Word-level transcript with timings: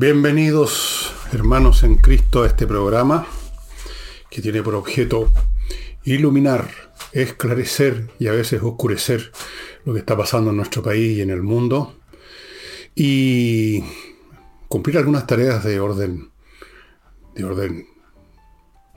Bienvenidos 0.00 1.12
hermanos 1.30 1.82
en 1.82 1.96
Cristo 1.96 2.42
a 2.42 2.46
este 2.46 2.66
programa 2.66 3.26
que 4.30 4.40
tiene 4.40 4.62
por 4.62 4.74
objeto 4.74 5.30
iluminar, 6.04 6.70
esclarecer 7.12 8.08
y 8.18 8.28
a 8.28 8.32
veces 8.32 8.62
oscurecer 8.62 9.30
lo 9.84 9.92
que 9.92 9.98
está 9.98 10.16
pasando 10.16 10.52
en 10.52 10.56
nuestro 10.56 10.82
país 10.82 11.18
y 11.18 11.20
en 11.20 11.28
el 11.28 11.42
mundo 11.42 11.98
y 12.94 13.84
cumplir 14.68 14.96
algunas 14.96 15.26
tareas 15.26 15.62
de 15.64 15.80
orden, 15.80 16.30
de 17.34 17.44
orden, 17.44 17.86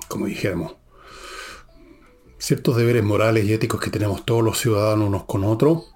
como 0.08 0.28
dijéramos, 0.28 0.78
ciertos 2.38 2.78
deberes 2.78 3.04
morales 3.04 3.44
y 3.44 3.52
éticos 3.52 3.82
que 3.82 3.90
tenemos 3.90 4.24
todos 4.24 4.42
los 4.42 4.58
ciudadanos 4.58 5.10
unos 5.10 5.26
con 5.26 5.44
otros 5.44 5.94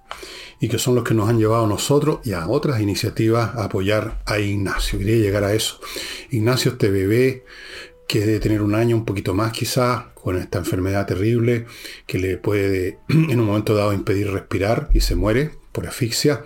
y 0.60 0.70
que 0.70 0.80
son 0.80 0.96
los 0.96 1.04
que 1.04 1.14
nos 1.14 1.30
han 1.30 1.38
llevado 1.38 1.66
a 1.66 1.68
nosotros 1.68 2.20
y 2.24 2.34
a 2.34 2.48
otras 2.48 2.82
iniciativas 2.82 3.56
a 3.56 3.66
apoyar 3.66 4.22
a 4.26 4.40
Ignacio. 4.40 5.00
Quería 5.00 5.18
llegar 5.18 5.44
a 5.44 5.54
eso. 5.54 5.80
Ignacio, 6.32 6.72
este 6.72 6.90
bebé 6.90 7.44
que 8.08 8.22
debe 8.22 8.40
tener 8.40 8.62
un 8.62 8.74
año, 8.74 8.96
un 8.96 9.06
poquito 9.06 9.34
más 9.34 9.52
quizás, 9.52 10.06
con 10.14 10.38
esta 10.38 10.58
enfermedad 10.60 11.06
terrible 11.06 11.66
que 12.06 12.20
le 12.20 12.38
puede 12.38 13.00
en 13.10 13.40
un 13.40 13.46
momento 13.46 13.76
dado 13.76 13.94
impedir 13.94 14.32
respirar 14.32 14.90
y 14.94 15.02
se 15.02 15.16
muere 15.16 15.52
por 15.72 15.88
asfixia, 15.88 16.44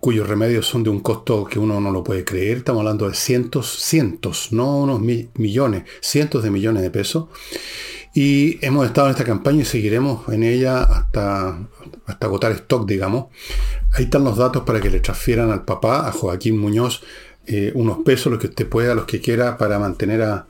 cuyos 0.00 0.28
remedios 0.28 0.66
son 0.66 0.82
de 0.82 0.90
un 0.90 1.00
costo 1.00 1.44
que 1.44 1.58
uno 1.58 1.80
no 1.80 1.90
lo 1.90 2.04
puede 2.04 2.24
creer. 2.24 2.58
Estamos 2.58 2.80
hablando 2.80 3.08
de 3.08 3.14
cientos, 3.14 3.70
cientos, 3.82 4.52
no 4.52 4.78
unos 4.78 5.00
millones, 5.00 5.84
cientos 6.00 6.42
de 6.42 6.50
millones 6.50 6.82
de 6.82 6.90
pesos. 6.90 7.26
Y 8.14 8.64
hemos 8.64 8.86
estado 8.86 9.08
en 9.08 9.10
esta 9.10 9.24
campaña 9.24 9.60
y 9.60 9.64
seguiremos 9.66 10.26
en 10.30 10.42
ella 10.42 10.82
hasta, 10.82 11.58
hasta 12.06 12.26
agotar 12.26 12.52
stock, 12.52 12.86
digamos. 12.88 13.26
Ahí 13.92 14.04
están 14.04 14.24
los 14.24 14.38
datos 14.38 14.62
para 14.62 14.80
que 14.80 14.88
le 14.88 15.00
transfieran 15.00 15.50
al 15.50 15.64
papá, 15.64 16.08
a 16.08 16.12
Joaquín 16.12 16.58
Muñoz, 16.58 17.02
eh, 17.46 17.72
unos 17.74 17.98
pesos, 18.04 18.32
los 18.32 18.40
que 18.40 18.48
usted 18.48 18.68
pueda, 18.68 18.94
los 18.94 19.04
que 19.04 19.20
quiera, 19.20 19.58
para 19.58 19.78
mantener 19.78 20.22
a, 20.22 20.46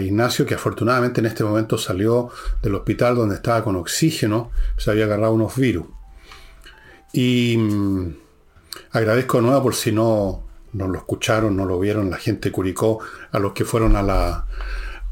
Ignacio, 0.00 0.44
que 0.44 0.54
afortunadamente 0.54 1.20
en 1.20 1.26
este 1.26 1.42
momento 1.42 1.78
salió 1.78 2.28
del 2.60 2.74
hospital 2.74 3.16
donde 3.16 3.36
estaba 3.36 3.64
con 3.64 3.74
oxígeno, 3.74 4.50
se 4.76 4.90
había 4.90 5.04
agarrado 5.04 5.32
unos 5.32 5.56
virus. 5.56 5.86
Y 7.14 7.56
mm, 7.56 8.14
agradezco 8.92 9.38
de 9.38 9.44
nuevo 9.44 9.62
por 9.62 9.74
si 9.74 9.92
no, 9.92 10.44
no 10.72 10.88
lo 10.88 10.98
escucharon, 10.98 11.56
no 11.56 11.64
lo 11.64 11.78
vieron, 11.78 12.10
la 12.10 12.18
gente 12.18 12.52
Curicó, 12.52 13.00
a 13.32 13.38
los 13.38 13.52
que 13.52 13.64
fueron 13.64 13.96
a 13.96 14.02
la, 14.02 14.46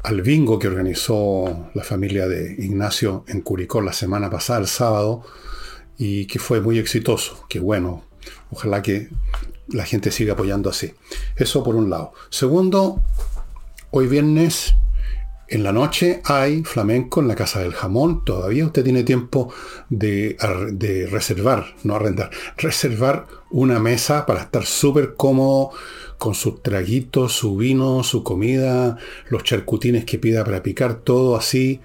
al 0.03 0.21
bingo 0.21 0.59
que 0.59 0.67
organizó 0.67 1.69
la 1.73 1.83
familia 1.83 2.27
de 2.27 2.55
Ignacio 2.57 3.25
en 3.27 3.41
Curicó 3.41 3.81
la 3.81 3.93
semana 3.93 4.29
pasada, 4.29 4.59
el 4.59 4.67
sábado, 4.67 5.23
y 5.97 6.27
que 6.27 6.39
fue 6.39 6.61
muy 6.61 6.77
exitoso. 6.77 7.45
Que 7.49 7.59
bueno, 7.59 8.03
ojalá 8.51 8.81
que 8.81 9.09
la 9.69 9.85
gente 9.85 10.11
siga 10.11 10.33
apoyando 10.33 10.69
así. 10.69 10.93
Eso 11.35 11.63
por 11.63 11.75
un 11.75 11.89
lado. 11.89 12.13
Segundo, 12.29 13.01
hoy 13.91 14.07
viernes 14.07 14.75
en 15.49 15.63
la 15.63 15.71
noche 15.71 16.21
hay 16.25 16.63
flamenco 16.63 17.21
en 17.21 17.27
la 17.27 17.35
Casa 17.35 17.59
del 17.59 17.73
Jamón. 17.73 18.25
Todavía 18.25 18.65
usted 18.65 18.83
tiene 18.83 19.03
tiempo 19.03 19.53
de, 19.89 20.37
reservar, 21.09 21.75
no 21.83 21.95
arrendar, 21.95 22.31
reservar 22.57 23.27
una 23.49 23.79
mesa 23.79 24.25
para 24.25 24.41
estar 24.41 24.65
súper 24.65 25.15
cómodo 25.15 25.71
con 26.17 26.33
sus 26.33 26.61
traguitos, 26.61 27.33
su 27.33 27.55
vino, 27.55 28.03
su 28.03 28.23
comida, 28.23 28.97
los 29.29 29.43
charcutines 29.43 30.03
que 30.03 30.17
pida 30.17 30.43
para 30.43 30.63
picar, 30.63 30.95
todo 30.95 31.37
así, 31.37 31.79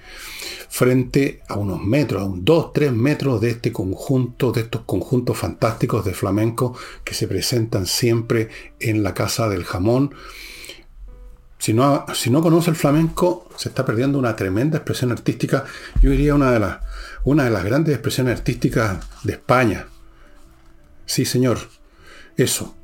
frente 0.69 1.43
a 1.49 1.59
unos 1.59 1.83
metros, 1.83 2.23
a 2.23 2.25
un 2.25 2.45
2, 2.45 2.73
3 2.73 2.93
metros 2.93 3.41
de 3.41 3.51
este 3.51 3.73
conjunto, 3.73 4.51
de 4.51 4.63
estos 4.63 4.83
conjuntos 4.83 5.37
fantásticos 5.37 6.05
de 6.05 6.15
flamenco 6.15 6.75
que 7.05 7.15
se 7.15 7.29
presentan 7.29 7.87
siempre 7.87 8.49
en 8.81 9.03
la 9.03 9.13
Casa 9.13 9.49
del 9.49 9.65
Jamón. 9.65 10.15
Si 11.63 11.73
no, 11.73 12.07
si 12.13 12.29
no 12.29 12.43
conoce 12.43 12.71
el 12.71 12.77
flamenco, 12.77 13.49
se 13.55 13.69
está 13.69 13.87
perdiendo 13.87 14.19
una 14.19 14.35
tremenda 14.35 14.79
expresión 14.79 15.13
artística. 15.13 15.65
Yo 16.03 16.11
diría 16.11 16.35
una 16.35 16.51
de 16.51 16.59
las, 16.59 16.79
una 17.23 17.45
de 17.45 17.51
las 17.51 17.63
grandes 17.63 17.95
expresiones 17.95 18.37
artísticas 18.37 18.99
de 19.23 19.35
España. 19.35 19.87
Sí, 21.07 21.25
señor. 21.25 21.59
Eso. 22.37 22.75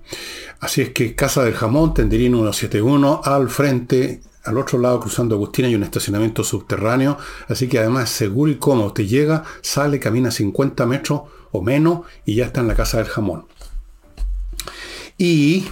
Así 0.60 0.80
es 0.80 0.90
que 0.90 1.16
Casa 1.16 1.42
del 1.42 1.54
Jamón, 1.54 1.92
Tenderino 1.92 2.38
171, 2.38 3.22
al 3.24 3.48
frente, 3.48 4.20
al 4.44 4.56
otro 4.56 4.78
lado 4.78 5.00
cruzando 5.00 5.34
Agustina 5.34 5.66
hay 5.66 5.74
un 5.74 5.82
estacionamiento 5.82 6.44
subterráneo, 6.44 7.18
así 7.48 7.66
que 7.66 7.80
además 7.80 8.10
seguro 8.10 8.52
y 8.52 8.58
cómodo. 8.58 8.86
Usted 8.86 9.06
llega, 9.08 9.42
sale, 9.60 9.98
camina 9.98 10.30
50 10.30 10.86
metros 10.86 11.22
o 11.50 11.62
menos 11.62 12.02
y 12.24 12.36
ya 12.36 12.44
está 12.44 12.60
en 12.60 12.68
la 12.68 12.76
Casa 12.76 12.98
del 12.98 13.08
Jamón. 13.08 13.48
Y 15.18 15.66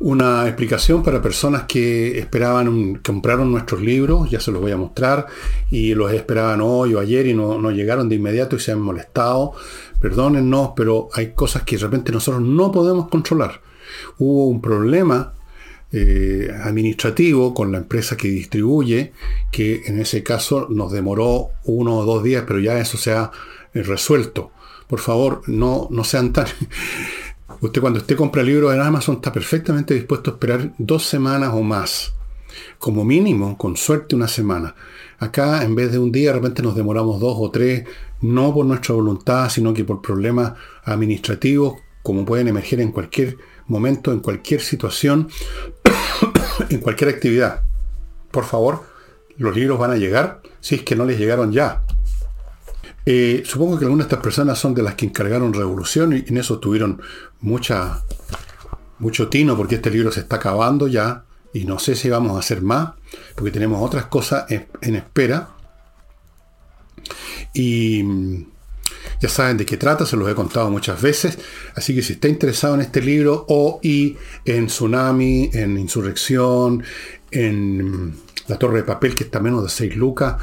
una 0.00 0.46
explicación 0.46 1.02
para 1.02 1.22
personas 1.22 1.64
que 1.64 2.18
esperaban, 2.18 2.96
compraron 2.96 3.52
nuestros 3.52 3.80
libros, 3.80 4.30
ya 4.30 4.40
se 4.40 4.50
los 4.50 4.60
voy 4.60 4.72
a 4.72 4.76
mostrar, 4.76 5.26
y 5.70 5.94
los 5.94 6.12
esperaban 6.12 6.60
hoy 6.60 6.94
o 6.94 7.00
ayer 7.00 7.26
y 7.26 7.34
no, 7.34 7.58
no 7.60 7.70
llegaron 7.70 8.08
de 8.08 8.16
inmediato 8.16 8.56
y 8.56 8.60
se 8.60 8.72
han 8.72 8.80
molestado 8.80 9.54
perdónennos, 10.00 10.70
pero 10.74 11.08
hay 11.12 11.32
cosas 11.32 11.62
que 11.62 11.76
de 11.76 11.82
repente 11.82 12.10
nosotros 12.10 12.42
no 12.42 12.72
podemos 12.72 13.08
controlar. 13.08 13.60
Hubo 14.18 14.46
un 14.46 14.60
problema 14.60 15.34
eh, 15.92 16.50
administrativo 16.64 17.52
con 17.52 17.70
la 17.70 17.78
empresa 17.78 18.16
que 18.16 18.28
distribuye, 18.28 19.12
que 19.52 19.82
en 19.86 20.00
ese 20.00 20.22
caso 20.22 20.66
nos 20.70 20.90
demoró 20.90 21.50
uno 21.64 21.98
o 21.98 22.04
dos 22.04 22.24
días, 22.24 22.44
pero 22.46 22.58
ya 22.58 22.78
eso 22.80 22.96
se 22.96 23.12
ha 23.12 23.30
eh, 23.74 23.82
resuelto. 23.82 24.50
Por 24.88 25.00
favor, 25.00 25.42
no, 25.46 25.86
no 25.90 26.02
sean 26.02 26.32
tan... 26.32 26.46
Usted 27.60 27.82
cuando 27.82 27.98
usted 27.98 28.16
compra 28.16 28.42
libros 28.42 28.72
en 28.74 28.80
Amazon 28.80 29.16
está 29.16 29.30
perfectamente 29.32 29.92
dispuesto 29.92 30.30
a 30.30 30.34
esperar 30.34 30.72
dos 30.78 31.04
semanas 31.04 31.50
o 31.52 31.62
más. 31.62 32.14
Como 32.78 33.04
mínimo, 33.04 33.58
con 33.58 33.76
suerte, 33.76 34.16
una 34.16 34.28
semana. 34.28 34.74
Acá, 35.18 35.62
en 35.62 35.74
vez 35.74 35.92
de 35.92 35.98
un 35.98 36.10
día, 36.10 36.30
de 36.30 36.36
repente 36.36 36.62
nos 36.62 36.74
demoramos 36.74 37.20
dos 37.20 37.36
o 37.38 37.50
tres, 37.50 37.84
no 38.22 38.54
por 38.54 38.64
nuestra 38.64 38.94
voluntad, 38.94 39.50
sino 39.50 39.74
que 39.74 39.84
por 39.84 40.00
problemas 40.00 40.54
administrativos, 40.84 41.74
como 42.02 42.24
pueden 42.24 42.48
emerger 42.48 42.80
en 42.80 42.92
cualquier 42.92 43.36
momento, 43.66 44.10
en 44.10 44.20
cualquier 44.20 44.62
situación, 44.62 45.28
en 46.70 46.78
cualquier 46.80 47.10
actividad. 47.10 47.62
Por 48.30 48.44
favor, 48.44 48.84
los 49.36 49.54
libros 49.54 49.78
van 49.78 49.90
a 49.90 49.96
llegar 49.96 50.40
si 50.60 50.76
es 50.76 50.82
que 50.82 50.96
no 50.96 51.04
les 51.04 51.18
llegaron 51.18 51.52
ya. 51.52 51.84
Eh, 53.06 53.42
supongo 53.46 53.78
que 53.78 53.84
algunas 53.84 54.06
de 54.06 54.14
estas 54.14 54.22
personas 54.22 54.58
son 54.58 54.74
de 54.74 54.82
las 54.82 54.94
que 54.94 55.06
encargaron 55.06 55.52
revolución 55.52 56.12
y 56.12 56.24
en 56.28 56.36
eso 56.36 56.58
tuvieron 56.58 57.00
mucha, 57.40 58.02
mucho 58.98 59.28
tino 59.28 59.56
porque 59.56 59.76
este 59.76 59.90
libro 59.90 60.12
se 60.12 60.20
está 60.20 60.36
acabando 60.36 60.86
ya 60.86 61.24
y 61.52 61.64
no 61.64 61.78
sé 61.78 61.96
si 61.96 62.08
vamos 62.08 62.36
a 62.36 62.40
hacer 62.40 62.62
más, 62.62 62.92
porque 63.34 63.50
tenemos 63.50 63.82
otras 63.82 64.06
cosas 64.06 64.46
en, 64.50 64.94
espera. 64.94 65.50
Y 67.52 68.02
mm, 68.04 68.46
ya 69.20 69.28
saben 69.28 69.56
de 69.56 69.66
qué 69.66 69.76
trata, 69.76 70.06
se 70.06 70.16
los 70.16 70.30
he 70.30 70.34
contado 70.34 70.70
muchas 70.70 71.00
veces. 71.02 71.38
Así 71.74 71.94
que 71.94 72.02
si 72.02 72.14
está 72.14 72.28
interesado 72.28 72.74
en 72.74 72.82
este 72.82 73.02
libro 73.02 73.46
o 73.48 73.80
y 73.82 74.16
en 74.44 74.66
Tsunami, 74.66 75.50
en 75.52 75.76
Insurrección, 75.76 76.84
en 77.32 78.06
mm, 78.06 78.14
La 78.46 78.58
Torre 78.58 78.78
de 78.78 78.84
Papel, 78.84 79.16
que 79.16 79.24
está 79.24 79.40
menos 79.40 79.64
de 79.64 79.70
6 79.70 79.96
lucas, 79.96 80.36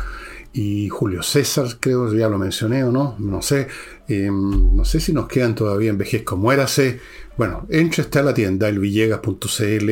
y 0.57 0.90
Julio 0.90 1.22
César, 1.22 1.78
creo 1.79 2.09
que 2.09 2.18
ya 2.18 2.28
lo 2.28 2.40
mencioné 2.40 2.84
o 2.84 2.91
no, 2.91 3.16
no 3.19 3.44
sé. 3.44 3.68
Em, 4.07 4.75
no 4.75 4.85
sé 4.85 5.00
si 5.00 5.13
nos 5.13 5.28
quedan 5.28 5.53
todavía 5.53 5.91
en 5.91 6.00
vejez 6.00 6.23
como 6.23 6.51
érase. 6.51 7.00
Bueno, 7.38 7.68
entre 7.69 8.01
está 8.01 8.23
la 8.23 8.34
tienda, 8.34 8.67
elvillegas.cl 8.67 9.91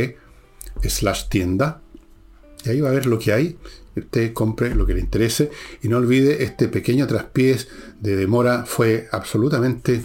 slash 0.82 1.30
tienda. 1.30 1.82
Y 2.64 2.70
ahí 2.70 2.82
va 2.82 2.90
a 2.90 2.94
ver 2.94 3.06
lo 3.06 3.20
que 3.20 3.32
hay. 3.32 3.60
Usted 3.96 4.34
compre 4.34 4.74
lo 4.74 4.88
que 4.88 4.96
le 4.96 5.02
interese. 5.02 5.52
Y 5.84 5.88
no 5.88 5.98
olvide, 5.98 6.44
este 6.44 6.68
pequeño 6.68 7.06
traspiés 7.06 7.68
de 8.00 8.16
demora 8.16 8.66
fue 8.66 9.08
absolutamente 9.12 10.02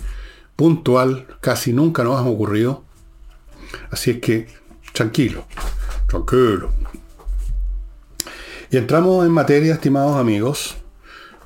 puntual. 0.56 1.26
Casi 1.40 1.73
nunca 1.73 2.05
nos 2.05 2.20
ha 2.20 2.25
ocurrido. 2.25 2.85
Así 3.90 4.11
es 4.11 4.19
que, 4.19 4.46
tranquilo, 4.93 5.46
tranquilo. 6.06 6.70
Y 8.72 8.76
entramos 8.76 9.26
en 9.26 9.32
materia, 9.32 9.75
estimados 9.75 10.17
amigos, 10.17 10.76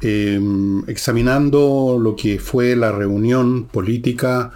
em, 0.02 0.86
examinando 0.90 1.96
lo 1.98 2.14
que 2.16 2.38
fue 2.38 2.76
la 2.76 2.92
reunión 2.92 3.64
política 3.64 4.52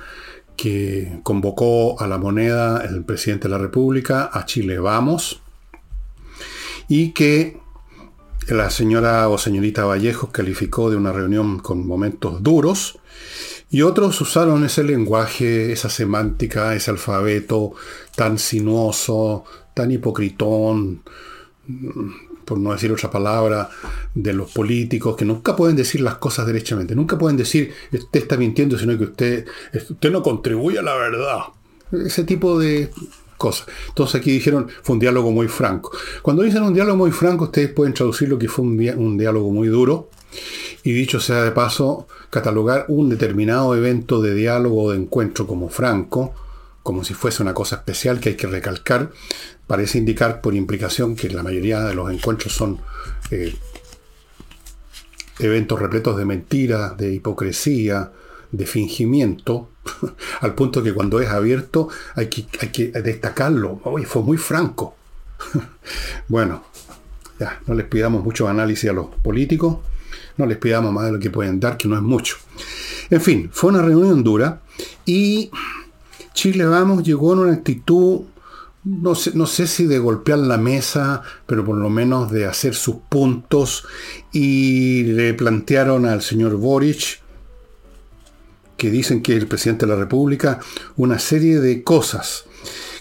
que 0.54 1.20
convocó 1.22 1.98
a 1.98 2.06
la 2.06 2.18
moneda 2.18 2.84
el 2.84 3.04
presidente 3.04 3.48
de 3.48 3.52
la 3.52 3.58
República, 3.58 4.28
a 4.30 4.44
Chile 4.44 4.78
Vamos, 4.78 5.40
y 6.88 7.12
que 7.12 7.58
la 8.48 8.68
señora 8.68 9.30
o 9.30 9.38
señorita 9.38 9.86
Vallejo 9.86 10.30
calificó 10.30 10.90
de 10.90 10.96
una 10.96 11.12
reunión 11.12 11.60
con 11.60 11.86
momentos 11.86 12.42
duros, 12.42 12.98
y 13.70 13.80
otros 13.80 14.20
usaron 14.20 14.62
ese 14.64 14.84
lenguaje, 14.84 15.72
esa 15.72 15.88
semántica, 15.88 16.74
ese 16.74 16.90
alfabeto 16.90 17.72
tan 18.14 18.38
sinuoso, 18.38 19.44
tan 19.72 19.90
hipocritón, 19.90 21.02
por 22.48 22.58
no 22.58 22.72
decir 22.72 22.90
otra 22.90 23.10
palabra, 23.10 23.68
de 24.14 24.32
los 24.32 24.50
políticos 24.50 25.16
que 25.16 25.26
nunca 25.26 25.54
pueden 25.54 25.76
decir 25.76 26.00
las 26.00 26.16
cosas 26.16 26.46
derechamente. 26.46 26.94
Nunca 26.94 27.18
pueden 27.18 27.36
decir, 27.36 27.72
usted 27.92 28.20
está 28.20 28.38
mintiendo, 28.38 28.78
sino 28.78 28.96
que 28.96 29.04
usted, 29.04 29.46
usted 29.90 30.10
no 30.10 30.22
contribuye 30.22 30.78
a 30.78 30.82
la 30.82 30.96
verdad. 30.96 31.40
ese 31.92 32.24
tipo 32.24 32.58
de 32.58 32.90
cosas. 33.36 33.66
Entonces 33.88 34.20
aquí 34.20 34.32
dijeron, 34.32 34.68
fue 34.82 34.94
un 34.94 35.00
diálogo 35.00 35.30
muy 35.30 35.46
franco. 35.48 35.92
Cuando 36.22 36.42
dicen 36.42 36.62
un 36.62 36.72
diálogo 36.72 36.96
muy 36.96 37.12
franco, 37.12 37.44
ustedes 37.44 37.70
pueden 37.70 37.92
traducirlo 37.92 38.38
que 38.38 38.48
fue 38.48 38.64
un, 38.64 38.80
un 38.96 39.18
diálogo 39.18 39.50
muy 39.50 39.68
duro. 39.68 40.08
Y 40.82 40.92
dicho 40.92 41.20
sea 41.20 41.42
de 41.42 41.50
paso, 41.50 42.06
catalogar 42.30 42.86
un 42.88 43.10
determinado 43.10 43.76
evento 43.76 44.22
de 44.22 44.34
diálogo 44.34 44.84
o 44.84 44.90
de 44.92 44.98
encuentro 44.98 45.46
como 45.46 45.68
franco, 45.68 46.34
como 46.88 47.04
si 47.04 47.12
fuese 47.12 47.42
una 47.42 47.52
cosa 47.52 47.76
especial 47.76 48.18
que 48.18 48.30
hay 48.30 48.34
que 48.34 48.46
recalcar, 48.46 49.10
parece 49.66 49.98
indicar 49.98 50.40
por 50.40 50.54
implicación 50.54 51.16
que 51.16 51.28
la 51.28 51.42
mayoría 51.42 51.80
de 51.80 51.94
los 51.94 52.10
encuentros 52.10 52.54
son 52.54 52.80
eh, 53.30 53.54
eventos 55.38 55.78
repletos 55.78 56.16
de 56.16 56.24
mentiras, 56.24 56.96
de 56.96 57.12
hipocresía, 57.12 58.10
de 58.52 58.64
fingimiento, 58.64 59.68
al 60.40 60.54
punto 60.54 60.82
que 60.82 60.94
cuando 60.94 61.20
es 61.20 61.28
abierto 61.28 61.90
hay 62.14 62.28
que, 62.28 62.46
hay 62.58 62.68
que 62.70 62.86
destacarlo. 62.86 63.82
Hoy 63.84 64.06
fue 64.06 64.22
muy 64.22 64.38
franco. 64.38 64.96
bueno, 66.28 66.64
ya, 67.38 67.60
no 67.66 67.74
les 67.74 67.84
pidamos 67.84 68.24
mucho 68.24 68.48
análisis 68.48 68.88
a 68.88 68.94
los 68.94 69.08
políticos, 69.08 69.76
no 70.38 70.46
les 70.46 70.56
pidamos 70.56 70.90
más 70.90 71.04
de 71.04 71.12
lo 71.12 71.18
que 71.18 71.28
pueden 71.28 71.60
dar, 71.60 71.76
que 71.76 71.86
no 71.86 71.96
es 71.96 72.02
mucho. 72.02 72.36
En 73.10 73.20
fin, 73.20 73.50
fue 73.52 73.68
una 73.68 73.82
reunión 73.82 74.24
dura 74.24 74.62
y 75.04 75.50
Chile 76.38 76.66
Vamos 76.66 77.02
llegó 77.02 77.32
en 77.32 77.40
una 77.40 77.52
actitud, 77.52 78.20
no 78.84 79.16
sé, 79.16 79.32
no 79.34 79.44
sé 79.44 79.66
si 79.66 79.86
de 79.86 79.98
golpear 79.98 80.38
la 80.38 80.56
mesa, 80.56 81.20
pero 81.46 81.64
por 81.64 81.76
lo 81.76 81.90
menos 81.90 82.30
de 82.30 82.46
hacer 82.46 82.76
sus 82.76 82.94
puntos. 83.08 83.84
Y 84.32 85.02
le 85.02 85.34
plantearon 85.34 86.06
al 86.06 86.22
señor 86.22 86.54
Boric, 86.54 87.18
que 88.76 88.88
dicen 88.88 89.20
que 89.20 89.32
es 89.32 89.42
el 89.42 89.48
presidente 89.48 89.84
de 89.84 89.90
la 89.90 89.98
República, 89.98 90.60
una 90.96 91.18
serie 91.18 91.58
de 91.58 91.82
cosas. 91.82 92.44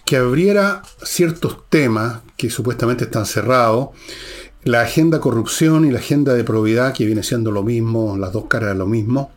Que 0.03 0.17
abriera 0.17 0.81
ciertos 1.03 1.69
temas 1.69 2.21
que 2.37 2.49
supuestamente 2.49 3.03
están 3.03 3.27
cerrados, 3.27 3.89
la 4.63 4.81
agenda 4.81 5.19
corrupción 5.19 5.85
y 5.85 5.91
la 5.91 5.99
agenda 5.99 6.33
de 6.33 6.43
probidad, 6.43 6.91
que 6.91 7.05
viene 7.05 7.21
siendo 7.21 7.51
lo 7.51 7.61
mismo, 7.61 8.17
las 8.17 8.33
dos 8.33 8.45
caras 8.45 8.69
de 8.69 8.79
lo 8.79 8.87
mismo, 8.87 9.29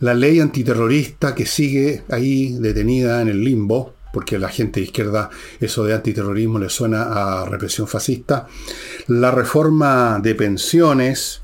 la 0.00 0.14
ley 0.14 0.40
antiterrorista 0.40 1.34
que 1.34 1.46
sigue 1.46 2.02
ahí 2.10 2.56
detenida 2.58 3.22
en 3.22 3.28
el 3.28 3.44
limbo, 3.44 3.94
porque 4.12 4.36
a 4.36 4.38
la 4.38 4.48
gente 4.48 4.80
de 4.80 4.86
izquierda 4.86 5.30
eso 5.60 5.84
de 5.84 5.94
antiterrorismo 5.94 6.58
le 6.58 6.68
suena 6.68 7.42
a 7.42 7.44
represión 7.46 7.88
fascista, 7.88 8.46
la 9.08 9.30
reforma 9.30 10.20
de 10.22 10.34
pensiones, 10.34 11.42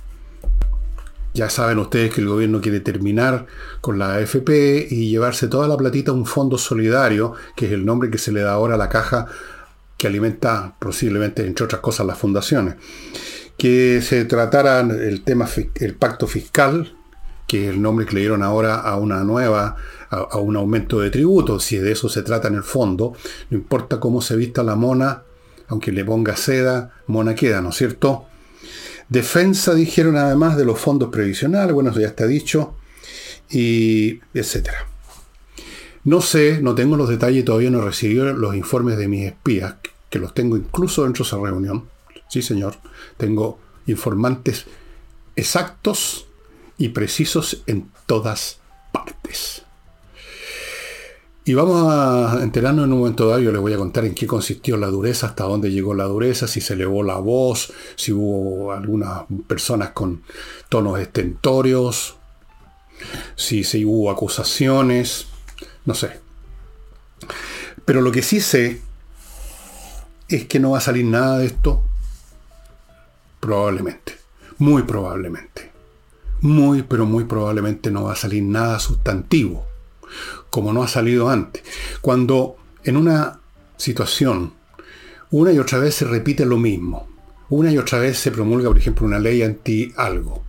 ya 1.32 1.48
saben 1.48 1.78
ustedes 1.78 2.12
que 2.12 2.20
el 2.20 2.28
gobierno 2.28 2.60
quiere 2.60 2.80
terminar 2.80 3.46
con 3.80 3.98
la 3.98 4.14
AFP 4.14 4.88
y 4.90 5.10
llevarse 5.10 5.46
toda 5.46 5.68
la 5.68 5.76
platita 5.76 6.10
a 6.10 6.14
un 6.14 6.26
fondo 6.26 6.58
solidario, 6.58 7.34
que 7.56 7.66
es 7.66 7.72
el 7.72 7.84
nombre 7.84 8.10
que 8.10 8.18
se 8.18 8.32
le 8.32 8.40
da 8.40 8.52
ahora 8.52 8.74
a 8.74 8.78
la 8.78 8.88
caja 8.88 9.26
que 9.96 10.06
alimenta 10.06 10.74
posiblemente, 10.78 11.46
entre 11.46 11.66
otras 11.66 11.80
cosas, 11.82 12.06
las 12.06 12.18
fundaciones. 12.18 12.76
Que 13.56 14.00
se 14.02 14.24
tratara 14.24 14.80
el 14.80 15.22
tema, 15.22 15.46
el 15.74 15.94
pacto 15.94 16.26
fiscal, 16.26 16.96
que 17.50 17.68
el 17.68 17.82
nombre 17.82 18.06
que 18.06 18.14
le 18.14 18.20
dieron 18.20 18.44
ahora 18.44 18.76
a 18.76 18.96
una 18.96 19.24
nueva, 19.24 19.74
a, 20.08 20.36
un 20.38 20.54
aumento 20.54 21.00
de 21.00 21.10
tributo, 21.10 21.58
si 21.58 21.78
de 21.78 21.90
eso 21.90 22.08
se 22.08 22.22
trata 22.22 22.46
en 22.46 22.54
el 22.54 22.62
fondo, 22.62 23.14
no 23.50 23.58
importa 23.58 23.98
cómo 23.98 24.22
se 24.22 24.36
vista 24.36 24.62
la 24.62 24.76
mona, 24.76 25.24
aunque 25.66 25.90
le 25.90 26.04
ponga 26.04 26.36
seda, 26.36 26.94
mona 27.08 27.34
queda, 27.34 27.60
¿no 27.60 27.70
es 27.70 27.74
cierto? 27.74 28.26
Defensa, 29.08 29.74
dijeron 29.74 30.16
además, 30.16 30.56
de 30.56 30.64
los 30.64 30.78
fondos 30.78 31.08
previsionales, 31.08 31.74
bueno, 31.74 31.90
eso 31.90 31.98
ya 31.98 32.06
está 32.06 32.24
dicho, 32.24 32.76
y 33.50 34.20
etcétera. 34.32 34.86
No 36.04 36.20
sé, 36.20 36.60
no 36.62 36.76
tengo 36.76 36.96
los 36.96 37.08
detalles, 37.08 37.44
todavía 37.44 37.72
no 37.72 37.80
he 37.80 37.84
recibido 37.84 38.32
los 38.32 38.54
informes 38.54 38.96
de 38.96 39.08
mis 39.08 39.26
espías, 39.26 39.74
que 40.08 40.20
los 40.20 40.34
tengo 40.34 40.56
incluso 40.56 41.02
dentro 41.02 41.24
de 41.24 41.26
esa 41.26 41.36
reunión. 41.36 41.88
Sí, 42.28 42.42
señor, 42.42 42.76
tengo 43.16 43.58
informantes 43.88 44.66
exactos 45.34 46.28
y 46.80 46.88
precisos 46.88 47.62
en 47.66 47.90
todas 48.06 48.58
partes. 48.90 49.62
Y 51.44 51.52
vamos 51.52 51.92
a 51.92 52.42
enterarnos 52.42 52.86
en 52.86 52.92
un 52.94 53.00
momento 53.00 53.28
dado, 53.28 53.40
yo 53.40 53.52
les 53.52 53.60
voy 53.60 53.74
a 53.74 53.76
contar 53.76 54.06
en 54.06 54.14
qué 54.14 54.26
consistió 54.26 54.78
la 54.78 54.86
dureza, 54.86 55.26
hasta 55.26 55.44
dónde 55.44 55.70
llegó 55.70 55.92
la 55.92 56.04
dureza, 56.04 56.48
si 56.48 56.62
se 56.62 56.72
elevó 56.72 57.02
la 57.02 57.18
voz, 57.18 57.70
si 57.96 58.12
hubo 58.12 58.72
algunas 58.72 59.24
personas 59.46 59.90
con 59.90 60.22
tonos 60.70 60.98
estentorios, 60.98 62.16
si, 63.36 63.62
si 63.62 63.84
hubo 63.84 64.10
acusaciones, 64.10 65.26
no 65.84 65.92
sé. 65.92 66.18
Pero 67.84 68.00
lo 68.00 68.10
que 68.10 68.22
sí 68.22 68.40
sé 68.40 68.80
es 70.28 70.46
que 70.46 70.58
no 70.58 70.70
va 70.70 70.78
a 70.78 70.82
salir 70.82 71.04
nada 71.04 71.38
de 71.38 71.46
esto, 71.46 71.82
probablemente, 73.38 74.16
muy 74.56 74.84
probablemente 74.84 75.69
muy, 76.40 76.82
pero 76.82 77.06
muy 77.06 77.24
probablemente 77.24 77.90
no 77.90 78.04
va 78.04 78.12
a 78.12 78.16
salir 78.16 78.42
nada 78.42 78.78
sustantivo, 78.78 79.66
como 80.50 80.72
no 80.72 80.82
ha 80.82 80.88
salido 80.88 81.28
antes. 81.28 81.62
Cuando 82.00 82.56
en 82.84 82.96
una 82.96 83.40
situación 83.76 84.52
una 85.30 85.52
y 85.52 85.58
otra 85.58 85.78
vez 85.78 85.94
se 85.94 86.04
repite 86.04 86.44
lo 86.44 86.58
mismo, 86.58 87.08
una 87.50 87.70
y 87.70 87.78
otra 87.78 88.00
vez 88.00 88.18
se 88.18 88.32
promulga, 88.32 88.68
por 88.68 88.78
ejemplo, 88.78 89.06
una 89.06 89.20
ley 89.20 89.42
anti 89.42 89.92
algo, 89.96 90.42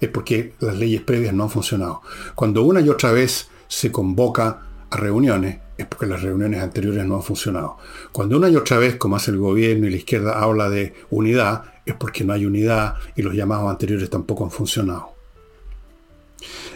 es 0.00 0.08
porque 0.10 0.54
las 0.60 0.76
leyes 0.76 1.00
previas 1.02 1.34
no 1.34 1.44
han 1.44 1.50
funcionado. 1.50 2.02
Cuando 2.34 2.62
una 2.62 2.80
y 2.80 2.88
otra 2.88 3.10
vez 3.10 3.48
se 3.66 3.90
convoca 3.90 4.62
a 4.90 4.96
reuniones, 4.96 5.58
es 5.76 5.86
porque 5.86 6.06
las 6.06 6.22
reuniones 6.22 6.62
anteriores 6.62 7.04
no 7.04 7.16
han 7.16 7.22
funcionado. 7.22 7.78
Cuando 8.12 8.36
una 8.36 8.48
y 8.48 8.56
otra 8.56 8.78
vez, 8.78 8.96
como 8.96 9.16
hace 9.16 9.32
el 9.32 9.38
gobierno 9.38 9.86
y 9.86 9.90
la 9.90 9.96
izquierda, 9.96 10.40
habla 10.40 10.68
de 10.68 10.94
unidad, 11.10 11.64
es 11.84 11.94
porque 11.94 12.24
no 12.24 12.32
hay 12.32 12.46
unidad 12.46 12.94
y 13.16 13.22
los 13.22 13.34
llamados 13.34 13.68
anteriores 13.68 14.08
tampoco 14.10 14.44
han 14.44 14.50
funcionado. 14.50 15.11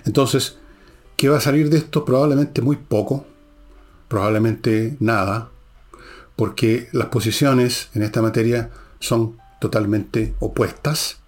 Entonces, 0.07 0.57
¿qué 1.17 1.29
va 1.29 1.39
a 1.39 1.41
salir 1.41 1.69
de 1.69 1.79
esto? 1.79 2.05
Probablemente 2.05 2.63
muy 2.63 2.77
poco, 2.77 3.27
probablemente 4.09 4.97
nada, 5.01 5.51
porque 6.37 6.89
las 6.93 7.09
posiciones 7.09 7.91
en 7.95 8.03
esta 8.03 8.23
materia 8.23 8.71
son 9.01 9.37
totalmente 9.61 10.35
opuestas 10.39 11.19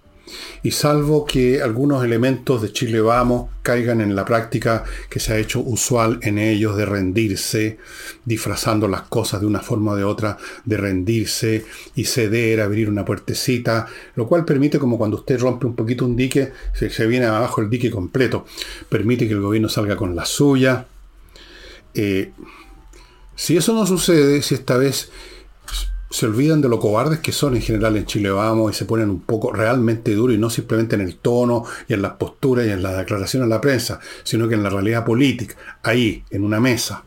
y 0.62 0.70
salvo 0.70 1.24
que 1.24 1.62
algunos 1.62 2.04
elementos 2.04 2.62
de 2.62 2.72
Chile 2.72 3.00
Vamos 3.00 3.50
caigan 3.62 4.00
en 4.00 4.16
la 4.16 4.24
práctica 4.24 4.84
que 5.10 5.20
se 5.20 5.32
ha 5.32 5.38
hecho 5.38 5.60
usual 5.60 6.18
en 6.22 6.38
ellos 6.38 6.76
de 6.76 6.86
rendirse, 6.86 7.78
disfrazando 8.24 8.88
las 8.88 9.02
cosas 9.02 9.40
de 9.40 9.46
una 9.46 9.60
forma 9.60 9.92
o 9.92 9.96
de 9.96 10.04
otra, 10.04 10.38
de 10.64 10.76
rendirse 10.76 11.66
y 11.94 12.04
ceder, 12.04 12.60
abrir 12.60 12.88
una 12.88 13.04
puertecita, 13.04 13.86
lo 14.14 14.26
cual 14.26 14.44
permite, 14.44 14.78
como 14.78 14.96
cuando 14.96 15.18
usted 15.18 15.38
rompe 15.38 15.66
un 15.66 15.74
poquito 15.74 16.06
un 16.06 16.16
dique, 16.16 16.52
se, 16.72 16.88
se 16.88 17.06
viene 17.06 17.26
abajo 17.26 17.60
el 17.60 17.68
dique 17.68 17.90
completo, 17.90 18.46
permite 18.88 19.26
que 19.26 19.34
el 19.34 19.40
gobierno 19.40 19.68
salga 19.68 19.96
con 19.96 20.16
la 20.16 20.24
suya. 20.24 20.86
Eh, 21.94 22.32
si 23.34 23.56
eso 23.56 23.72
no 23.74 23.86
sucede, 23.86 24.42
si 24.42 24.54
esta 24.54 24.76
vez 24.76 25.10
se 26.10 26.26
olvidan 26.26 26.60
de 26.62 26.68
lo 26.68 26.80
cobardes 26.80 27.18
que 27.18 27.32
son 27.32 27.54
en 27.56 27.62
general 27.62 27.96
en 27.96 28.06
Chile 28.06 28.30
Vamos 28.30 28.72
y 28.72 28.74
se 28.74 28.86
ponen 28.86 29.10
un 29.10 29.20
poco 29.20 29.52
realmente 29.52 30.14
duro 30.14 30.32
y 30.32 30.38
no 30.38 30.48
simplemente 30.48 30.96
en 30.96 31.02
el 31.02 31.16
tono 31.16 31.64
y 31.86 31.92
en 31.92 32.02
las 32.02 32.12
posturas 32.12 32.66
y 32.66 32.70
en 32.70 32.82
las 32.82 32.96
declaraciones 32.96 33.46
a 33.46 33.48
la 33.48 33.60
prensa, 33.60 34.00
sino 34.24 34.48
que 34.48 34.54
en 34.54 34.62
la 34.62 34.70
realidad 34.70 35.04
política, 35.04 35.56
ahí, 35.82 36.24
en 36.30 36.44
una 36.44 36.60
mesa. 36.60 37.04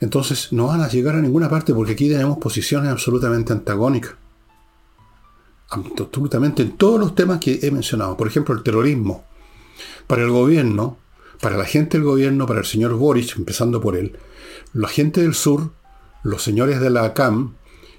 Entonces 0.00 0.52
no 0.52 0.68
van 0.68 0.82
a 0.82 0.88
llegar 0.88 1.16
a 1.16 1.20
ninguna 1.20 1.48
parte 1.48 1.74
porque 1.74 1.92
aquí 1.92 2.08
tenemos 2.08 2.38
posiciones 2.38 2.90
absolutamente 2.90 3.52
antagónicas. 3.52 4.14
Absolutamente 5.70 6.62
en 6.62 6.76
todos 6.76 7.00
los 7.00 7.14
temas 7.14 7.40
que 7.40 7.58
he 7.62 7.70
mencionado. 7.70 8.16
Por 8.16 8.28
ejemplo, 8.28 8.54
el 8.54 8.62
terrorismo. 8.62 9.24
Para 10.06 10.22
el 10.22 10.30
gobierno, 10.30 10.98
para 11.40 11.56
la 11.56 11.64
gente 11.64 11.96
del 11.96 12.04
gobierno, 12.04 12.46
para 12.46 12.60
el 12.60 12.66
señor 12.66 12.94
Boric, 12.94 13.36
empezando 13.36 13.80
por 13.80 13.96
él, 13.96 14.16
la 14.72 14.88
gente 14.88 15.22
del 15.22 15.34
sur, 15.34 15.72
los 16.22 16.42
señores 16.42 16.80
de 16.80 16.90
la 16.90 17.14
CAM, 17.14 17.54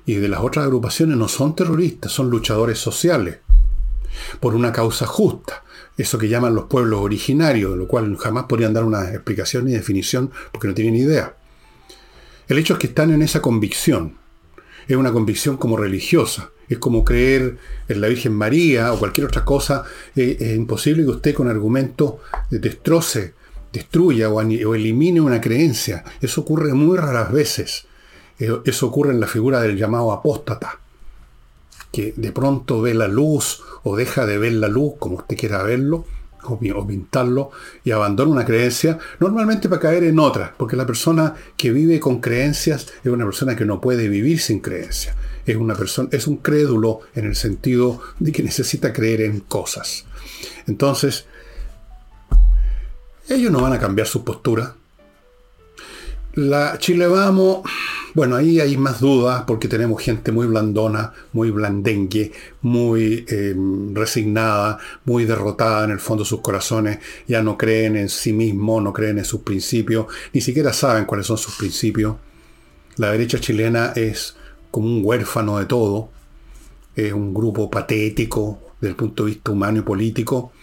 y 0.06 0.16
de 0.16 0.28
las 0.28 0.42
otras 0.42 0.66
agrupaciones 0.66 1.18
no 1.18 1.28
son 1.28 1.56
terroristas, 1.56 2.12
son 2.12 2.30
luchadores 2.30 2.78
sociales, 2.78 3.40
por 4.40 4.56
una 4.56 4.72
causa 4.72 5.06
justa, 5.06 5.64
eso 5.98 6.18
que 6.18 6.28
llaman 6.28 6.56
los 6.56 6.66
pueblos 6.66 7.02
originarios, 7.02 7.72
de 7.72 7.78
lo 7.78 7.88
cual 7.88 8.16
jamás 8.18 8.46
podrían 8.46 8.74
dar 8.74 8.84
una 8.84 9.10
explicación 9.12 9.66
ni 9.66 9.72
definición 9.72 10.32
porque 10.52 10.68
no 10.68 10.74
tienen 10.74 10.96
idea. 10.96 11.36
El 12.48 12.60
hecho 12.60 12.74
es 12.74 12.80
que 12.80 12.88
están 12.88 13.12
en 13.12 13.22
esa 13.22 13.42
convicción, 13.42 14.18
es 14.88 14.96
una 14.96 15.12
convicción 15.12 15.58
como 15.58 15.78
religiosa, 15.78 16.52
es 16.70 16.78
como 16.78 17.04
creer 17.04 17.58
en 17.88 18.02
la 18.02 18.08
Virgen 18.08 18.34
María 18.34 18.94
o 18.94 19.00
cualquier 19.00 19.28
otra 19.28 19.46
cosa, 19.46 19.84
eh, 20.16 20.38
es 20.40 20.56
imposible 20.56 21.04
que 21.04 21.10
usted 21.10 21.34
con 21.34 21.48
argumentos 21.48 22.16
destroce, 22.50 23.34
destruya 23.74 24.30
o, 24.30 24.36
o 24.36 24.76
elimine 24.76 25.22
una 25.22 25.42
creencia, 25.42 26.04
eso 26.22 26.42
ocurre 26.42 26.74
muy 26.74 26.98
raras 26.98 27.32
veces. 27.32 27.88
Eso 28.38 28.88
ocurre 28.88 29.12
en 29.12 29.20
la 29.20 29.28
figura 29.28 29.62
del 29.62 29.78
llamado 29.78 30.12
apóstata, 30.12 30.80
que 31.92 32.14
de 32.16 32.32
pronto 32.32 32.82
ve 32.82 32.94
la 32.94 33.08
luz 33.08 33.64
o 33.84 33.96
deja 33.96 34.26
de 34.26 34.38
ver 34.38 34.54
la 34.54 34.68
luz, 34.68 34.94
como 35.00 35.18
usted 35.18 35.38
quiera 35.38 35.64
verlo, 35.64 36.06
o, 36.48 36.88
pintarlo 36.88 37.52
y 37.84 37.92
abandona 37.92 38.32
una 38.32 38.46
creencia, 38.46 39.00
normalmente 39.20 39.70
para 39.70 39.82
caer 39.82 40.04
en 40.04 40.20
otra, 40.20 40.54
porque 40.58 40.76
la 40.76 40.86
persona 40.86 41.36
que 41.58 41.72
vive 41.72 42.00
con 42.00 42.22
creencias 42.22 42.88
es 43.04 43.12
una 43.12 43.26
persona 43.26 43.56
que 43.56 43.66
no 43.66 43.82
puede 43.82 44.08
vivir 44.08 44.40
sin 44.40 44.60
creencias. 44.60 45.16
Es, 45.46 45.56
una 45.56 45.76
persona, 45.76 46.10
es 46.12 46.28
un 46.28 46.38
crédulo 46.38 47.02
en 47.14 47.26
el 47.26 47.36
sentido 47.36 48.02
de 48.20 48.32
que 48.32 48.44
necesita 48.44 48.94
creer 48.94 49.22
en 49.22 49.42
cosas. 49.42 50.06
Entonces, 50.68 51.26
ellos 53.30 53.52
no 53.52 53.62
van 53.62 53.74
a 53.74 53.80
cambiar 53.80 54.08
su 54.08 54.24
postura. 54.24 54.76
La 56.36 56.78
Chile 56.80 57.08
Vamos 57.08 57.64
bueno, 58.16 58.38
ahí 58.38 58.62
hay 58.62 58.78
más 58.78 59.02
dudas 59.02 59.44
porque 59.46 59.68
tenemos 59.68 60.02
gente 60.02 60.32
muy 60.32 60.48
blandona, 60.48 61.12
muy 61.34 61.52
blandengue, 61.52 62.32
muy 62.62 63.26
em, 63.28 63.94
resignada, 63.94 64.80
muy 65.04 65.26
derrotada 65.26 65.84
en 65.84 65.92
el 65.92 66.00
fondo 66.00 66.24
de 66.24 66.30
sus 66.30 66.40
corazones, 66.40 67.00
ya 67.28 67.44
no 67.44 67.58
creen 67.58 67.98
en 67.98 68.08
sí 68.08 68.32
mismos, 68.32 68.82
no 68.82 68.94
creen 68.94 69.18
en 69.18 69.26
sus 69.26 69.42
principios, 69.42 70.06
ni 70.32 70.40
siquiera 70.40 70.72
saben 70.72 71.04
cuáles 71.04 71.28
son 71.28 71.38
sus 71.38 71.56
principios. 71.56 72.16
La 72.96 73.12
derecha 73.12 73.38
chilena 73.38 73.92
es 73.98 74.38
como 74.72 74.88
un 74.88 75.02
huérfano 75.04 75.60
de 75.60 75.66
todo, 75.66 76.08
es 76.96 77.12
un 77.12 77.34
grupo 77.34 77.70
patético 77.70 78.60
desde 78.80 78.92
el 78.92 78.96
punto 78.96 79.26
de 79.26 79.32
vista 79.32 79.52
humano 79.52 79.80
y 79.80 79.82
político, 79.82 80.54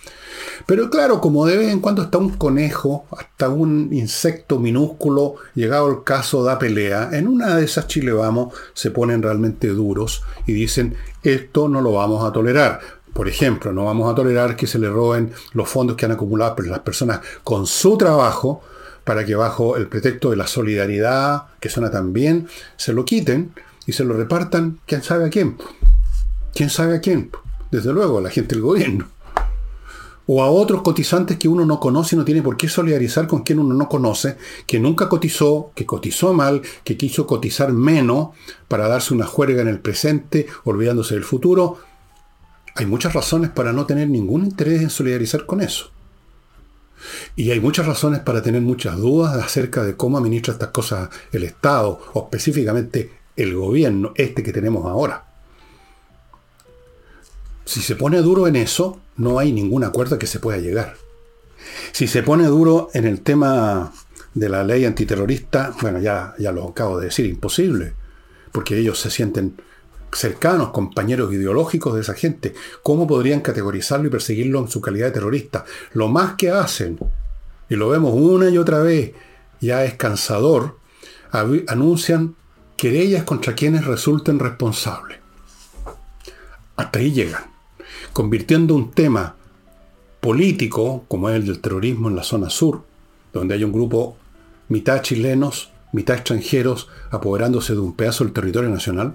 pero 0.67 0.91
claro, 0.91 1.21
como 1.21 1.47
de 1.47 1.57
vez 1.57 1.73
en 1.73 1.81
cuando 1.81 2.03
está 2.03 2.19
un 2.19 2.31
conejo, 2.31 3.07
hasta 3.17 3.49
un 3.49 3.89
insecto 3.93 4.59
minúsculo, 4.59 5.37
llegado 5.55 5.91
el 5.91 6.05
caso 6.05 6.43
da 6.43 6.59
pelea, 6.59 7.11
en 7.13 7.29
una 7.29 7.57
de 7.57 7.65
esas 7.65 7.87
Chile 7.87 8.13
vamos, 8.13 8.55
se 8.75 8.91
ponen 8.91 9.23
realmente 9.23 9.69
duros 9.69 10.23
y 10.47 10.53
dicen, 10.53 10.97
esto 11.23 11.69
no 11.69 11.81
lo 11.81 11.93
vamos 11.93 12.25
a 12.25 12.33
tolerar. 12.33 12.81
Por 13.13 13.29
ejemplo, 13.29 13.73
no 13.73 13.85
vamos 13.85 14.11
a 14.11 14.15
tolerar 14.15 14.57
que 14.57 14.67
se 14.67 14.79
le 14.79 14.89
roben 14.89 15.33
los 15.53 15.69
fondos 15.69 15.97
que 15.97 16.07
han 16.07 16.13
acumulado 16.13 16.57
las 16.65 16.81
personas 16.81 17.21
con 17.45 17.67
su 17.67 17.99
trabajo 17.99 18.63
para 19.05 19.25
que 19.25 19.35
bajo 19.35 19.77
el 19.77 19.89
pretexto 19.89 20.31
de 20.31 20.37
la 20.37 20.47
solidaridad, 20.47 21.43
que 21.61 21.69
suena 21.69 21.91
tan 21.91 22.13
bien, 22.13 22.49
se 22.77 22.93
lo 22.93 23.05
quiten 23.05 23.53
y 23.85 23.93
se 23.93 24.05
lo 24.05 24.15
repartan, 24.15 24.79
quién 24.87 25.03
sabe 25.03 25.27
a 25.27 25.31
quién. 25.31 25.59
¿Quién 26.55 26.71
sabe 26.71 26.97
a 26.97 27.01
quién? 27.01 27.31
Desde 27.71 27.93
luego, 27.93 28.21
la 28.21 28.31
gente 28.31 28.55
del 28.55 28.63
gobierno 28.63 29.09
o 30.27 30.43
a 30.43 30.51
otros 30.51 30.83
cotizantes 30.83 31.39
que 31.39 31.49
uno 31.49 31.65
no 31.65 31.81
conoce 31.81 32.15
y 32.15 32.19
no 32.19 32.25
tiene 32.25 32.43
por 32.43 32.57
qué 32.57 32.69
solidarizar 32.69 33.27
con 33.27 33.43
quien 33.43 33.59
uno 33.59 33.75
no 33.75 33.89
conoce, 33.89 34.37
que 34.67 34.79
nunca 34.79 35.09
cotizó, 35.09 35.73
que 35.75 35.87
cotizó 35.87 36.33
mal, 36.33 36.63
que 36.85 36.97
quiso 36.97 37.27
cotizar 37.27 37.73
menos 37.73 38.29
para 38.69 38.89
darse 38.89 39.15
una 39.15 39.27
juerga 39.27 39.63
en 39.63 39.69
el 39.69 39.81
presente, 39.81 40.47
olvidándose 40.65 41.15
del 41.15 41.25
futuro. 41.25 41.79
Hay 42.75 42.87
muchas 42.87 43.13
razones 43.13 43.51
para 43.51 43.73
no 43.73 43.85
tener 43.87 44.09
ningún 44.09 44.45
interés 44.45 44.83
en 44.83 44.91
solidarizar 44.91 45.45
con 45.45 45.61
eso. 45.61 45.91
Y 47.35 47.51
hay 47.51 47.61
muchas 47.61 47.87
razones 47.87 48.21
para 48.21 48.43
tener 48.43 48.63
muchas 48.63 48.97
dudas 48.97 49.35
acerca 49.35 49.83
de 49.83 49.97
cómo 49.97 50.19
administra 50.19 50.53
estas 50.53 50.69
cosas 50.69 51.11
el 51.33 51.43
Estado, 51.43 52.01
o 52.15 52.23
específicamente 52.25 53.11
el 53.37 53.55
gobierno, 53.57 54.13
este 54.15 54.43
que 54.43 54.53
tenemos 54.53 54.87
ahora. 54.87 55.25
Si 57.65 57.81
se 57.81 57.97
pone 57.97 58.21
duro 58.23 58.47
en 58.47 58.57
eso, 58.57 59.01
no 59.17 59.39
hay 59.39 59.53
ningún 59.53 59.85
acuerdo 59.85 60.19
que 60.19 60.27
se 60.27 60.41
pueda 60.41 60.59
llegar. 60.59 60.97
Si 61.93 62.07
se 62.07 62.23
pone 62.23 62.47
duro 62.47 62.91
en 62.95 63.07
el 63.07 63.21
tema 63.21 63.93
de 64.35 64.49
la 64.49 64.65
ley 64.65 64.85
antiterrorista, 64.85 65.75
bueno, 65.81 65.99
ya, 66.01 66.35
ya 66.39 66.53
lo 66.53 66.69
acabo 66.69 66.99
de 66.99 67.07
decir, 67.07 67.27
imposible, 67.27 67.93
porque 68.51 68.79
ellos 68.79 68.99
se 68.99 69.11
sienten 69.11 69.61
cercanos, 70.13 70.71
compañeros 70.71 71.33
ideológicos 71.33 71.95
de 71.95 72.01
esa 72.01 72.15
gente. 72.15 72.55
¿Cómo 72.83 73.07
podrían 73.07 73.41
categorizarlo 73.41 74.09
y 74.09 74.11
perseguirlo 74.11 74.61
en 74.61 74.69
su 74.69 74.81
calidad 74.81 75.07
de 75.07 75.13
terrorista? 75.13 75.65
Lo 75.93 76.09
más 76.09 76.35
que 76.35 76.51
hacen, 76.51 76.99
y 77.69 77.77
lo 77.77 77.89
vemos 77.89 78.13
una 78.15 78.49
y 78.49 78.59
otra 78.59 78.81
vez, 78.81 79.13
ya 79.61 79.85
es 79.85 79.95
cansador, 79.95 80.79
anuncian 81.31 82.35
querellas 82.77 83.25
contra 83.25 83.55
quienes 83.55 83.87
resulten 83.87 84.39
responsables. 84.39 85.19
Hasta 86.77 86.99
ahí 86.99 87.13
llegan 87.13 87.52
convirtiendo 88.13 88.75
un 88.75 88.91
tema 88.91 89.37
político, 90.21 91.05
como 91.09 91.31
es 91.31 91.37
el 91.37 91.47
del 91.47 91.61
terrorismo 91.61 92.09
en 92.09 92.17
la 92.17 92.23
zona 92.23 92.51
sur, 92.51 92.83
donde 93.33 93.55
hay 93.55 93.65
un 93.65 93.73
grupo 93.73 94.17
mitad 94.69 95.03
chilenos, 95.03 95.71
mitad 95.93 96.17
extranjeros, 96.17 96.89
apoderándose 97.11 97.75
de 97.75 97.81
un 97.81 97.95
pedazo 97.95 98.25
del 98.25 98.33
territorio 98.33 98.71
nacional, 98.71 99.15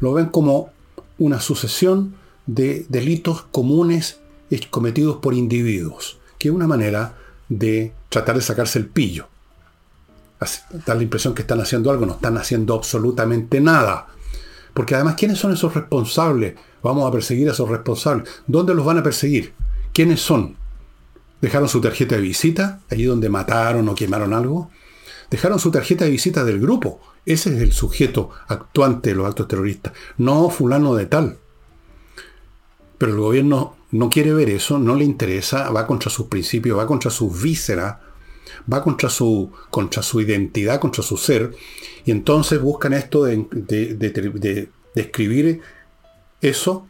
lo 0.00 0.12
ven 0.12 0.26
como 0.26 0.70
una 1.18 1.40
sucesión 1.40 2.14
de 2.46 2.86
delitos 2.88 3.42
comunes 3.50 4.18
cometidos 4.70 5.16
por 5.16 5.34
individuos, 5.34 6.18
que 6.38 6.48
es 6.48 6.54
una 6.54 6.66
manera 6.66 7.16
de 7.48 7.92
tratar 8.08 8.36
de 8.36 8.42
sacarse 8.42 8.78
el 8.78 8.86
pillo. 8.86 9.28
Da 10.86 10.94
la 10.94 11.02
impresión 11.02 11.34
que 11.34 11.42
están 11.42 11.60
haciendo 11.60 11.90
algo, 11.90 12.06
no 12.06 12.14
están 12.14 12.36
haciendo 12.36 12.74
absolutamente 12.74 13.60
nada. 13.60 14.08
Porque 14.74 14.94
además, 14.94 15.14
¿quiénes 15.14 15.38
son 15.38 15.52
esos 15.52 15.72
responsables 15.72 16.54
Vamos 16.84 17.08
a 17.08 17.10
perseguir 17.10 17.48
a 17.48 17.52
esos 17.52 17.66
responsables. 17.66 18.28
¿Dónde 18.46 18.74
los 18.74 18.84
van 18.84 18.98
a 18.98 19.02
perseguir? 19.02 19.54
¿Quiénes 19.94 20.20
son? 20.20 20.56
¿Dejaron 21.40 21.66
su 21.66 21.80
tarjeta 21.80 22.16
de 22.16 22.20
visita? 22.20 22.80
Allí 22.90 23.04
donde 23.04 23.30
mataron 23.30 23.88
o 23.88 23.94
quemaron 23.94 24.34
algo. 24.34 24.70
Dejaron 25.30 25.58
su 25.58 25.70
tarjeta 25.70 26.04
de 26.04 26.10
visita 26.10 26.44
del 26.44 26.60
grupo. 26.60 27.00
Ese 27.24 27.54
es 27.56 27.62
el 27.62 27.72
sujeto 27.72 28.28
actuante 28.48 29.10
de 29.10 29.16
los 29.16 29.26
actos 29.26 29.48
terroristas. 29.48 29.94
No 30.18 30.50
fulano 30.50 30.94
de 30.94 31.06
tal. 31.06 31.38
Pero 32.98 33.12
el 33.12 33.18
gobierno 33.18 33.76
no 33.92 34.10
quiere 34.10 34.34
ver 34.34 34.50
eso, 34.50 34.78
no 34.78 34.94
le 34.94 35.04
interesa, 35.04 35.70
va 35.70 35.86
contra 35.86 36.10
sus 36.10 36.26
principios, 36.26 36.78
va 36.78 36.86
contra 36.86 37.10
sus 37.10 37.42
vísceras, 37.42 37.96
va 38.72 38.82
contra 38.82 39.08
su, 39.08 39.50
contra 39.70 40.02
su 40.02 40.20
identidad, 40.20 40.80
contra 40.80 41.02
su 41.02 41.16
ser. 41.16 41.54
Y 42.04 42.10
entonces 42.10 42.60
buscan 42.60 42.92
esto 42.92 43.24
de, 43.24 43.46
de, 43.50 43.94
de, 43.94 44.10
de 44.10 44.68
escribir 44.94 45.60
eso 46.40 46.86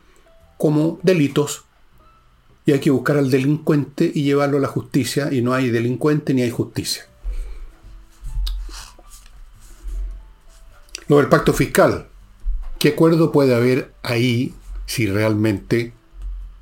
como 0.58 0.98
delitos 1.02 1.64
y 2.66 2.72
hay 2.72 2.80
que 2.80 2.90
buscar 2.90 3.18
al 3.18 3.30
delincuente 3.30 4.10
y 4.12 4.22
llevarlo 4.22 4.58
a 4.58 4.60
la 4.60 4.68
justicia 4.68 5.32
y 5.32 5.42
no 5.42 5.52
hay 5.52 5.70
delincuente 5.70 6.32
ni 6.32 6.42
hay 6.42 6.50
justicia. 6.50 7.06
Lo 11.08 11.18
del 11.18 11.28
pacto 11.28 11.52
fiscal. 11.52 12.08
¿Qué 12.78 12.90
acuerdo 12.90 13.32
puede 13.32 13.54
haber 13.54 13.92
ahí 14.02 14.54
si 14.86 15.06
realmente, 15.06 15.92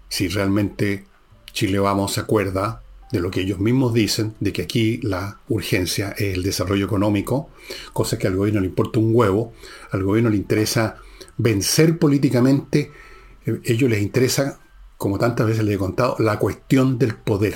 si 0.09 0.29
realmente 0.29 1.05
Chile 1.53 1.79
Vamos 1.79 2.15
se 2.15 2.21
acuerda 2.21 2.82
de 3.13 3.21
lo 3.21 3.31
que 3.31 3.43
ellos 3.43 3.61
mismos 3.61 3.93
dicen, 3.93 4.35
de 4.41 4.53
que 4.53 4.63
aquí 4.63 4.99
la 5.03 5.39
urgencia 5.49 6.15
es 6.17 6.35
el 6.35 6.43
desarrollo 6.43 6.87
económico, 6.87 7.51
cosa 7.93 8.19
que 8.19 8.27
al 8.27 8.37
gobierno 8.37 8.61
le 8.61 8.69
importa 8.69 8.99
un 8.99 9.11
huevo, 9.15 9.53
al 9.91 10.03
gobierno 10.03 10.31
le 10.31 10.37
interesa 10.37 10.97
vencer 11.37 11.99
políticamente, 11.99 12.91
a 13.47 13.51
eh, 13.51 13.61
ellos 13.65 13.91
les 13.91 14.03
interesa, 14.03 14.61
como 14.97 15.19
tantas 15.19 15.47
veces 15.47 15.65
les 15.65 15.75
he 15.75 15.79
contado, 15.79 16.17
la 16.19 16.39
cuestión 16.39 16.99
del 16.99 17.15
poder. 17.15 17.55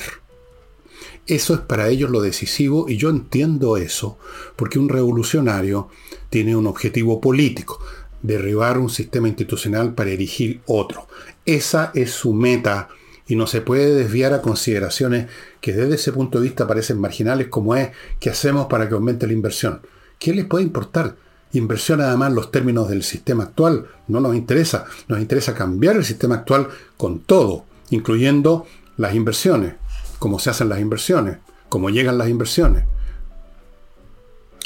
Eso 1.26 1.54
es 1.54 1.60
para 1.60 1.88
ellos 1.88 2.10
lo 2.10 2.20
decisivo 2.20 2.88
y 2.88 2.98
yo 2.98 3.08
entiendo 3.08 3.78
eso, 3.78 4.18
porque 4.56 4.78
un 4.78 4.90
revolucionario 4.90 5.88
tiene 6.28 6.54
un 6.54 6.66
objetivo 6.66 7.20
político, 7.20 7.80
derribar 8.22 8.78
un 8.78 8.90
sistema 8.90 9.26
institucional 9.26 9.94
para 9.94 10.10
erigir 10.10 10.60
otro. 10.66 11.08
Esa 11.46 11.92
es 11.94 12.10
su 12.10 12.34
meta 12.34 12.88
y 13.28 13.36
no 13.36 13.46
se 13.46 13.60
puede 13.60 13.94
desviar 13.94 14.32
a 14.32 14.42
consideraciones 14.42 15.28
que 15.60 15.72
desde 15.72 15.96
ese 15.96 16.12
punto 16.12 16.38
de 16.38 16.44
vista 16.44 16.66
parecen 16.66 17.00
marginales 17.00 17.48
como 17.48 17.74
es 17.74 17.90
qué 18.20 18.30
hacemos 18.30 18.66
para 18.66 18.88
que 18.88 18.94
aumente 18.94 19.26
la 19.26 19.32
inversión. 19.32 19.80
¿Qué 20.18 20.32
les 20.32 20.44
puede 20.44 20.64
importar? 20.64 21.16
Inversión 21.52 22.00
además 22.00 22.32
los 22.32 22.50
términos 22.50 22.88
del 22.88 23.02
sistema 23.02 23.44
actual 23.44 23.86
no 24.08 24.20
nos 24.20 24.36
interesa. 24.36 24.84
Nos 25.08 25.20
interesa 25.20 25.54
cambiar 25.54 25.96
el 25.96 26.04
sistema 26.04 26.36
actual 26.36 26.68
con 26.96 27.20
todo, 27.20 27.64
incluyendo 27.90 28.66
las 28.96 29.14
inversiones, 29.14 29.74
cómo 30.18 30.38
se 30.38 30.50
hacen 30.50 30.68
las 30.68 30.80
inversiones, 30.80 31.38
cómo 31.68 31.90
llegan 31.90 32.18
las 32.18 32.28
inversiones. 32.28 32.84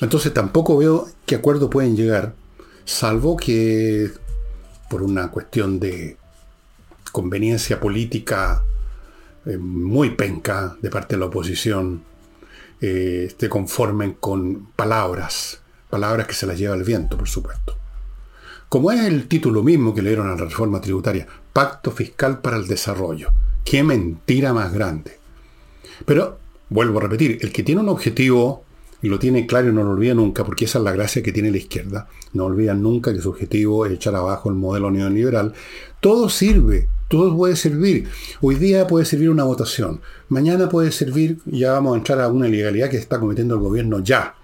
Entonces 0.01 0.33
tampoco 0.33 0.77
veo 0.77 1.09
qué 1.27 1.35
acuerdo 1.35 1.69
pueden 1.69 1.97
llegar, 1.97 2.35
salvo 2.85 3.37
que 3.37 4.11
por 4.89 5.03
una 5.03 5.31
cuestión 5.31 5.79
de 5.79 6.17
conveniencia 7.11 7.81
política 7.81 8.63
eh, 9.47 9.57
muy 9.57 10.11
penca 10.11 10.77
de 10.81 10.91
parte 10.91 11.17
de 11.17 11.21
la 11.21 11.27
oposición, 11.27 12.03
eh, 12.81 13.33
se 13.39 13.49
conformen 13.49 14.15
con 14.15 14.69
palabras 14.77 15.61
Palabras 15.91 16.29
que 16.29 16.35
se 16.35 16.47
las 16.47 16.57
lleva 16.57 16.77
el 16.77 16.85
viento, 16.85 17.19
por 17.19 17.29
supuesto. 17.29 17.77
Como 18.69 18.93
es 18.93 19.01
el 19.01 19.27
título 19.27 19.65
mismo 19.65 19.93
que 19.93 20.03
le 20.03 20.11
dieron 20.11 20.29
a 20.29 20.37
la 20.37 20.45
reforma 20.45 20.81
tributaria, 20.81 21.27
Pacto 21.53 21.91
Fiscal 21.91 22.41
para 22.41 22.57
el 22.57 22.69
Desarrollo. 22.69 23.33
Qué 23.65 23.83
mentira 23.83 24.53
más 24.53 24.73
grande. 24.73 25.19
Pero, 26.07 26.39
vuelvo 26.69 27.01
a 27.01 27.03
repetir, 27.03 27.39
el 27.43 27.53
que 27.53 27.65
tiene 27.65 27.81
un 27.81 27.89
objetivo 27.89 28.63
y 29.03 29.09
lo 29.09 29.19
tiene 29.19 29.47
claro 29.47 29.71
y 29.71 29.73
no 29.73 29.83
lo 29.83 29.91
olvida 29.91 30.15
nunca, 30.15 30.45
porque 30.45 30.67
esa 30.67 30.79
es 30.79 30.85
la 30.85 30.93
gracia 30.93 31.25
que 31.25 31.33
tiene 31.33 31.51
la 31.51 31.59
izquierda. 31.59 32.09
No 32.33 32.45
olvidan 32.45 32.81
nunca 32.81 33.13
que 33.13 33.21
su 33.21 33.31
objetivo 33.31 33.87
es 33.87 33.93
echar 33.93 34.15
abajo 34.15 34.49
el 34.49 34.55
modelo 34.55 34.93
neoliberal. 34.93 35.55
Todo 36.01 36.31
sirve, 36.31 36.89
todo 37.09 37.37
puede 37.37 37.57
servir. 37.57 38.09
Hoy 38.41 38.55
día 38.55 38.87
puede 38.87 39.05
servir 39.05 39.29
una 39.29 39.45
votación. 39.45 40.01
Mañana 40.31 40.71
puede 40.71 40.93
servir, 40.93 41.41
ya 41.45 41.73
vamos 41.73 41.95
a 41.95 41.99
entrar 41.99 42.21
a 42.21 42.29
una 42.29 42.49
ilegalidad 42.49 42.89
que 42.89 42.97
está 42.97 43.21
cometiendo 43.21 43.57
el 43.57 43.61
gobierno 43.61 44.01
ya. 44.01 44.35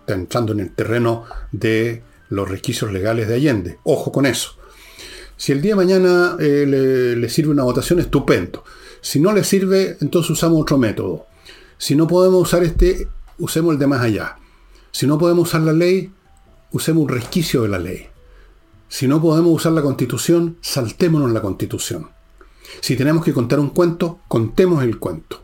Está 0.00 0.14
entrando 0.14 0.52
en 0.52 0.60
el 0.60 0.74
terreno 0.74 1.24
de 1.52 2.02
los 2.30 2.48
resquicios 2.48 2.92
legales 2.92 3.28
de 3.28 3.34
Allende. 3.34 3.78
Ojo 3.84 4.10
con 4.10 4.26
eso. 4.26 4.56
Si 5.36 5.52
el 5.52 5.62
día 5.62 5.72
de 5.72 5.76
mañana 5.76 6.36
eh, 6.40 6.64
le, 6.66 7.14
le 7.14 7.28
sirve 7.28 7.52
una 7.52 7.62
votación, 7.62 8.00
estupendo. 8.00 8.64
Si 9.00 9.20
no 9.20 9.32
le 9.32 9.44
sirve, 9.44 9.96
entonces 10.00 10.30
usamos 10.30 10.60
otro 10.60 10.78
método. 10.78 11.26
Si 11.78 11.94
no 11.94 12.08
podemos 12.08 12.42
usar 12.42 12.64
este, 12.64 13.06
usemos 13.38 13.74
el 13.74 13.78
de 13.78 13.86
más 13.86 14.00
allá. 14.00 14.36
Si 14.90 15.06
no 15.06 15.16
podemos 15.18 15.48
usar 15.48 15.60
la 15.60 15.72
ley, 15.72 16.10
usemos 16.72 17.04
un 17.04 17.08
resquicio 17.08 17.62
de 17.62 17.68
la 17.68 17.78
ley. 17.78 18.08
Si 18.94 19.08
no 19.08 19.20
podemos 19.20 19.52
usar 19.52 19.72
la 19.72 19.82
constitución, 19.82 20.56
saltémonos 20.60 21.32
la 21.32 21.42
constitución. 21.42 22.10
Si 22.80 22.94
tenemos 22.94 23.24
que 23.24 23.32
contar 23.32 23.58
un 23.58 23.70
cuento, 23.70 24.20
contemos 24.28 24.84
el 24.84 25.00
cuento. 25.00 25.42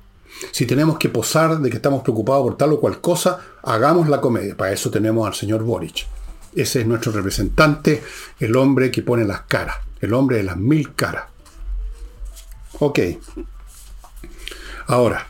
Si 0.53 0.67
tenemos 0.67 0.99
que 0.99 1.09
posar 1.09 1.59
de 1.59 1.69
que 1.69 1.79
estamos 1.79 2.05
preocupados 2.05 2.45
por 2.45 2.57
tal 2.57 2.75
o 2.75 2.79
cual 2.79 3.01
cosa, 3.01 3.41
hagamos 3.65 4.09
la 4.09 4.21
comedia. 4.21 4.57
Para 4.57 4.71
eso 4.71 4.89
tenemos 4.89 5.27
al 5.27 5.35
señor 5.35 5.65
Boric. 5.65 6.07
Ese 6.55 6.83
es 6.83 6.87
nuestro 6.87 7.11
representante, 7.11 8.05
el 8.39 8.55
hombre 8.55 8.93
que 8.93 9.03
pone 9.03 9.25
las 9.25 9.41
caras, 9.41 9.79
el 10.01 10.15
hombre 10.15 10.37
de 10.37 10.45
las 10.45 10.57
mil 10.57 10.95
caras. 10.95 11.25
Ok. 12.79 13.01
Ahora, 14.87 15.27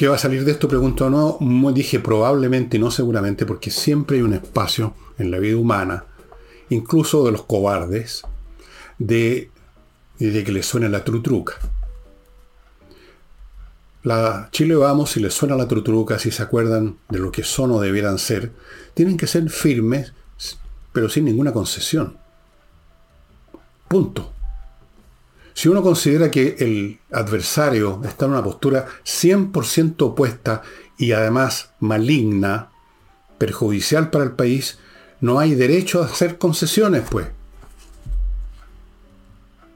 ¿Qué 0.00 0.08
va 0.08 0.14
a 0.14 0.18
salir 0.18 0.46
de 0.46 0.52
esto? 0.52 0.66
Pregunto 0.66 1.10
no. 1.10 1.36
Dije 1.74 2.00
probablemente 2.00 2.78
no 2.78 2.90
seguramente, 2.90 3.44
porque 3.44 3.70
siempre 3.70 4.16
hay 4.16 4.22
un 4.22 4.32
espacio 4.32 4.94
en 5.18 5.30
la 5.30 5.38
vida 5.38 5.58
humana, 5.58 6.06
incluso 6.70 7.22
de 7.26 7.32
los 7.32 7.42
cobardes, 7.42 8.22
de, 8.96 9.50
de 10.18 10.42
que 10.42 10.52
le 10.52 10.62
suene 10.62 10.88
la 10.88 11.04
trutruca. 11.04 11.56
La 14.02 14.48
Chile 14.52 14.74
Vamos, 14.74 15.10
si 15.10 15.20
les 15.20 15.34
suena 15.34 15.54
la 15.54 15.68
trutruca, 15.68 16.18
si 16.18 16.30
se 16.30 16.44
acuerdan 16.44 16.96
de 17.10 17.18
lo 17.18 17.30
que 17.30 17.42
son 17.42 17.70
o 17.70 17.78
debieran 17.78 18.18
ser, 18.18 18.52
tienen 18.94 19.18
que 19.18 19.26
ser 19.26 19.50
firmes, 19.50 20.14
pero 20.94 21.10
sin 21.10 21.26
ninguna 21.26 21.52
concesión. 21.52 22.16
Punto. 23.86 24.32
Si 25.54 25.68
uno 25.68 25.82
considera 25.82 26.30
que 26.30 26.56
el 26.58 27.00
adversario 27.12 28.00
está 28.04 28.26
en 28.26 28.32
una 28.32 28.44
postura 28.44 28.86
100% 29.04 30.02
opuesta 30.02 30.62
y 30.96 31.12
además 31.12 31.70
maligna, 31.80 32.70
perjudicial 33.38 34.10
para 34.10 34.24
el 34.24 34.32
país, 34.32 34.78
no 35.20 35.38
hay 35.38 35.54
derecho 35.54 36.02
a 36.02 36.06
hacer 36.06 36.38
concesiones, 36.38 37.04
pues. 37.10 37.28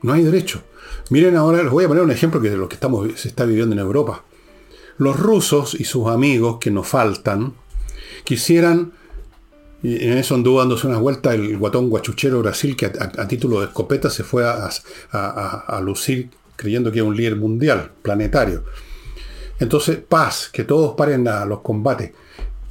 No 0.03 0.13
hay 0.13 0.23
derecho. 0.23 0.63
Miren 1.11 1.37
ahora, 1.37 1.63
les 1.63 1.73
voy 1.73 1.85
a 1.85 1.89
poner 1.89 2.03
un 2.03 2.11
ejemplo 2.11 2.41
que 2.41 2.51
de 2.51 2.57
lo 2.57 2.69
que 2.69 2.75
estamos, 2.75 3.09
se 3.19 3.29
está 3.29 3.45
viviendo 3.45 3.75
en 3.75 3.79
Europa. 3.79 4.25
Los 4.97 5.19
rusos 5.19 5.75
y 5.75 5.85
sus 5.85 6.09
amigos 6.09 6.59
que 6.61 6.71
nos 6.71 6.87
faltan 6.87 7.55
quisieran 8.25 8.93
y 9.85 10.03
en 10.03 10.17
eso 10.17 10.35
anduvo 10.35 10.61
dándose 10.61 10.87
unas 10.87 10.99
vueltas 10.99 11.35
el 11.35 11.59
guatón 11.59 11.91
guachuchero 11.91 12.41
Brasil, 12.41 12.75
que 12.75 12.87
a, 12.87 13.29
título 13.29 13.61
de 13.61 13.67
escopeta 13.67 14.09
se 14.09 14.25
fue 14.25 14.43
a, 14.47 15.81
lucir 15.83 16.31
creyendo 16.57 16.91
que 16.91 17.01
era 17.01 17.07
un 17.07 17.15
líder 17.15 17.37
mundial, 17.37 17.91
planetario. 18.01 18.65
Entonces, 19.61 19.99
paz, 19.99 20.49
que 20.51 20.65
todos 20.65 20.95
paren 20.97 21.29
a 21.29 21.45
los 21.45 21.61
combates. 21.61 22.13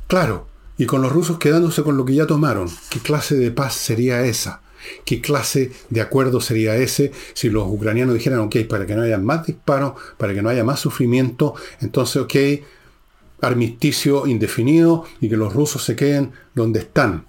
Claro, 0.07 0.47
y 0.75 0.87
con 0.87 1.03
los 1.03 1.11
rusos 1.11 1.37
quedándose 1.37 1.83
con 1.83 1.97
lo 1.97 2.03
que 2.03 2.15
ya 2.15 2.25
tomaron. 2.25 2.67
¿Qué 2.89 2.99
clase 2.99 3.35
de 3.35 3.51
paz 3.51 3.75
sería 3.75 4.25
esa? 4.25 4.61
¿Qué 5.05 5.21
clase 5.21 5.71
de 5.91 6.01
acuerdo 6.01 6.41
sería 6.41 6.75
ese 6.77 7.11
si 7.35 7.51
los 7.51 7.67
ucranianos 7.67 8.15
dijeran, 8.15 8.39
ok, 8.39 8.55
para 8.67 8.87
que 8.87 8.95
no 8.95 9.03
haya 9.03 9.19
más 9.19 9.45
disparos, 9.45 9.93
para 10.17 10.33
que 10.33 10.41
no 10.41 10.49
haya 10.49 10.63
más 10.63 10.79
sufrimiento, 10.79 11.53
entonces, 11.79 12.23
ok, 12.23 12.35
armisticio 13.43 14.25
indefinido 14.25 15.03
y 15.19 15.29
que 15.29 15.37
los 15.37 15.53
rusos 15.53 15.83
se 15.83 15.95
queden 15.95 16.31
donde 16.55 16.79
están. 16.79 17.27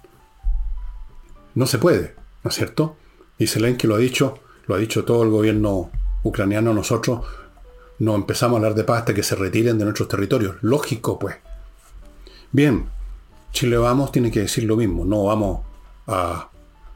No 1.53 1.67
se 1.67 1.77
puede, 1.77 2.15
¿no 2.43 2.49
es 2.49 2.55
cierto? 2.55 2.95
Y 3.37 3.47
Zelensky 3.47 3.85
lo 3.85 3.95
ha 3.95 3.99
dicho, 3.99 4.39
lo 4.67 4.75
ha 4.75 4.77
dicho 4.77 5.03
todo 5.03 5.23
el 5.23 5.29
gobierno 5.29 5.91
ucraniano, 6.23 6.73
nosotros 6.73 7.25
no 7.99 8.15
empezamos 8.15 8.55
a 8.55 8.57
hablar 8.57 8.75
de 8.75 8.85
paz 8.85 8.99
hasta 8.99 9.13
que 9.13 9.23
se 9.23 9.35
retiren 9.35 9.77
de 9.77 9.83
nuestros 9.83 10.07
territorios. 10.07 10.55
Lógico, 10.61 11.19
pues. 11.19 11.35
Bien, 12.51 12.85
Chile 13.51 13.77
vamos 13.77 14.11
tiene 14.11 14.31
que 14.31 14.41
decir 14.41 14.63
lo 14.63 14.77
mismo, 14.77 15.03
no 15.05 15.25
vamos 15.25 15.61
a 16.07 16.49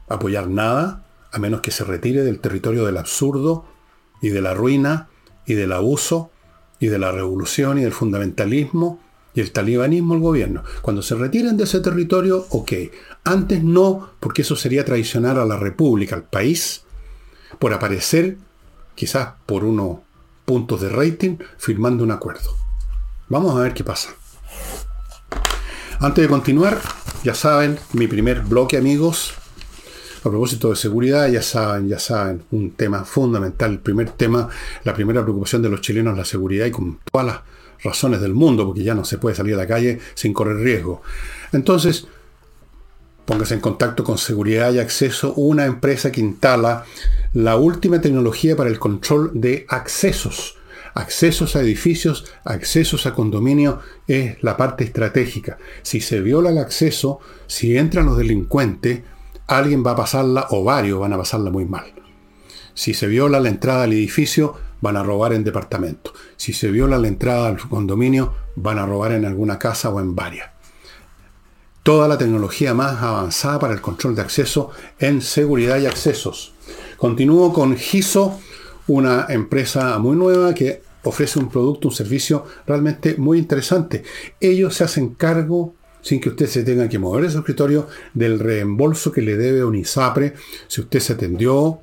apoyar 0.08 0.48
nada 0.48 1.04
a 1.30 1.38
menos 1.38 1.60
que 1.60 1.70
se 1.70 1.84
retire 1.84 2.22
del 2.22 2.40
territorio 2.40 2.86
del 2.86 2.96
absurdo 2.96 3.66
y 4.22 4.30
de 4.30 4.40
la 4.40 4.54
ruina 4.54 5.08
y 5.46 5.54
del 5.54 5.72
abuso 5.72 6.30
y 6.78 6.86
de 6.86 6.98
la 6.98 7.12
revolución 7.12 7.78
y 7.78 7.82
del 7.82 7.92
fundamentalismo 7.92 8.98
y 9.34 9.40
el 9.40 9.52
talibanismo 9.52 10.14
el 10.14 10.20
gobierno. 10.20 10.62
Cuando 10.82 11.02
se 11.02 11.14
retiren 11.14 11.56
de 11.56 11.64
ese 11.64 11.80
territorio, 11.80 12.46
ok. 12.50 12.72
Antes 13.24 13.62
no, 13.62 14.10
porque 14.20 14.42
eso 14.42 14.56
sería 14.56 14.84
traicionar 14.84 15.38
a 15.38 15.44
la 15.44 15.56
república, 15.56 16.16
al 16.16 16.24
país, 16.24 16.82
por 17.58 17.72
aparecer, 17.72 18.38
quizás 18.94 19.34
por 19.46 19.64
unos 19.64 19.98
puntos 20.44 20.80
de 20.80 20.88
rating, 20.88 21.36
firmando 21.58 22.02
un 22.04 22.10
acuerdo. 22.10 22.56
Vamos 23.28 23.56
a 23.56 23.62
ver 23.62 23.74
qué 23.74 23.84
pasa. 23.84 24.10
Antes 26.00 26.22
de 26.22 26.28
continuar, 26.28 26.80
ya 27.22 27.34
saben, 27.34 27.78
mi 27.92 28.06
primer 28.06 28.40
bloque, 28.40 28.78
amigos, 28.78 29.34
a 30.20 30.28
propósito 30.28 30.70
de 30.70 30.76
seguridad, 30.76 31.28
ya 31.28 31.42
saben, 31.42 31.88
ya 31.88 31.98
saben, 31.98 32.42
un 32.50 32.72
tema 32.72 33.04
fundamental, 33.04 33.72
el 33.72 33.78
primer 33.80 34.10
tema, 34.10 34.48
la 34.84 34.94
primera 34.94 35.22
preocupación 35.22 35.62
de 35.62 35.68
los 35.68 35.80
chilenos, 35.80 36.16
la 36.16 36.24
seguridad 36.24 36.66
y 36.66 36.70
con 36.70 36.98
todas 37.10 37.26
razones 37.82 38.20
del 38.20 38.34
mundo, 38.34 38.66
porque 38.66 38.82
ya 38.82 38.94
no 38.94 39.04
se 39.04 39.18
puede 39.18 39.36
salir 39.36 39.54
a 39.54 39.58
la 39.58 39.66
calle 39.66 39.98
sin 40.14 40.32
correr 40.32 40.56
riesgo. 40.56 41.02
Entonces, 41.52 42.06
póngase 43.24 43.54
en 43.54 43.60
contacto 43.60 44.04
con 44.04 44.18
Seguridad 44.18 44.72
y 44.72 44.78
Acceso, 44.78 45.34
una 45.34 45.66
empresa 45.66 46.10
que 46.10 46.20
instala 46.20 46.84
la 47.32 47.56
última 47.56 48.00
tecnología 48.00 48.56
para 48.56 48.70
el 48.70 48.78
control 48.78 49.30
de 49.34 49.66
accesos. 49.68 50.56
Accesos 50.94 51.54
a 51.54 51.60
edificios, 51.60 52.24
accesos 52.44 53.06
a 53.06 53.14
condominio 53.14 53.78
es 54.08 54.42
la 54.42 54.56
parte 54.56 54.82
estratégica. 54.82 55.58
Si 55.82 56.00
se 56.00 56.20
viola 56.20 56.50
el 56.50 56.58
acceso, 56.58 57.20
si 57.46 57.76
entran 57.76 58.06
los 58.06 58.16
delincuentes, 58.16 59.02
alguien 59.46 59.84
va 59.86 59.92
a 59.92 59.96
pasarla 59.96 60.48
o 60.50 60.64
varios 60.64 60.98
van 60.98 61.12
a 61.12 61.18
pasarla 61.18 61.50
muy 61.50 61.64
mal. 61.64 61.92
Si 62.74 62.94
se 62.94 63.06
viola 63.06 63.40
la 63.40 63.48
entrada 63.48 63.84
al 63.84 63.92
edificio, 63.92 64.56
van 64.80 64.96
a 64.96 65.02
robar 65.02 65.32
en 65.32 65.44
departamento. 65.44 66.12
Si 66.36 66.52
se 66.52 66.70
viola 66.70 66.98
la 66.98 67.08
entrada 67.08 67.48
al 67.48 67.58
condominio, 67.58 68.32
van 68.56 68.78
a 68.78 68.86
robar 68.86 69.12
en 69.12 69.24
alguna 69.24 69.58
casa 69.58 69.90
o 69.90 70.00
en 70.00 70.14
varias. 70.14 70.50
Toda 71.82 72.08
la 72.08 72.18
tecnología 72.18 72.74
más 72.74 73.02
avanzada 73.02 73.58
para 73.58 73.72
el 73.72 73.80
control 73.80 74.14
de 74.14 74.22
acceso 74.22 74.70
en 74.98 75.22
seguridad 75.22 75.78
y 75.78 75.86
accesos. 75.86 76.52
Continúo 76.98 77.52
con 77.52 77.76
GISO, 77.76 78.38
una 78.86 79.26
empresa 79.28 79.98
muy 79.98 80.16
nueva 80.16 80.54
que 80.54 80.82
ofrece 81.04 81.38
un 81.38 81.48
producto, 81.48 81.88
un 81.88 81.94
servicio 81.94 82.44
realmente 82.66 83.14
muy 83.16 83.38
interesante. 83.38 84.04
Ellos 84.40 84.74
se 84.74 84.84
hacen 84.84 85.14
cargo 85.14 85.74
sin 86.02 86.20
que 86.20 86.30
usted 86.30 86.46
se 86.46 86.62
tenga 86.62 86.88
que 86.88 86.98
mover 86.98 87.24
de 87.24 87.30
su 87.30 87.38
escritorio 87.38 87.86
del 88.14 88.38
reembolso 88.38 89.12
que 89.12 89.22
le 89.22 89.36
debe 89.36 89.64
un 89.64 89.76
ISAPRE 89.76 90.34
si 90.66 90.80
usted 90.80 91.00
se 91.00 91.12
atendió 91.12 91.80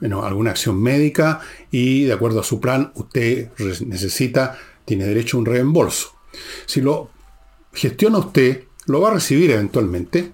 bueno, 0.00 0.24
alguna 0.24 0.50
acción 0.50 0.80
médica 0.80 1.40
y 1.70 2.04
de 2.04 2.12
acuerdo 2.12 2.40
a 2.40 2.44
su 2.44 2.60
plan 2.60 2.92
usted 2.94 3.50
necesita, 3.86 4.58
tiene 4.84 5.04
derecho 5.04 5.36
a 5.36 5.40
un 5.40 5.46
reembolso. 5.46 6.12
Si 6.66 6.80
lo 6.80 7.10
gestiona 7.72 8.18
usted, 8.18 8.64
lo 8.86 9.00
va 9.00 9.10
a 9.10 9.14
recibir 9.14 9.50
eventualmente, 9.50 10.32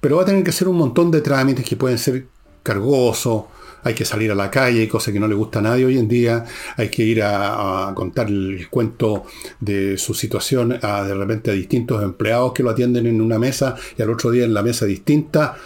pero 0.00 0.16
va 0.16 0.22
a 0.22 0.26
tener 0.26 0.44
que 0.44 0.50
hacer 0.50 0.68
un 0.68 0.76
montón 0.76 1.10
de 1.10 1.20
trámites 1.20 1.64
que 1.64 1.76
pueden 1.76 1.98
ser 1.98 2.26
cargosos, 2.62 3.44
hay 3.82 3.94
que 3.94 4.04
salir 4.04 4.30
a 4.30 4.34
la 4.34 4.50
calle, 4.50 4.88
cosa 4.88 5.12
que 5.12 5.20
no 5.20 5.26
le 5.26 5.34
gusta 5.34 5.58
a 5.58 5.62
nadie 5.62 5.86
hoy 5.86 5.98
en 5.98 6.08
día, 6.08 6.44
hay 6.76 6.88
que 6.88 7.02
ir 7.02 7.22
a, 7.22 7.92
contar 7.94 8.28
el 8.28 8.68
cuento 8.68 9.24
de 9.58 9.96
su 9.96 10.14
situación 10.14 10.78
a 10.82 11.02
de 11.04 11.14
repente 11.14 11.50
a 11.50 11.54
distintos 11.54 12.02
empleados 12.02 12.52
que 12.52 12.62
lo 12.62 12.70
atienden 12.70 13.06
en 13.06 13.20
una 13.20 13.38
mesa 13.38 13.74
y 13.96 14.02
al 14.02 14.10
otro 14.10 14.30
día 14.30 14.44
en 14.44 14.54
la 14.54 14.62
mesa 14.62 14.84
distinta 14.86 15.56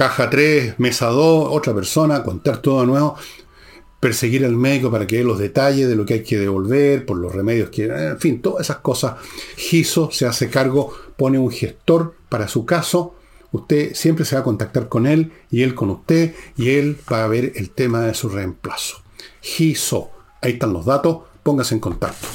caja 0.00 0.30
3, 0.30 0.76
mesa 0.78 1.08
2, 1.08 1.48
otra 1.50 1.74
persona, 1.74 2.22
contar 2.22 2.62
todo 2.62 2.80
de 2.80 2.86
nuevo, 2.86 3.16
perseguir 4.00 4.46
al 4.46 4.56
médico 4.56 4.90
para 4.90 5.06
que 5.06 5.18
dé 5.18 5.24
los 5.24 5.38
detalles 5.38 5.90
de 5.90 5.94
lo 5.94 6.06
que 6.06 6.14
hay 6.14 6.22
que 6.22 6.38
devolver, 6.38 7.04
por 7.04 7.18
los 7.18 7.34
remedios 7.34 7.68
que... 7.68 7.84
En 7.84 8.18
fin, 8.18 8.40
todas 8.40 8.62
esas 8.62 8.78
cosas. 8.78 9.16
GISO 9.58 10.10
se 10.10 10.24
hace 10.24 10.48
cargo, 10.48 10.90
pone 11.18 11.38
un 11.38 11.50
gestor 11.50 12.14
para 12.30 12.48
su 12.48 12.64
caso, 12.64 13.14
usted 13.52 13.92
siempre 13.92 14.24
se 14.24 14.36
va 14.36 14.40
a 14.40 14.44
contactar 14.44 14.88
con 14.88 15.06
él 15.06 15.32
y 15.50 15.64
él 15.64 15.74
con 15.74 15.90
usted 15.90 16.34
y 16.56 16.70
él 16.70 16.96
va 17.12 17.22
a 17.22 17.28
ver 17.28 17.52
el 17.56 17.68
tema 17.68 18.00
de 18.00 18.14
su 18.14 18.30
reemplazo. 18.30 19.02
GISO, 19.42 20.12
ahí 20.40 20.52
están 20.52 20.72
los 20.72 20.86
datos, 20.86 21.24
póngase 21.42 21.74
en 21.74 21.80
contacto. 21.80 22.26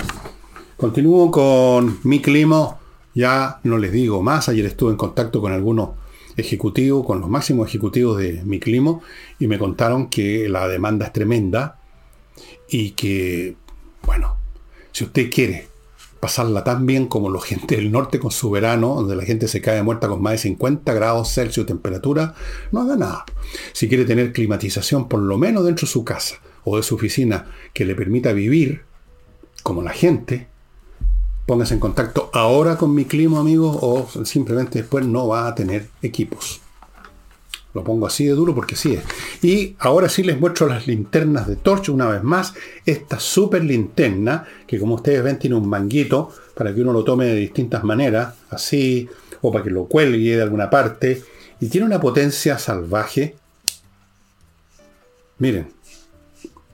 Continúo 0.77 1.31
con 1.31 1.97
mi 2.03 2.21
clima. 2.21 2.77
Ya 3.15 3.59
no 3.63 3.79
les 3.79 3.91
digo 3.91 4.21
más. 4.21 4.49
Ayer 4.49 4.65
estuve 4.65 4.91
en 4.91 4.97
contacto 4.97 5.41
con 5.41 5.51
algunos 5.51 6.04
ejecutivos, 6.37 7.05
con 7.05 7.21
los 7.21 7.29
máximos 7.29 7.67
ejecutivos 7.67 8.17
de 8.17 8.43
mi 8.43 8.59
clima, 8.59 8.99
y 9.39 9.47
me 9.47 9.59
contaron 9.59 10.09
que 10.09 10.49
la 10.49 10.67
demanda 10.67 11.07
es 11.07 11.13
tremenda 11.13 11.79
y 12.69 12.91
que, 12.91 13.55
bueno, 14.03 14.37
si 14.91 15.03
usted 15.03 15.29
quiere 15.29 15.67
pasarla 16.19 16.63
tan 16.63 16.85
bien 16.85 17.05
como 17.05 17.29
la 17.29 17.39
gente 17.39 17.75
del 17.75 17.91
norte 17.91 18.19
con 18.19 18.31
su 18.31 18.49
verano, 18.49 18.95
donde 18.95 19.15
la 19.15 19.23
gente 19.23 19.47
se 19.47 19.61
cae 19.61 19.83
muerta 19.83 20.07
con 20.07 20.21
más 20.21 20.33
de 20.33 20.37
50 20.39 20.91
grados 20.93 21.31
Celsius 21.31 21.67
de 21.67 21.73
temperatura, 21.73 22.33
no 22.71 22.81
haga 22.81 22.95
nada. 22.95 23.25
Si 23.73 23.87
quiere 23.87 24.05
tener 24.05 24.33
climatización 24.33 25.07
por 25.07 25.19
lo 25.19 25.37
menos 25.37 25.65
dentro 25.65 25.85
de 25.85 25.91
su 25.91 26.03
casa 26.03 26.37
o 26.63 26.77
de 26.77 26.83
su 26.83 26.95
oficina 26.95 27.51
que 27.73 27.85
le 27.85 27.93
permita 27.93 28.33
vivir 28.33 28.81
como 29.61 29.83
la 29.83 29.91
gente, 29.91 30.47
póngase 31.45 31.75
en 31.75 31.79
contacto 31.79 32.29
ahora 32.33 32.77
con 32.77 32.93
mi 32.93 33.05
clima, 33.05 33.39
amigos, 33.39 33.77
o 33.81 34.07
simplemente 34.25 34.79
después 34.79 35.05
no 35.05 35.27
va 35.27 35.47
a 35.47 35.55
tener 35.55 35.89
equipos. 36.01 36.61
Lo 37.73 37.83
pongo 37.83 38.07
así 38.07 38.25
de 38.25 38.31
duro 38.31 38.55
porque 38.55 38.77
sí 38.77 38.93
es. 38.93 39.03
Y 39.43 39.75
ahora 39.79 40.07
sí 40.07 40.23
les 40.23 40.39
muestro 40.39 40.67
las 40.67 40.87
linternas 40.87 41.45
de 41.45 41.57
torch 41.57 41.89
una 41.89 42.07
vez 42.07 42.23
más. 42.23 42.53
Esta 42.85 43.19
super 43.19 43.63
linterna, 43.63 44.45
que 44.65 44.79
como 44.79 44.95
ustedes 44.95 45.21
ven 45.21 45.37
tiene 45.37 45.57
un 45.57 45.67
manguito 45.67 46.31
para 46.55 46.73
que 46.73 46.81
uno 46.81 46.93
lo 46.93 47.03
tome 47.03 47.25
de 47.25 47.35
distintas 47.35 47.83
maneras, 47.83 48.33
así, 48.49 49.09
o 49.41 49.51
para 49.51 49.65
que 49.65 49.71
lo 49.71 49.87
cuelgue 49.87 50.37
de 50.37 50.41
alguna 50.41 50.69
parte. 50.69 51.21
Y 51.59 51.67
tiene 51.67 51.85
una 51.85 51.99
potencia 51.99 52.57
salvaje. 52.57 53.35
Miren. 55.39 55.67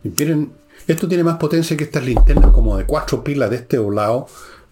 Miren, 0.03 0.51
esto 0.87 1.07
tiene 1.07 1.23
más 1.23 1.37
potencia 1.37 1.75
que 1.75 1.85
estas 1.85 2.03
linternas 2.03 2.51
como 2.51 2.77
de 2.77 2.85
cuatro 2.85 3.23
pilas 3.23 3.49
de 3.49 3.55
este 3.55 3.77
lado, 3.77 4.27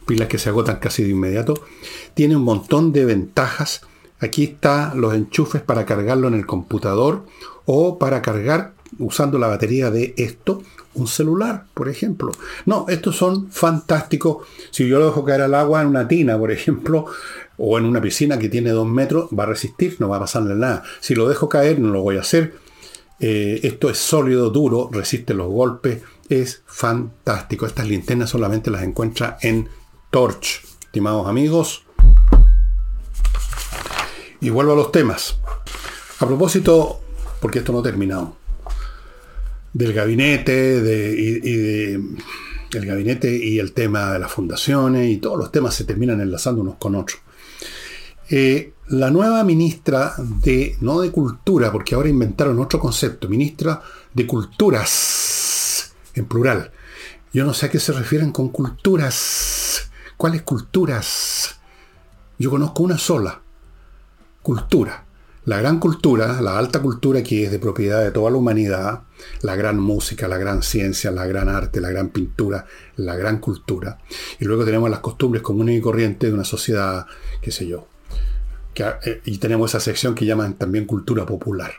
pilas 0.10 0.28
que 0.28 0.38
se 0.38 0.50
agotan 0.50 0.78
casi 0.78 1.04
de 1.04 1.10
inmediato. 1.10 1.54
Tiene 2.14 2.36
un 2.36 2.44
montón 2.44 2.92
de 2.92 3.06
ventajas 3.06 3.82
Aquí 4.20 4.44
están 4.44 5.00
los 5.00 5.14
enchufes 5.14 5.62
para 5.62 5.86
cargarlo 5.86 6.28
en 6.28 6.34
el 6.34 6.46
computador 6.46 7.26
o 7.66 7.98
para 7.98 8.22
cargar 8.22 8.74
usando 8.98 9.38
la 9.38 9.48
batería 9.48 9.92
de 9.92 10.14
esto 10.18 10.62
un 10.96 11.08
celular, 11.08 11.66
por 11.74 11.88
ejemplo. 11.88 12.32
No, 12.66 12.86
estos 12.90 13.16
son 13.16 13.50
fantásticos. 13.52 14.46
Si 14.72 14.88
yo 14.88 15.00
lo 15.00 15.06
dejo 15.06 15.24
caer 15.24 15.42
al 15.42 15.56
agua 15.56 15.82
en 15.82 15.88
una 15.88 16.08
tina, 16.08 16.38
por 16.38 16.52
ejemplo, 16.52 17.06
o 17.58 17.78
en 17.78 17.86
una 17.86 18.02
piscina 18.02 18.38
que 18.38 18.50
tiene 18.50 18.72
dos 18.72 18.88
metros, 18.88 19.30
va 19.38 19.44
a 19.44 19.48
resistir, 19.48 19.96
no 20.00 20.10
va 20.10 20.18
a 20.18 20.22
pasarle 20.22 20.56
nada. 20.56 20.84
Si 21.00 21.16
lo 21.16 21.30
dejo 21.30 21.48
caer, 21.48 21.80
no 21.80 21.90
lo 21.90 22.02
voy 22.02 22.18
a 22.18 22.22
hacer. 22.22 22.56
Eh, 23.22 23.62
esto 23.64 23.90
es 23.90 23.98
sólido, 23.98 24.50
duro, 24.50 24.90
resiste 24.92 25.34
los 25.34 25.48
golpes, 25.48 26.02
es 26.28 26.64
fantástico. 26.66 27.66
Estas 27.66 27.88
linternas 27.88 28.32
solamente 28.32 28.72
las 28.72 28.84
encuentra 28.84 29.38
en 29.42 29.70
Torch. 30.10 30.66
Estimados 30.82 31.28
amigos, 31.28 31.84
y 34.42 34.50
vuelvo 34.50 34.74
a 34.74 34.76
los 34.76 34.92
temas. 34.92 35.38
A 36.20 36.26
propósito, 36.26 37.02
porque 37.40 37.60
esto 37.60 37.72
no 37.72 37.80
ha 37.80 37.84
terminado, 37.84 38.36
del 39.74 39.94
gabinete 39.94 40.84
y, 41.18 41.94
el 42.72 42.86
gabinete 42.86 43.36
y 43.36 43.58
el 43.60 43.72
tema 43.74 44.14
de 44.14 44.20
las 44.20 44.32
fundaciones 44.32 45.10
y 45.10 45.18
todos 45.18 45.38
los 45.38 45.52
temas 45.52 45.74
se 45.74 45.86
terminan 45.86 46.22
enlazando 46.22 46.62
unos 46.62 46.76
con 46.76 46.96
otros. 46.96 47.20
Eh, 48.30 48.74
la 48.90 49.10
nueva 49.10 49.44
ministra 49.44 50.14
de, 50.18 50.78
no 50.82 51.02
de 51.02 51.12
cultura, 51.12 51.72
porque 51.72 51.96
ahora 51.96 52.10
inventaron 52.10 52.60
otro 52.60 52.80
concepto, 52.80 53.28
ministra 53.28 53.82
de 54.14 54.28
culturas, 54.28 55.94
en 56.14 56.26
plural. 56.26 56.72
Yo 57.34 57.46
no 57.46 57.54
sé 57.54 57.68
a 57.68 57.70
qué 57.70 57.80
se 57.80 57.92
refieren 57.92 58.32
con 58.32 58.50
culturas. 58.50 59.89
¿Cuáles 60.20 60.42
culturas? 60.42 61.62
Yo 62.38 62.50
conozco 62.50 62.84
una 62.84 62.98
sola, 62.98 63.40
cultura. 64.42 65.06
La 65.46 65.62
gran 65.62 65.80
cultura, 65.80 66.42
la 66.42 66.58
alta 66.58 66.82
cultura 66.82 67.24
que 67.24 67.46
es 67.46 67.52
de 67.52 67.58
propiedad 67.58 68.04
de 68.04 68.12
toda 68.12 68.30
la 68.30 68.36
humanidad, 68.36 69.04
la 69.44 69.56
gran 69.56 69.80
música, 69.80 70.28
la 70.28 70.38
gran 70.38 70.62
ciencia, 70.62 71.10
la 71.12 71.26
gran 71.26 71.48
arte, 71.48 71.80
la 71.80 71.90
gran 71.90 72.10
pintura, 72.10 72.66
la 72.98 73.16
gran 73.16 73.38
cultura. 73.38 74.00
Y 74.42 74.44
luego 74.44 74.66
tenemos 74.66 74.90
las 74.90 75.00
costumbres 75.00 75.42
comunes 75.42 75.78
y 75.78 75.82
corrientes 75.82 76.30
de 76.30 76.34
una 76.34 76.44
sociedad, 76.44 77.06
qué 77.42 77.52
sé 77.52 77.68
yo. 77.68 77.88
Eh, 78.76 79.22
y 79.24 79.38
tenemos 79.38 79.72
esa 79.72 79.80
sección 79.80 80.16
que 80.16 80.26
llaman 80.26 80.56
también 80.56 80.84
cultura 80.84 81.26
popular. 81.26 81.76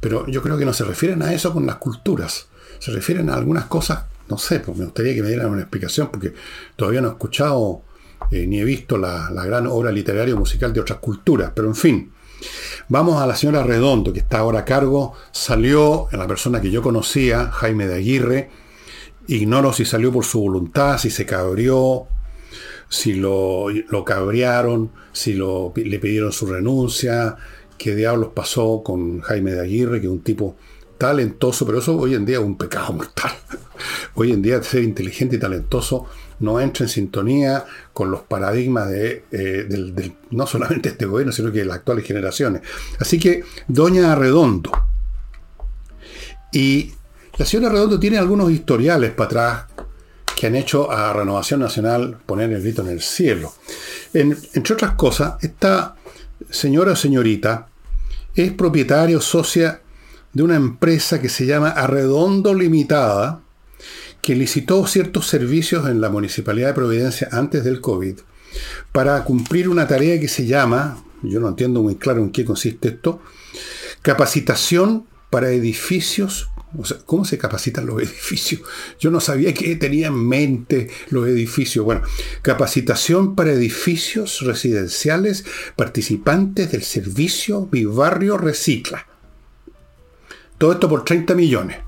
Pero 0.00 0.26
yo 0.26 0.42
creo 0.42 0.58
que 0.58 0.66
no 0.66 0.74
se 0.74 0.84
refieren 0.84 1.22
a 1.22 1.32
eso 1.32 1.54
con 1.54 1.64
las 1.64 1.76
culturas. 1.76 2.48
Se 2.78 2.90
refieren 2.90 3.30
a 3.30 3.36
algunas 3.36 3.64
cosas, 3.64 4.04
no 4.28 4.38
sé, 4.38 4.60
pues 4.60 4.76
me 4.76 4.84
gustaría 4.84 5.14
que 5.14 5.22
me 5.22 5.28
dieran 5.28 5.50
una 5.50 5.62
explicación 5.62 6.08
porque 6.10 6.34
todavía 6.76 7.00
no 7.00 7.08
he 7.08 7.12
escuchado 7.12 7.82
eh, 8.30 8.46
ni 8.46 8.60
he 8.60 8.64
visto 8.64 8.98
la, 8.98 9.30
gran 9.30 9.66
obra 9.66 9.92
literaria 9.92 10.34
o 10.34 10.38
musical 10.38 10.72
de 10.72 10.80
otras 10.80 10.98
culturas, 10.98 11.52
pero 11.54 11.68
en 11.68 11.76
fin. 11.76 12.12
Vamos 12.88 13.20
a 13.20 13.26
la 13.26 13.34
señora 13.34 13.62
Redondo, 13.62 14.12
que 14.12 14.20
está 14.20 14.38
ahora 14.38 14.60
a 14.60 14.64
cargo. 14.64 15.14
Salió 15.32 16.08
en 16.12 16.18
la 16.18 16.26
persona 16.26 16.60
que 16.60 16.70
yo 16.70 16.82
conocía, 16.82 17.50
Jaime 17.50 17.86
de 17.86 17.94
Aguirre. 17.94 18.50
Ignoro 19.28 19.72
si 19.72 19.84
salió 19.84 20.12
por 20.12 20.24
su 20.24 20.40
voluntad, 20.40 20.98
si 20.98 21.10
se 21.10 21.26
cabrió, 21.26 22.06
si 22.88 23.14
lo, 23.14 23.68
lo 23.70 24.04
cabrearon, 24.04 24.92
si 25.12 25.32
lo, 25.34 25.72
le 25.74 25.98
pidieron 25.98 26.30
su 26.30 26.46
renuncia, 26.46 27.36
qué 27.78 27.96
diablos 27.96 28.30
pasó 28.34 28.82
con 28.84 29.20
Jaime 29.20 29.52
de 29.52 29.62
Aguirre, 29.62 30.00
que 30.00 30.06
es 30.06 30.12
un 30.12 30.22
tipo 30.22 30.56
talentoso, 30.98 31.66
pero 31.66 31.78
eso 31.78 31.96
hoy 31.96 32.14
en 32.14 32.24
día 32.24 32.38
es 32.38 32.44
un 32.44 32.56
pecado 32.56 32.92
mortal. 32.92 33.32
Hoy 34.14 34.32
en 34.32 34.40
día 34.40 34.62
ser 34.62 34.82
inteligente 34.82 35.36
y 35.36 35.38
talentoso 35.38 36.06
no 36.40 36.60
entra 36.60 36.84
en 36.84 36.88
sintonía 36.88 37.64
con 37.92 38.10
los 38.10 38.22
paradigmas 38.22 38.88
de, 38.88 39.24
eh, 39.30 40.12
no 40.30 40.46
solamente 40.46 40.90
este 40.90 41.06
gobierno, 41.06 41.32
sino 41.32 41.52
que 41.52 41.58
de 41.58 41.66
las 41.66 41.78
actuales 41.78 42.06
generaciones. 42.06 42.62
Así 42.98 43.18
que, 43.18 43.44
Doña 43.68 44.14
Redondo. 44.14 44.72
Y 46.52 46.92
la 47.36 47.44
señora 47.44 47.72
Redondo 47.72 48.00
tiene 48.00 48.16
algunos 48.16 48.50
historiales 48.50 49.12
para 49.12 49.26
atrás 49.26 49.64
que 50.34 50.46
han 50.46 50.54
hecho 50.54 50.90
a 50.90 51.12
Renovación 51.12 51.60
Nacional 51.60 52.18
poner 52.24 52.50
el 52.52 52.62
grito 52.62 52.82
en 52.82 52.88
el 52.88 53.00
cielo. 53.00 53.54
entre 54.12 54.74
otras 54.74 54.92
cosas, 54.92 55.34
esta 55.42 55.96
señora 56.50 56.92
o 56.92 56.96
señorita 56.96 57.68
es 58.34 58.52
propietaria 58.52 59.16
o 59.16 59.20
socia 59.20 59.80
de 60.36 60.42
una 60.42 60.56
empresa 60.56 61.18
que 61.18 61.30
se 61.30 61.46
llama 61.46 61.70
Arredondo 61.70 62.52
Limitada, 62.52 63.40
que 64.20 64.34
licitó 64.34 64.86
ciertos 64.86 65.26
servicios 65.28 65.88
en 65.88 66.02
la 66.02 66.10
Municipalidad 66.10 66.68
de 66.68 66.74
Providencia 66.74 67.30
antes 67.32 67.64
del 67.64 67.80
COVID 67.80 68.18
para 68.92 69.24
cumplir 69.24 69.66
una 69.66 69.88
tarea 69.88 70.20
que 70.20 70.28
se 70.28 70.44
llama, 70.44 71.02
yo 71.22 71.40
no 71.40 71.48
entiendo 71.48 71.82
muy 71.82 71.94
claro 71.94 72.22
en 72.22 72.32
qué 72.32 72.44
consiste 72.44 72.88
esto, 72.88 73.22
capacitación 74.02 75.06
para 75.30 75.48
edificios. 75.52 76.50
O 76.76 76.84
sea, 76.84 76.98
¿cómo 77.06 77.24
se 77.24 77.38
capacitan 77.38 77.86
los 77.86 78.02
edificios? 78.02 78.60
Yo 79.00 79.10
no 79.10 79.20
sabía 79.20 79.54
que 79.54 79.74
tenía 79.76 80.08
en 80.08 80.28
mente 80.28 80.90
los 81.08 81.26
edificios. 81.28 81.82
Bueno, 81.82 82.02
capacitación 82.42 83.36
para 83.36 83.52
edificios 83.52 84.42
residenciales 84.42 85.46
participantes 85.76 86.72
del 86.72 86.82
servicio 86.82 87.70
Mi 87.72 87.86
Recicla. 87.86 89.06
Todo 90.58 90.72
esto 90.72 90.88
por 90.88 91.04
30 91.04 91.34
millones. 91.34 91.78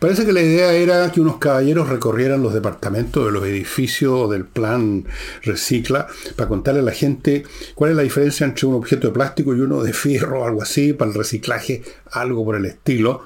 Parece 0.00 0.24
que 0.24 0.32
la 0.32 0.40
idea 0.40 0.72
era 0.72 1.12
que 1.12 1.20
unos 1.20 1.38
caballeros 1.38 1.88
recorrieran 1.88 2.42
los 2.42 2.54
departamentos 2.54 3.24
de 3.24 3.30
los 3.30 3.44
edificios 3.44 4.30
del 4.30 4.44
plan 4.44 5.04
Recicla 5.42 6.06
para 6.34 6.48
contarle 6.48 6.80
a 6.80 6.84
la 6.84 6.92
gente 6.92 7.44
cuál 7.74 7.90
es 7.90 7.96
la 7.96 8.02
diferencia 8.02 8.46
entre 8.46 8.66
un 8.66 8.74
objeto 8.74 9.08
de 9.08 9.12
plástico 9.12 9.54
y 9.54 9.60
uno 9.60 9.82
de 9.82 9.92
fierro 9.92 10.42
o 10.42 10.46
algo 10.46 10.62
así, 10.62 10.92
para 10.92 11.10
el 11.10 11.16
reciclaje, 11.16 11.82
algo 12.12 12.44
por 12.44 12.56
el 12.56 12.66
estilo. 12.66 13.24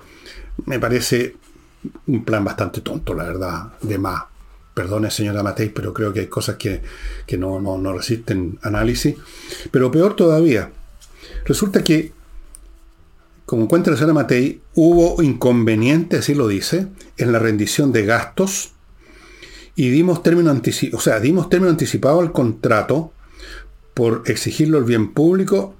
Me 0.67 0.79
parece 0.79 1.37
un 2.07 2.25
plan 2.25 2.45
bastante 2.45 2.81
tonto, 2.81 3.15
la 3.15 3.25
verdad, 3.25 3.73
de 3.81 3.99
más. 3.99 4.25
Perdone, 4.75 5.11
señora 5.11 5.43
Matei, 5.43 5.71
pero 5.71 5.93
creo 5.93 6.13
que 6.13 6.21
hay 6.21 6.27
cosas 6.27 6.57
que, 6.57 6.83
no, 7.39 7.61
no 7.61 7.93
resisten 7.93 8.59
análisis. 8.63 9.17
Pero 9.71 9.91
peor 9.91 10.15
todavía, 10.15 10.71
resulta 11.47 11.83
que 11.83 12.13
como 13.51 13.65
encuentra 13.65 13.91
la 13.91 13.97
señora 13.97 14.15
Matei, 14.15 14.61
hubo 14.77 15.21
inconveniente, 15.25 16.19
así 16.19 16.37
lo 16.37 16.47
dice, 16.47 16.87
en 17.17 17.33
la 17.33 17.41
rendición 17.41 17.91
de 17.91 18.07
gastos 18.07 18.75
y 19.75 19.91
dimos 19.91 20.23
término, 20.23 20.53
o 20.93 21.01
sea, 21.01 21.19
dimos 21.19 21.49
término 21.49 21.69
anticipado 21.69 22.21
al 22.21 22.31
contrato 22.31 23.13
por 23.93 24.23
exigirlo 24.27 24.79
el 24.79 24.85
bien 24.85 25.13
público 25.13 25.75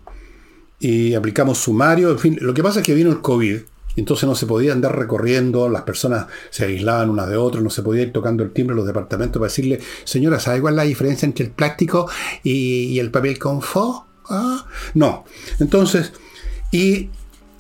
y 0.81 1.15
aplicamos 1.15 1.59
sumario. 1.59 2.11
En 2.11 2.19
fin, 2.19 2.39
lo 2.41 2.55
que 2.55 2.63
pasa 2.65 2.81
es 2.81 2.87
que 2.87 2.93
vino 2.93 3.09
el 3.09 3.21
COVID, 3.21 3.59
entonces 3.95 4.29
no 4.29 4.35
se 4.35 4.47
podía 4.47 4.73
andar 4.73 4.99
recorriendo, 4.99 5.69
las 5.69 5.83
personas 5.83 6.27
se 6.51 6.65
aislaban 6.65 7.09
unas 7.09 7.29
de 7.29 7.37
otras, 7.37 7.63
no 7.63 7.71
se 7.71 7.85
podía 7.85 8.03
ir 8.03 8.13
tocando 8.13 8.43
el 8.43 8.51
timbre 8.51 8.73
en 8.73 8.79
los 8.79 8.87
departamentos 8.89 9.39
para 9.39 9.49
decirle, 9.49 9.79
señora, 10.03 10.41
¿sabe 10.41 10.61
cuál 10.61 10.75
es 10.75 10.79
la 10.79 10.83
diferencia 10.83 11.25
entre 11.25 11.45
el 11.45 11.53
plástico 11.53 12.11
y, 12.43 12.99
el 12.99 13.13
papel 13.13 13.39
confort? 13.39 14.09
¿Ah? 14.29 14.67
No. 14.95 15.25
Entonces, 15.61 16.13
y 16.73 17.11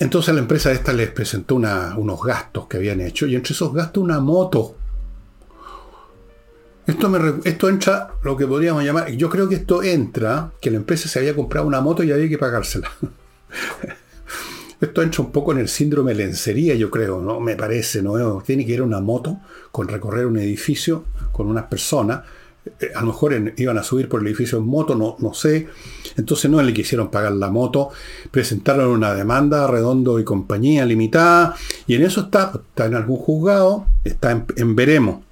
entonces 0.01 0.35
la 0.35 0.41
empresa 0.41 0.73
esta 0.73 0.93
les 0.93 1.11
presentó 1.11 1.55
unos 1.55 2.23
gastos 2.23 2.67
que 2.67 2.79
habían 2.79 3.01
hecho 3.01 3.27
y 3.27 3.37
entre 3.37 3.53
esos 3.53 3.73
gastos 3.73 4.03
una 4.03 4.19
moto. 4.19 4.75
Esto, 6.87 7.09
me, 7.09 7.21
esto 7.45 7.69
entra 7.69 8.15
lo 8.23 8.37
que 8.37 8.47
podríamos 8.47 8.83
llamar, 8.83 9.11
yo 9.13 9.29
creo 9.31 9.49
que 9.49 9.57
esto 9.57 9.83
entra, 9.83 10.51
que 10.61 10.71
la 10.71 10.79
empresa 10.79 11.09
se 11.09 11.19
había 11.21 11.37
comprado 11.37 11.67
una 11.67 11.81
moto 11.81 12.03
y 12.03 12.11
había 12.11 12.29
que 12.29 12.39
pagársela. 12.39 12.91
Esto 14.81 15.03
entra 15.03 15.23
un 15.23 15.31
poco 15.31 15.53
en 15.53 15.59
el 15.59 15.69
síndrome 15.69 16.13
de 16.13 16.25
lencería, 16.25 16.75
yo 16.75 16.91
creo, 16.91 17.21
¿no? 17.21 17.39
Me 17.39 17.55
parece, 17.55 18.01
¿no? 18.01 18.41
Tiene 18.41 18.65
que 18.65 18.73
ir 18.73 18.81
una 18.81 19.01
moto 19.01 19.39
con 19.71 19.89
recorrer 19.89 20.25
un 20.25 20.39
edificio 20.39 21.05
con 21.33 21.49
unas 21.49 21.65
personas. 21.65 22.23
Eh, 22.67 22.91
a 22.95 23.01
lo 23.01 23.09
mejor 23.09 23.53
iban 23.57 23.79
a 23.79 23.83
subir 23.83 24.09
por 24.09 24.21
el 24.21 24.27
edificio 24.27 24.59
en 24.59 24.67
moto, 24.67 24.95
no, 24.95 25.17
no 25.19 25.33
sé. 25.33 25.69
Entonces 26.17 26.51
no 26.51 26.61
le 26.63 26.75
quisieron 26.75 27.11
pagar 27.11 27.33
la 27.33 27.51
moto. 27.51 27.91
Presentaron 28.31 28.89
una 28.89 29.15
demanda 29.15 29.67
Redondo 29.67 30.19
y 30.19 30.25
compañía 30.25 30.85
limitada. 30.85 31.57
Y 31.87 31.95
en 31.95 32.03
eso 32.03 32.23
está, 32.23 32.53
está 32.55 32.87
en 32.87 32.95
algún 32.95 33.17
juzgado, 33.17 33.87
está 34.05 34.45
en, 34.57 34.77
veremos. 34.77 35.23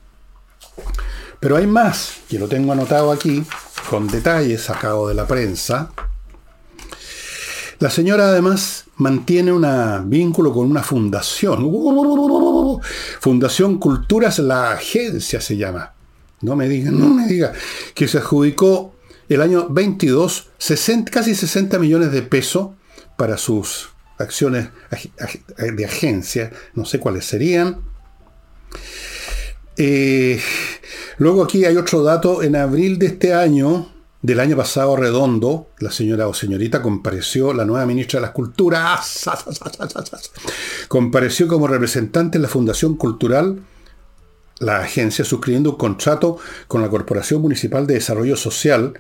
Pero 1.40 1.56
hay 1.56 1.66
más, 1.66 2.18
que 2.28 2.38
lo 2.38 2.48
tengo 2.48 2.72
anotado 2.72 3.12
aquí, 3.12 3.44
con 3.90 4.08
detalles 4.08 4.62
sacado 4.62 5.08
de 5.08 5.14
la 5.14 5.26
prensa. 5.26 5.90
La 7.78 7.90
señora 7.90 8.30
además 8.30 8.86
mantiene 8.96 9.52
un 9.52 10.10
vínculo 10.10 10.52
con 10.52 10.68
una 10.68 10.82
fundación. 10.82 11.70
Fundación 13.20 13.78
Culturas 13.78 14.40
La 14.40 14.72
Agencia 14.72 15.40
se 15.40 15.56
llama. 15.56 15.92
No 16.40 16.56
me 16.56 16.68
diga, 16.68 16.90
no 16.90 17.08
me 17.08 17.26
diga. 17.26 17.52
Que 17.94 18.08
se 18.08 18.18
adjudicó 18.18 18.94
el 19.28 19.42
año 19.42 19.68
22 19.68 20.50
casi 21.10 21.34
60 21.34 21.78
millones 21.78 22.12
de 22.12 22.22
pesos 22.22 22.70
para 23.16 23.36
sus 23.36 23.90
acciones 24.18 24.68
de 25.58 25.84
agencia. 25.84 26.50
No 26.74 26.84
sé 26.84 26.98
cuáles 26.98 27.24
serían. 27.24 27.80
Eh, 29.76 30.40
luego 31.18 31.42
aquí 31.42 31.64
hay 31.64 31.76
otro 31.76 32.02
dato. 32.02 32.42
En 32.42 32.56
abril 32.56 32.98
de 32.98 33.06
este 33.06 33.34
año, 33.34 33.92
del 34.22 34.40
año 34.40 34.56
pasado 34.56 34.96
redondo, 34.96 35.70
la 35.78 35.90
señora 35.90 36.26
o 36.28 36.34
señorita 36.34 36.82
compareció, 36.82 37.52
la 37.52 37.64
nueva 37.64 37.86
ministra 37.86 38.18
de 38.18 38.26
las 38.26 38.32
Culturas, 38.32 39.30
compareció 40.88 41.46
como 41.46 41.68
representante 41.68 42.38
en 42.38 42.42
la 42.42 42.48
Fundación 42.48 42.96
Cultural, 42.96 43.60
la 44.60 44.80
agencia, 44.80 45.24
suscribiendo 45.24 45.70
un 45.70 45.76
contrato 45.76 46.38
con 46.66 46.82
la 46.82 46.88
Corporación 46.88 47.40
Municipal 47.42 47.86
de 47.86 47.94
Desarrollo 47.94 48.36
Social, 48.36 48.98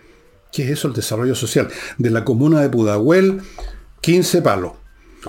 ¿qué 0.52 0.64
es 0.64 0.70
eso 0.70 0.88
el 0.88 0.94
desarrollo 0.94 1.34
social? 1.34 1.68
De 1.98 2.10
la 2.10 2.24
comuna 2.24 2.60
de 2.60 2.68
Pudahuel, 2.68 3.42
15 4.00 4.42
palos, 4.42 4.72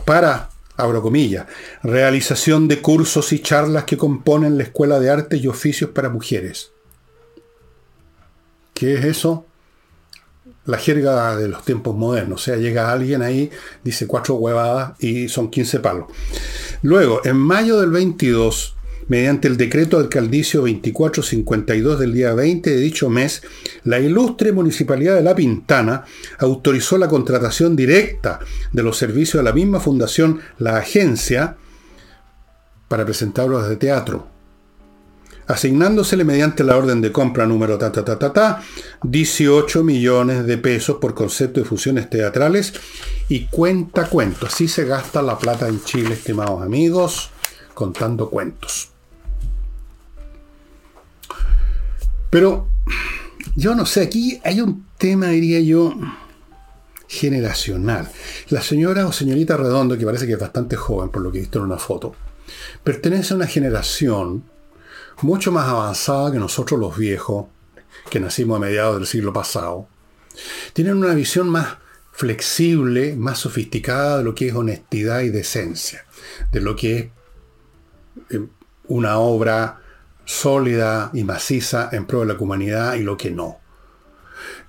para, 0.05 0.49
abro 0.77 1.01
comillas, 1.01 1.47
realización 1.83 2.67
de 2.67 2.81
cursos 2.81 3.33
y 3.33 3.39
charlas 3.39 3.85
que 3.85 3.97
componen 3.97 4.57
la 4.57 4.63
Escuela 4.63 4.99
de 4.99 5.09
Artes 5.09 5.41
y 5.41 5.47
Oficios 5.47 5.89
para 5.91 6.09
Mujeres. 6.09 6.71
¿Qué 8.73 8.95
es 8.95 9.05
eso? 9.05 9.45
la 10.69 10.77
jerga 10.77 11.35
de 11.35 11.47
los 11.47 11.65
tiempos 11.65 11.95
modernos. 11.95 12.41
O 12.41 12.43
sea, 12.43 12.57
llega 12.57 12.91
alguien 12.91 13.21
ahí, 13.21 13.49
dice 13.83 14.07
cuatro 14.07 14.35
huevadas 14.35 14.93
y 14.99 15.27
son 15.27 15.49
15 15.49 15.79
palos. 15.79 16.07
Luego, 16.81 17.21
en 17.25 17.37
mayo 17.37 17.79
del 17.79 17.89
22, 17.89 18.75
mediante 19.09 19.49
el 19.49 19.57
decreto 19.57 19.97
alcaldicio 19.97 20.61
2452 20.61 21.99
del 21.99 22.13
día 22.13 22.33
20 22.33 22.69
de 22.69 22.77
dicho 22.77 23.09
mes, 23.09 23.41
la 23.83 23.99
ilustre 23.99 24.53
Municipalidad 24.53 25.15
de 25.15 25.23
La 25.23 25.35
Pintana 25.35 26.05
autorizó 26.37 26.97
la 26.97 27.09
contratación 27.09 27.75
directa 27.75 28.39
de 28.71 28.83
los 28.83 28.97
servicios 28.97 29.43
de 29.43 29.49
la 29.49 29.53
misma 29.53 29.81
fundación, 29.81 30.39
la 30.57 30.77
agencia, 30.77 31.57
para 32.87 33.05
presentar 33.05 33.49
obras 33.49 33.67
de 33.67 33.75
teatro 33.75 34.39
asignándosele 35.49 36.23
mediante 36.23 36.63
la 36.63 36.77
orden 36.77 37.01
de 37.01 37.11
compra 37.11 37.47
número 37.47 37.77
ta, 37.77 37.91
ta, 37.91 38.05
ta, 38.05 38.19
ta, 38.19 38.31
ta 38.31 38.63
18 39.01 39.83
millones 39.83 40.45
de 40.45 40.57
pesos 40.59 40.97
por 41.01 41.15
concepto 41.15 41.59
de 41.59 41.65
fusiones 41.65 42.07
teatrales 42.09 42.73
y 43.29 43.47
cuenta 43.47 44.07
cuentos. 44.07 44.53
Así 44.53 44.67
se 44.67 44.85
gasta 44.85 45.23
la 45.23 45.37
plata 45.39 45.67
en 45.67 45.83
Chile, 45.83 46.13
estimados 46.13 46.61
amigos, 46.61 47.31
contando 47.73 48.29
cuentos. 48.29 48.88
Pero 52.29 52.67
yo 53.55 53.75
no 53.75 53.85
sé, 53.85 54.01
aquí 54.01 54.39
hay 54.43 54.61
un 54.61 54.85
tema, 54.97 55.27
diría 55.27 55.59
yo, 55.59 55.95
generacional. 57.07 58.09
La 58.49 58.61
señora 58.61 59.07
o 59.07 59.11
señorita 59.11 59.57
Redondo, 59.57 59.97
que 59.97 60.05
parece 60.05 60.27
que 60.27 60.33
es 60.33 60.39
bastante 60.39 60.75
joven 60.75 61.09
por 61.09 61.21
lo 61.21 61.31
que 61.31 61.39
he 61.39 61.41
visto 61.41 61.59
en 61.59 61.65
una 61.65 61.77
foto, 61.77 62.15
pertenece 62.83 63.33
a 63.33 63.37
una 63.37 63.47
generación 63.47 64.43
mucho 65.21 65.51
más 65.51 65.67
avanzada 65.67 66.31
que 66.31 66.39
nosotros 66.39 66.79
los 66.79 66.97
viejos, 66.97 67.47
que 68.09 68.19
nacimos 68.19 68.57
a 68.57 68.59
mediados 68.59 68.97
del 68.97 69.07
siglo 69.07 69.33
pasado, 69.33 69.87
tienen 70.73 70.97
una 70.97 71.13
visión 71.13 71.49
más 71.49 71.77
flexible, 72.11 73.15
más 73.15 73.39
sofisticada 73.39 74.19
de 74.19 74.23
lo 74.23 74.35
que 74.35 74.49
es 74.49 74.53
honestidad 74.53 75.21
y 75.21 75.29
decencia, 75.29 76.05
de 76.51 76.61
lo 76.61 76.75
que 76.75 76.97
es 78.29 78.35
eh, 78.35 78.45
una 78.87 79.17
obra 79.19 79.81
sólida 80.29 81.09
y 81.15 81.23
maciza 81.23 81.89
en 81.91 82.05
pro 82.05 82.19
de 82.19 82.27
la 82.27 82.35
humanidad 82.39 82.93
y 82.93 83.01
lo 83.01 83.17
que 83.17 83.31
no. 83.31 83.57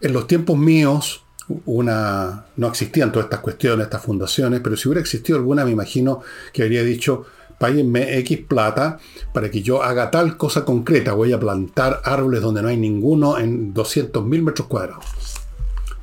En 0.01 0.15
los 0.15 0.27
tiempos 0.27 0.57
míos, 0.57 1.23
una, 1.67 2.47
no 2.57 2.69
existían 2.69 3.13
todas 3.13 3.27
estas 3.27 3.41
cuestiones, 3.41 3.85
estas 3.85 4.03
fundaciones, 4.03 4.61
pero 4.65 4.75
si 4.75 4.89
hubiera 4.89 5.03
existido 5.03 5.39
alguna, 5.39 5.67
me 5.67 5.71
imagino 5.71 6.23
que 6.55 6.63
habría 6.63 6.83
dicho, 6.83 7.27
páguenme 7.59 8.17
X 8.21 8.39
plata 8.49 8.99
para 9.35 9.51
que 9.51 9.61
yo 9.61 9.83
haga 9.83 10.11
tal 10.11 10.39
cosa 10.39 10.65
concreta. 10.65 11.13
Voy 11.13 11.35
a 11.35 11.39
plantar 11.39 12.01
árboles 12.05 12.41
donde 12.41 12.63
no 12.63 12.69
hay 12.69 12.79
ninguno 12.79 13.39
en 13.39 13.75
200.000 13.75 14.43
metros 14.43 14.67
cuadrados. 14.67 15.05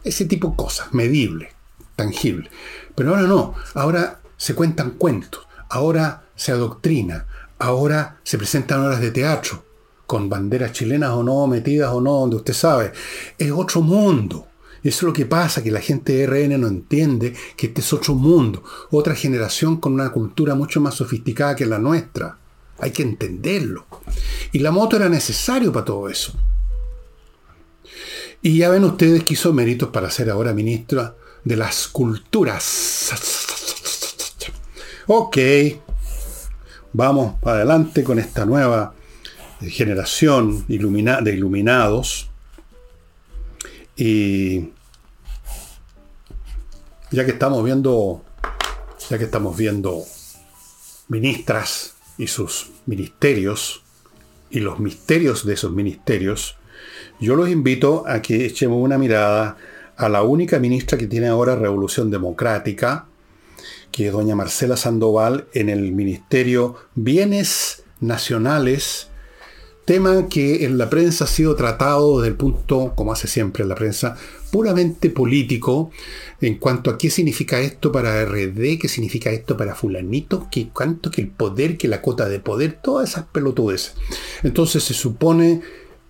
Ese 0.03 0.25
tipo 0.25 0.49
de 0.49 0.55
cosas, 0.55 0.93
medible, 0.93 1.49
tangible. 1.95 2.51
Pero 2.93 3.09
ahora 3.09 3.23
no, 3.23 3.55
ahora 3.73 4.19
se 4.37 4.53
cuentan 4.53 4.91
cuentos, 4.91 5.47
ahora 5.67 6.25
se 6.35 6.51
adoctrina, 6.51 7.25
ahora 7.59 8.19
se 8.23 8.37
presentan 8.37 8.85
obras 8.85 9.01
de 9.01 9.11
teatro, 9.11 9.63
con 10.05 10.29
banderas 10.29 10.71
chilenas 10.71 11.11
o 11.11 11.23
no, 11.23 11.47
metidas 11.47 11.91
o 11.91 12.01
no, 12.01 12.13
donde 12.13 12.37
usted 12.37 12.53
sabe. 12.53 12.93
Es 13.37 13.51
otro 13.51 13.81
mundo. 13.81 14.47
Eso 14.83 14.97
es 14.99 15.03
lo 15.03 15.13
que 15.13 15.25
pasa, 15.25 15.63
que 15.63 15.71
la 15.71 15.81
gente 15.81 16.13
de 16.13 16.27
RN 16.27 16.61
no 16.61 16.67
entiende 16.67 17.33
que 17.57 17.67
este 17.67 17.81
es 17.81 17.91
otro 17.91 18.13
mundo, 18.15 18.63
otra 18.91 19.15
generación 19.15 19.77
con 19.77 19.93
una 19.93 20.11
cultura 20.11 20.55
mucho 20.55 20.79
más 20.79 20.95
sofisticada 20.95 21.55
que 21.55 21.65
la 21.65 21.79
nuestra. 21.79 22.37
Hay 22.79 22.91
que 22.91 23.03
entenderlo. 23.03 23.85
Y 24.51 24.59
la 24.59 24.71
moto 24.71 24.95
era 24.95 25.09
necesario 25.09 25.73
para 25.73 25.85
todo 25.85 26.07
eso. 26.07 26.33
Y 28.41 28.59
ya 28.59 28.69
ven 28.69 28.83
ustedes 28.83 29.23
que 29.23 29.33
hizo 29.33 29.51
méritos 29.51 29.89
para 29.89 30.11
ser 30.11 30.29
ahora 30.29 30.53
ministra 30.53 31.15
de 31.43 31.57
las 31.57 31.87
culturas. 31.87 33.11
Ok, 35.07 35.37
vamos 36.97 37.35
adelante 37.43 38.03
con 38.03 38.17
esta 38.17 38.43
nueva 38.43 38.95
generación 39.61 40.65
de 40.67 40.73
iluminados. 41.31 42.27
Y 43.95 44.69
ya 47.11 47.23
que 47.23 47.31
estamos 47.33 47.63
viendo, 47.63 48.23
ya 49.11 49.19
que 49.19 49.25
estamos 49.25 49.55
viendo 49.55 50.03
ministras 51.07 51.93
y 52.17 52.25
sus 52.25 52.71
ministerios 52.87 53.83
y 54.49 54.59
los 54.61 54.79
misterios 54.79 55.45
de 55.45 55.53
esos 55.53 55.71
ministerios, 55.71 56.57
yo 57.19 57.35
los 57.35 57.49
invito 57.49 58.05
a 58.07 58.23
que 58.23 58.47
echemos 58.47 58.83
una 58.83 58.97
mirada 58.97 59.55
a 59.97 60.09
la 60.09 60.23
única 60.23 60.57
ministra 60.57 60.97
que 60.97 61.05
tiene 61.05 61.27
ahora 61.27 61.55
Revolución 61.55 62.09
Democrática, 62.09 63.05
que 63.91 64.11
doña 64.11 64.35
Marcela 64.35 64.77
Sandoval, 64.77 65.47
en 65.53 65.69
el 65.69 65.91
Ministerio 65.91 66.75
Bienes 66.95 67.83
Nacionales 67.99 69.09
Tema 69.87 70.27
que 70.27 70.65
en 70.65 70.77
la 70.77 70.89
prensa 70.89 71.23
ha 71.23 71.27
sido 71.27 71.55
tratado 71.55 72.19
desde 72.19 72.31
el 72.31 72.35
punto, 72.35 72.91
como 72.93 73.13
hace 73.13 73.29
siempre 73.29 73.63
en 73.63 73.69
la 73.69 73.75
prensa, 73.75 74.17
puramente 74.51 75.09
político 75.09 75.91
en 76.41 76.55
cuanto 76.55 76.89
a 76.89 76.97
qué 76.97 77.09
significa 77.09 77.61
esto 77.61 77.89
para 77.89 78.25
RD, 78.25 78.79
qué 78.81 78.89
significa 78.89 79.29
esto 79.29 79.55
para 79.55 79.75
fulanito, 79.75 80.49
qué 80.51 80.67
cuánto 80.73 81.09
que 81.09 81.21
el 81.21 81.29
poder, 81.29 81.77
que 81.77 81.87
la 81.87 82.01
cota 82.01 82.27
de 82.27 82.41
poder, 82.41 82.81
todas 82.83 83.11
esas 83.11 83.27
pelotudes. 83.27 83.93
Entonces 84.43 84.83
se 84.83 84.93
supone, 84.93 85.61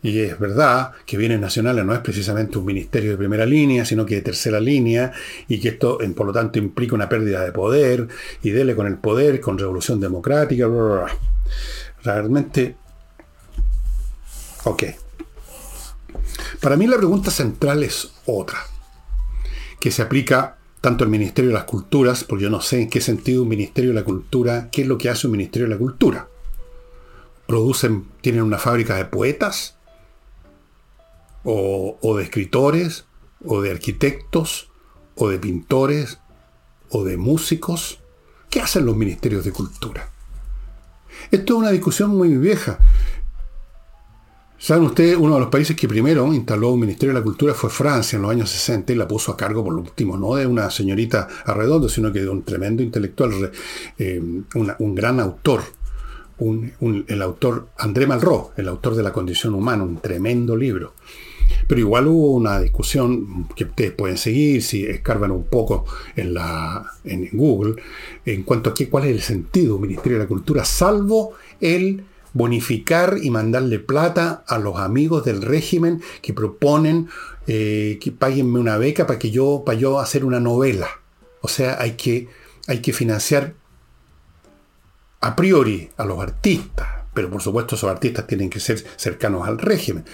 y 0.03 0.19
es 0.19 0.39
verdad, 0.39 0.91
que 1.05 1.17
Bienes 1.17 1.39
Nacionales 1.39 1.83
no 1.83 1.93
es 1.93 1.99
precisamente 1.99 2.57
un 2.57 2.65
ministerio 2.65 3.12
de 3.12 3.17
primera 3.17 3.45
línea, 3.45 3.83
sino 3.86 4.05
que 4.05 4.15
de 4.15 4.21
tercera 4.21 4.60
línea, 4.60 5.12
y 5.47 5.60
que 5.60 5.69
esto, 5.69 5.97
por 6.15 6.27
lo 6.27 6.33
tanto, 6.33 6.60
implica 6.60 6.95
una 6.95 7.10
pérdida 7.10 7.43
de 7.43 7.51
poder, 7.51 8.07
y 8.43 8.51
dele 8.51 8.75
con 8.75 8.88
el 8.88 8.97
poder, 8.97 9.39
con 9.41 9.57
revolución 9.57 9.99
democrática, 9.99 10.67
bla, 10.67 10.83
bla, 10.83 10.95
bla. 10.95 11.17
Realmente 12.03 12.75
Ok. 14.67 14.83
Para 16.60 16.75
mí 16.75 16.88
la 16.88 16.97
pregunta 16.97 17.31
central 17.31 17.83
es 17.83 18.12
otra, 18.25 18.60
que 19.79 19.91
se 19.91 20.01
aplica 20.01 20.57
tanto 20.81 21.05
al 21.05 21.10
Ministerio 21.10 21.51
de 21.51 21.53
las 21.53 21.63
Culturas, 21.63 22.25
porque 22.25 22.43
yo 22.43 22.49
no 22.49 22.60
sé 22.60 22.81
en 22.81 22.89
qué 22.89 22.99
sentido 22.99 23.43
un 23.43 23.49
Ministerio 23.49 23.91
de 23.91 23.95
la 23.95 24.03
Cultura, 24.03 24.67
qué 24.69 24.81
es 24.81 24.88
lo 24.88 24.97
que 24.97 25.10
hace 25.10 25.27
un 25.27 25.31
Ministerio 25.31 25.69
de 25.69 25.75
la 25.75 25.79
Cultura. 25.79 26.27
¿Producen, 27.45 28.07
tienen 28.19 28.41
una 28.41 28.57
fábrica 28.57 28.95
de 28.95 29.05
poetas? 29.05 29.77
O, 31.49 32.17
de 32.17 32.23
escritores, 32.23 33.05
o 33.45 33.62
de 33.62 33.71
arquitectos, 33.71 34.69
o 35.15 35.29
de 35.29 35.39
pintores, 35.39 36.19
o 36.89 37.05
de 37.05 37.15
músicos. 37.15 37.99
¿Qué 38.49 38.60
hacen 38.60 38.86
los 38.86 38.97
ministerios 38.97 39.45
de 39.45 39.51
cultura? 39.53 40.10
Esto 41.31 41.53
es 41.53 41.60
una 41.60 41.71
discusión 41.71 42.10
muy 42.10 42.36
vieja. 42.36 42.79
¿Saben 44.57 44.83
ustedes? 44.86 45.15
Uno 45.15 45.36
de 45.36 45.39
los 45.41 45.49
países 45.49 45.77
que 45.77 45.88
primero 45.88 46.33
instaló 46.33 46.71
un 46.71 46.81
Ministerio 46.81 47.13
de 47.13 47.21
la 47.21 47.23
Cultura 47.23 47.53
fue 47.53 47.69
Francia 47.69 48.17
en 48.17 48.23
los 48.23 48.31
años 48.31 48.49
60 48.49 48.91
y 48.91 48.95
la 48.95 49.07
puso 49.07 49.31
a 49.31 49.38
cargo 49.38 49.63
por 49.63 49.73
lo 49.73 49.81
último, 49.81 50.17
no 50.17 50.36
de 50.36 50.47
una 50.47 50.69
señorita 50.69 51.29
arredondo, 51.45 51.88
sino 51.88 52.12
que 52.12 52.21
de 52.21 52.29
un 52.29 52.43
tremendo 52.43 52.83
intelectual, 52.83 53.51
eh, 53.97 54.21
un 54.53 54.95
gran 54.95 55.19
autor, 55.21 55.63
el 56.39 57.21
autor 57.21 57.69
André 57.77 58.05
Malraux, 58.05 58.49
el 58.57 58.67
autor 58.67 58.95
de 58.95 59.03
La 59.03 59.13
condición 59.13 59.53
humana, 59.53 59.83
un 59.83 59.97
tremendo 59.97 60.57
libro. 60.57 60.93
Pero 61.67 61.79
igual 61.79 62.07
hubo 62.07 62.31
una 62.31 62.60
discusión 62.60 63.47
que 63.55 63.65
ustedes 63.65 63.91
pueden 63.91 64.17
seguir 64.17 64.62
si 64.62 64.86
escarban 64.86 65.31
un 65.31 65.45
poco 65.45 65.86
en, 66.15 66.33
la, 66.33 66.93
en 67.03 67.29
Google 67.33 67.81
en 68.25 68.43
cuanto 68.43 68.69
a 68.69 68.73
qué, 68.73 68.89
cuál 68.89 69.05
es 69.05 69.12
el 69.12 69.21
sentido 69.21 69.73
del 69.73 69.88
Ministerio 69.88 70.17
de 70.17 70.23
la 70.23 70.27
Cultura, 70.27 70.65
salvo 70.65 71.33
el 71.60 72.03
bonificar 72.33 73.17
y 73.21 73.31
mandarle 73.31 73.79
plata 73.79 74.43
a 74.47 74.60
los 74.60 74.77
amigos 74.77 75.25
del 75.25 75.41
régimen 75.41 76.01
que 76.21 76.33
proponen 76.33 77.10
eh, 77.47 77.97
que 78.01 78.12
paguenme 78.12 78.60
una 78.60 78.77
beca 78.77 79.07
para 79.07 79.17
que 79.17 79.31
yo, 79.31 79.63
para 79.65 79.77
yo 79.77 79.99
hacer 79.99 80.25
una 80.25 80.39
novela. 80.39 80.88
O 81.41 81.47
sea, 81.47 81.81
hay 81.81 81.93
que, 81.93 82.27
hay 82.67 82.81
que 82.81 82.91
financiar 82.93 83.53
a 85.21 85.36
priori 85.36 85.89
a 85.97 86.05
los 86.05 86.19
artistas, 86.19 86.88
pero 87.17 87.32
por 87.32 87.41
supuesto 87.41 87.73
esos 87.73 87.89
artistas 87.89 88.27
tienen 88.27 88.47
que 88.47 88.60
ser 88.60 88.77
cercanos 88.95 89.47
al 89.47 89.58
régimen. 89.58 90.06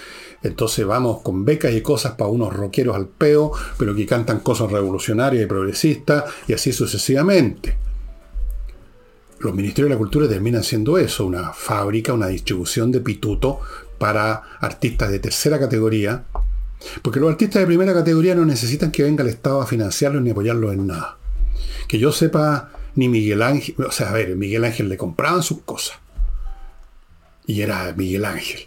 Entonces 0.42 0.86
vamos 0.86 1.20
con 1.22 1.44
becas 1.44 1.74
y 1.74 1.82
cosas 1.82 2.14
para 2.14 2.30
unos 2.30 2.54
rockeros 2.54 2.96
al 2.96 3.10
peo, 3.10 3.52
pero 3.78 3.94
que 3.94 4.06
cantan 4.06 4.40
cosas 4.40 4.72
revolucionarias 4.72 5.44
y 5.44 5.46
progresistas, 5.46 6.24
y 6.48 6.54
así 6.54 6.72
sucesivamente 6.72 7.76
los 9.42 9.54
ministerios 9.54 9.90
de 9.90 9.96
la 9.96 10.00
cultura 10.00 10.30
terminan 10.30 10.64
siendo 10.64 10.98
eso, 10.98 11.26
una 11.26 11.52
fábrica, 11.52 12.14
una 12.14 12.28
distribución 12.28 12.90
de 12.90 13.02
pituto 13.02 13.60
para 13.98 14.42
artistas 14.62 15.12
de 15.12 15.20
tercera 15.20 15.60
categoría, 15.60 16.24
porque 17.02 17.20
los 17.20 17.30
artistas 17.30 17.60
de 17.60 17.66
primera 17.66 17.94
categoría 17.94 18.34
no 18.34 18.46
necesitan 18.46 18.92
que 18.92 19.04
venga 19.04 19.24
el 19.24 19.30
Estado 19.30 19.60
a 19.60 19.68
financiarlos 19.68 20.24
ni 20.24 20.30
apoyarlos 20.30 20.72
en 20.72 20.88
nada. 20.88 21.18
Que 21.86 22.00
yo 22.00 22.14
sepa, 22.14 22.72
ni 22.96 23.10
Miguel 23.10 23.42
Ángel, 23.42 23.76
o 23.86 23.92
sea, 23.92 24.12
a 24.12 24.14
ver, 24.14 24.38
Miguel 24.38 24.64
Ángel 24.64 24.88
le 24.88 24.96
compraban 24.96 25.44
sus 25.44 25.64
cosas. 25.64 25.98
Y 27.46 27.62
era 27.62 27.94
Miguel 27.96 28.26
Ángel. 28.26 28.62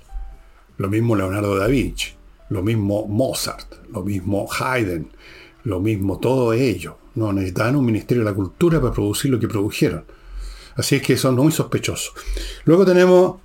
Lo 0.79 0.89
mismo 0.89 1.17
Leonardo 1.17 1.57
da 1.57 1.67
Vinci, 1.67 2.12
lo 2.51 2.62
mismo 2.62 3.07
Mozart, 3.07 3.89
lo 3.91 4.03
mismo 4.03 4.47
Haydn, 4.51 5.11
lo 5.65 5.81
mismo 5.81 6.19
todo 6.19 6.53
ello. 6.53 6.99
No 7.15 7.33
necesitaban 7.33 7.77
un 7.77 7.87
Ministerio 7.87 8.23
de 8.25 8.31
la 8.31 8.37
Cultura 8.37 8.81
para 8.81 8.93
producir 8.93 9.31
lo 9.31 9.41
que 9.41 9.49
produjeron. 9.49 10.05
Así 10.75 10.97
es 10.97 11.03
que 11.03 11.17
son 11.17 11.37
muy 11.37 11.53
sospechosos. 11.53 12.12
Luego 12.65 12.85
tenemos 12.85 13.37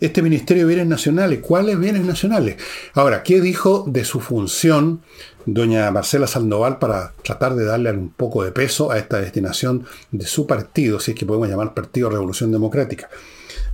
este 0.00 0.22
Ministerio 0.22 0.66
de 0.66 0.74
Bienes 0.74 0.88
Nacionales. 0.88 1.40
¿Cuáles 1.40 1.78
bienes 1.78 2.04
nacionales? 2.04 2.56
Ahora, 2.94 3.22
¿qué 3.22 3.40
dijo 3.40 3.84
de 3.86 4.04
su 4.04 4.20
función 4.20 5.02
doña 5.44 5.90
Marcela 5.90 6.26
Sandoval 6.26 6.78
para 6.78 7.12
tratar 7.22 7.54
de 7.54 7.64
darle 7.64 7.90
un 7.92 8.10
poco 8.10 8.44
de 8.44 8.52
peso 8.52 8.90
a 8.90 8.98
esta 8.98 9.20
destinación 9.20 9.86
de 10.10 10.26
su 10.26 10.46
partido, 10.46 11.00
si 11.00 11.12
es 11.12 11.16
que 11.16 11.26
podemos 11.26 11.48
llamar 11.48 11.74
Partido 11.74 12.10
Revolución 12.10 12.52
Democrática? 12.52 13.10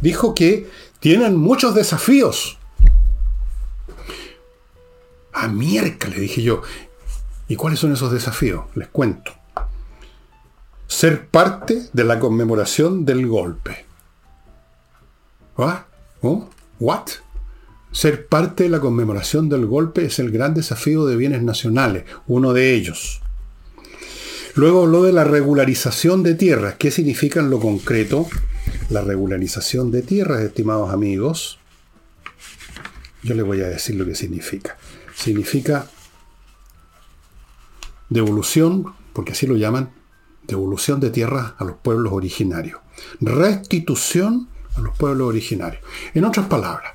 Dijo 0.00 0.34
que 0.34 0.66
tienen 1.04 1.36
muchos 1.36 1.74
desafíos. 1.74 2.56
A 5.34 5.48
miércoles, 5.48 6.16
le 6.16 6.22
dije 6.22 6.40
yo. 6.40 6.62
¿Y 7.46 7.56
cuáles 7.56 7.78
son 7.78 7.92
esos 7.92 8.10
desafíos? 8.10 8.64
Les 8.74 8.88
cuento 8.88 9.30
ser 10.86 11.26
parte 11.26 11.90
de 11.92 12.04
la 12.04 12.18
conmemoración 12.18 13.04
del 13.04 13.26
golpe. 13.26 13.84
¿Ah? 15.58 15.84
¿Oh? 16.22 16.48
¿What? 16.80 17.08
Ser 17.92 18.26
parte 18.26 18.64
de 18.64 18.70
la 18.70 18.80
conmemoración 18.80 19.50
del 19.50 19.66
golpe 19.66 20.06
es 20.06 20.18
el 20.18 20.30
gran 20.30 20.54
desafío 20.54 21.04
de 21.04 21.16
bienes 21.16 21.42
nacionales, 21.42 22.04
uno 22.26 22.54
de 22.54 22.72
ellos. 22.72 23.20
Luego 24.54 24.84
habló 24.84 25.02
de 25.02 25.12
la 25.12 25.24
regularización 25.24 26.22
de 26.22 26.34
tierras. 26.34 26.76
¿Qué 26.78 26.90
significa 26.90 27.40
en 27.40 27.50
lo 27.50 27.60
concreto 27.60 28.26
la 28.90 29.02
regularización 29.02 29.90
de 29.90 30.02
tierras, 30.02 30.42
estimados 30.42 30.92
amigos? 30.92 31.58
Yo 33.22 33.34
les 33.34 33.44
voy 33.44 33.60
a 33.62 33.68
decir 33.68 33.96
lo 33.96 34.04
que 34.04 34.14
significa. 34.14 34.76
Significa 35.14 35.88
devolución, 38.10 38.94
porque 39.12 39.32
así 39.32 39.46
lo 39.46 39.56
llaman, 39.56 39.90
devolución 40.46 41.00
de 41.00 41.10
tierras 41.10 41.54
a 41.58 41.64
los 41.64 41.76
pueblos 41.76 42.12
originarios, 42.12 42.80
restitución 43.20 44.48
a 44.76 44.80
los 44.80 44.96
pueblos 44.96 45.28
originarios. 45.28 45.82
En 46.14 46.24
otras 46.24 46.46
palabras, 46.46 46.92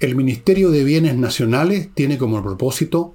el 0.00 0.16
Ministerio 0.16 0.70
de 0.70 0.82
Bienes 0.84 1.16
Nacionales 1.16 1.90
tiene 1.94 2.18
como 2.18 2.42
propósito 2.42 3.14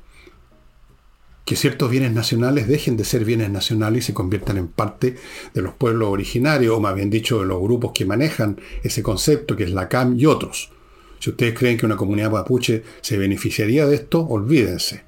que 1.45 1.55
ciertos 1.55 1.91
bienes 1.91 2.11
nacionales 2.11 2.67
dejen 2.67 2.97
de 2.97 3.05
ser 3.05 3.23
bienes 3.23 3.51
nacionales 3.51 4.03
y 4.03 4.07
se 4.07 4.13
conviertan 4.13 4.57
en 4.57 4.67
parte 4.67 5.15
de 5.53 5.61
los 5.61 5.75
pueblos 5.75 6.09
originarios, 6.09 6.75
o 6.75 6.79
más 6.79 6.95
bien 6.95 7.11
dicho, 7.11 7.39
de 7.39 7.45
los 7.45 7.61
grupos 7.61 7.91
que 7.93 8.03
manejan 8.03 8.59
ese 8.83 9.03
concepto, 9.03 9.55
que 9.55 9.65
es 9.65 9.71
la 9.71 9.87
CAM 9.87 10.19
y 10.19 10.25
otros. 10.25 10.71
Si 11.19 11.29
ustedes 11.29 11.57
creen 11.57 11.77
que 11.77 11.85
una 11.85 11.97
comunidad 11.97 12.31
mapuche 12.31 12.83
se 13.01 13.17
beneficiaría 13.17 13.85
de 13.85 13.95
esto, 13.95 14.21
olvídense. 14.21 15.03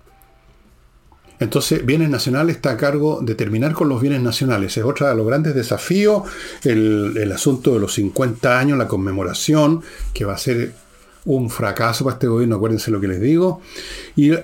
Entonces, 1.40 1.86
bienes 1.86 2.10
nacionales 2.10 2.56
está 2.56 2.72
a 2.72 2.78
cargo 2.78 3.20
de 3.22 3.36
terminar 3.36 3.74
con 3.74 3.90
los 3.90 4.02
bienes 4.02 4.22
nacionales. 4.22 4.76
Es 4.78 4.84
otro 4.84 5.08
de 5.08 5.16
los 5.16 5.28
grandes 5.28 5.54
desafíos, 5.54 6.24
el, 6.64 7.32
asunto 7.32 7.74
de 7.74 7.80
los 7.80 7.94
50 7.94 8.58
años, 8.58 8.78
la 8.78 8.88
conmemoración, 8.88 9.84
que 10.14 10.26
va 10.26 10.34
a 10.34 10.38
ser 10.38 10.74
un 11.28 11.50
fracaso 11.50 12.06
para 12.06 12.14
este 12.16 12.28
gobierno, 12.28 12.56
acuérdense 12.56 12.90
lo 12.90 13.02
que 13.02 13.08
les 13.08 13.20
digo. 13.20 13.62
Y 14.16 14.32
uh, 14.32 14.40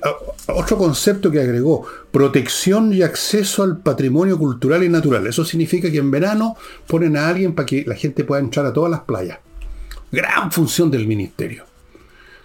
otro 0.48 0.78
concepto 0.78 1.32
que 1.32 1.40
agregó, 1.40 1.86
protección 2.12 2.94
y 2.94 3.02
acceso 3.02 3.64
al 3.64 3.80
patrimonio 3.80 4.38
cultural 4.38 4.84
y 4.84 4.90
natural. 4.90 5.26
Eso 5.26 5.46
significa 5.46 5.90
que 5.90 5.98
en 5.98 6.12
verano 6.12 6.58
ponen 6.86 7.16
a 7.16 7.30
alguien 7.30 7.56
para 7.56 7.66
que 7.66 7.86
la 7.88 7.96
gente 7.96 8.26
pueda 8.26 8.42
entrar 8.42 8.66
a 8.66 8.74
todas 8.74 8.92
las 8.92 9.02
playas. 9.02 9.40
Gran 10.12 10.52
función 10.52 10.92
del 10.92 11.08
ministerio. 11.08 11.64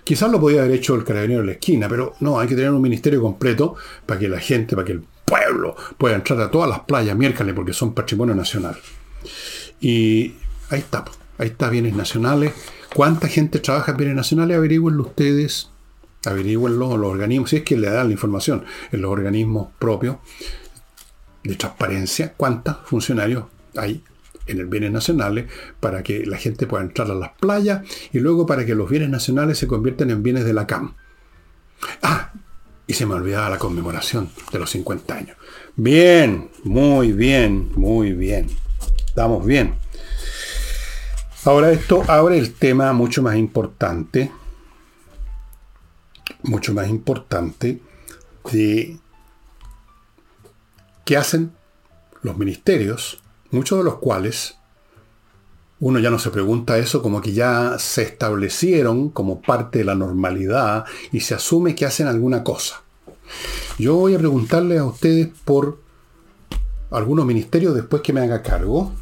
Quizás 0.05 0.31
lo 0.31 0.41
podía 0.41 0.63
haber 0.63 0.77
hecho 0.77 0.95
el 0.95 1.05
carabinero 1.05 1.41
en 1.41 1.47
la 1.47 1.53
esquina, 1.53 1.89
pero 1.89 2.15
no, 2.21 2.39
hay 2.39 2.47
que 2.47 2.55
tener 2.55 2.71
un 2.71 2.81
ministerio 2.81 3.21
completo 3.21 3.75
para 4.07 4.21
que 4.21 4.29
la 4.29 4.39
gente, 4.39 4.77
para 4.77 4.87
que 4.87 4.93
el 4.93 5.03
pueblo 5.25 5.77
pueda 5.99 6.15
entrar 6.15 6.41
a 6.41 6.51
todas 6.51 6.71
las 6.71 6.81
playas 6.81 7.17
miércoles 7.17 7.55
porque 7.55 7.73
son 7.73 7.93
patrimonio 7.93 8.37
nacional. 8.37 8.77
Y 9.81 10.35
ahí 10.71 10.79
está, 10.79 11.05
ahí 11.39 11.49
está 11.49 11.69
bienes 11.69 11.95
nacionales. 11.95 12.53
¿Cuánta 12.95 13.29
gente 13.29 13.59
trabaja 13.59 13.93
en 13.93 13.97
bienes 13.99 14.17
nacionales? 14.17 14.57
Averígüenlo 14.57 15.03
ustedes, 15.03 15.71
averígüenlo 16.25 16.97
los 16.97 17.11
organismos, 17.11 17.51
si 17.51 17.57
es 17.57 17.63
que 17.63 17.77
le 17.77 17.91
dan 17.91 18.09
la 18.09 18.13
información 18.13 18.65
en 18.93 19.03
los 19.03 19.11
organismos 19.11 19.69
propios 19.79 20.17
de 21.45 21.55
transparencia, 21.55 22.35
cuántos 22.37 22.77
funcionarios 22.85 23.45
hay 23.77 24.03
en 24.47 24.59
el 24.59 24.67
bienes 24.67 24.91
nacionales 24.91 25.47
para 25.81 26.03
que 26.03 26.25
la 26.27 26.39
gente 26.39 26.67
pueda 26.67 26.83
entrar 26.83 27.11
a 27.11 27.15
las 27.15 27.31
playas 27.39 27.83
y 28.13 28.19
luego 28.19 28.47
para 28.47 28.65
que 28.65 28.75
los 28.75 28.89
bienes 28.89 29.11
nacionales 29.11 29.59
se 29.59 29.67
conviertan 29.67 30.11
en 30.11 30.23
bienes 30.23 30.45
de 30.45 30.55
la 30.55 30.67
CAM. 30.67 30.95
Ah, 32.03 32.33
y 32.87 32.95
se 32.95 33.05
me 33.05 33.15
olvidaba 33.15 33.51
la 33.51 33.59
conmemoración 33.59 34.31
de 34.51 34.59
los 34.59 34.71
50 34.71 35.15
años. 35.15 35.37
Bien, 35.77 36.49
muy 36.65 37.13
bien, 37.13 37.71
muy 37.75 38.13
bien. 38.13 38.49
Estamos 39.07 39.45
bien. 39.45 39.75
Ahora 41.45 41.71
esto 41.71 42.03
abre 42.09 42.39
el 42.39 42.53
tema 42.55 42.93
mucho 42.93 43.23
más 43.23 43.37
importante, 43.37 44.33
mucho 46.43 46.75
más 46.75 46.89
importante 46.89 47.81
de 48.53 48.99
qué 51.05 51.17
hacen 51.17 51.53
los 52.23 52.37
ministerios 52.37 53.23
muchos 53.51 53.79
de 53.79 53.85
los 53.85 53.97
cuales 53.97 54.57
uno 55.81 55.99
ya 56.01 56.11
no 56.11 56.19
se 56.19 56.31
pregunta 56.31 56.79
eso 56.79 57.03
como 57.03 57.21
que 57.21 57.33
ya 57.33 57.79
se 57.79 58.03
establecieron 58.03 59.11
como 59.11 59.41
parte 59.41 59.79
de 59.79 59.85
la 59.85 59.95
normalidad 59.95 60.85
y 61.13 61.21
se 61.21 61.35
asume 61.35 61.75
que 61.75 61.87
hacen 61.87 62.09
alguna 62.09 62.43
cosa. 62.43 62.83
Yo 63.79 63.95
voy 63.95 64.15
a 64.15 64.19
preguntarle 64.19 64.79
a 64.79 64.85
ustedes 64.85 65.29
por 65.45 65.79
algunos 66.91 67.27
ministerios 67.27 67.75
después 67.75 68.03
que 68.03 68.13
me 68.13 68.21
haga 68.21 68.43
cargo 68.43 68.93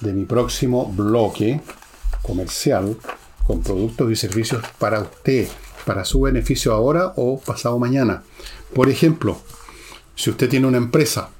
de 0.00 0.12
mi 0.12 0.24
próximo 0.24 0.92
bloque 0.92 1.60
comercial 2.22 2.96
con 3.46 3.62
productos 3.62 4.10
y 4.10 4.16
servicios 4.16 4.62
para 4.78 5.00
usted, 5.00 5.48
para 5.84 6.04
su 6.04 6.20
beneficio 6.20 6.72
ahora 6.72 7.12
o 7.16 7.40
pasado 7.40 7.78
mañana. 7.78 8.22
Por 8.74 8.88
ejemplo, 8.88 9.38
si 10.14 10.30
usted 10.30 10.48
tiene 10.48 10.66
una 10.66 10.78
empresa 10.78 11.30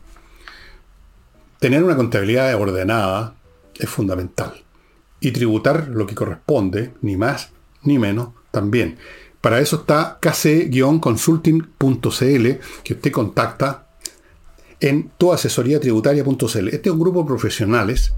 Tener 1.59 1.83
una 1.83 1.97
contabilidad 1.97 2.55
ordenada 2.55 3.35
es 3.75 3.89
fundamental. 3.89 4.53
Y 5.21 5.33
tributar 5.33 5.89
lo 5.89 6.07
que 6.07 6.15
corresponde, 6.15 6.95
ni 7.03 7.17
más 7.17 7.51
ni 7.83 7.99
menos, 7.99 8.29
también. 8.53 8.99
Para 9.41 9.59
eso 9.61 9.75
está 9.77 10.19
kc-consulting.cl 10.21 12.61
que 12.85 12.95
usted 12.95 13.11
contacta 13.11 13.89
en 14.79 15.11
tuasesoriatributaria.cl. 15.19 16.69
Este 16.69 16.89
es 16.89 16.93
un 16.93 17.01
grupo 17.01 17.23
de 17.23 17.27
profesionales 17.27 18.15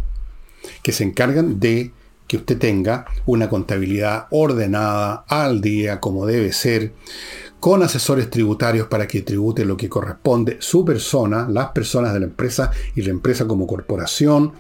que 0.83 0.93
se 0.93 1.05
encargan 1.05 1.61
de 1.61 1.93
que 2.27 2.37
usted 2.37 2.59
tenga 2.59 3.07
una 3.27 3.49
contabilidad 3.49 4.27
ordenada, 4.31 5.25
al 5.27 5.61
día, 5.61 5.99
como 5.99 6.27
debe 6.27 6.53
ser, 6.53 6.93
con 7.61 7.83
asesores 7.83 8.29
tributarios 8.31 8.87
para 8.87 9.07
que 9.07 9.23
tribute 9.23 9.65
lo 9.65 9.77
que 9.77 9.89
corresponde 9.89 10.59
su 10.61 10.85
persona, 10.85 11.49
las 11.49 11.71
personas 11.73 12.13
de 12.15 12.21
la 12.21 12.27
empresa 12.27 12.71
y 12.95 13.03
la 13.03 13.11
empresa 13.11 13.49
como 13.49 13.67
corporación, 13.67 14.53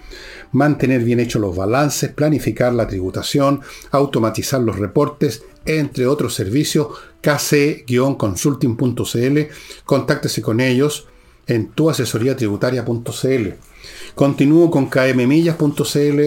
mantener 0.52 1.04
bien 1.04 1.20
hechos 1.20 1.40
los 1.40 1.56
balances, 1.56 2.10
planificar 2.10 2.74
la 2.74 2.86
tributación, 2.86 3.62
automatizar 3.92 4.60
los 4.60 4.78
reportes, 4.78 5.44
entre 5.64 6.06
otros 6.06 6.34
servicios, 6.34 6.88
kc-consulting.cl, 7.22 9.38
contáctese 9.84 10.42
con 10.42 10.60
ellos 10.60 11.06
en 11.46 11.70
tuasesoriatributaria.cl. 11.70 13.69
Continúo 14.14 14.70
con 14.70 14.86
kmmillas.cl, 14.86 16.20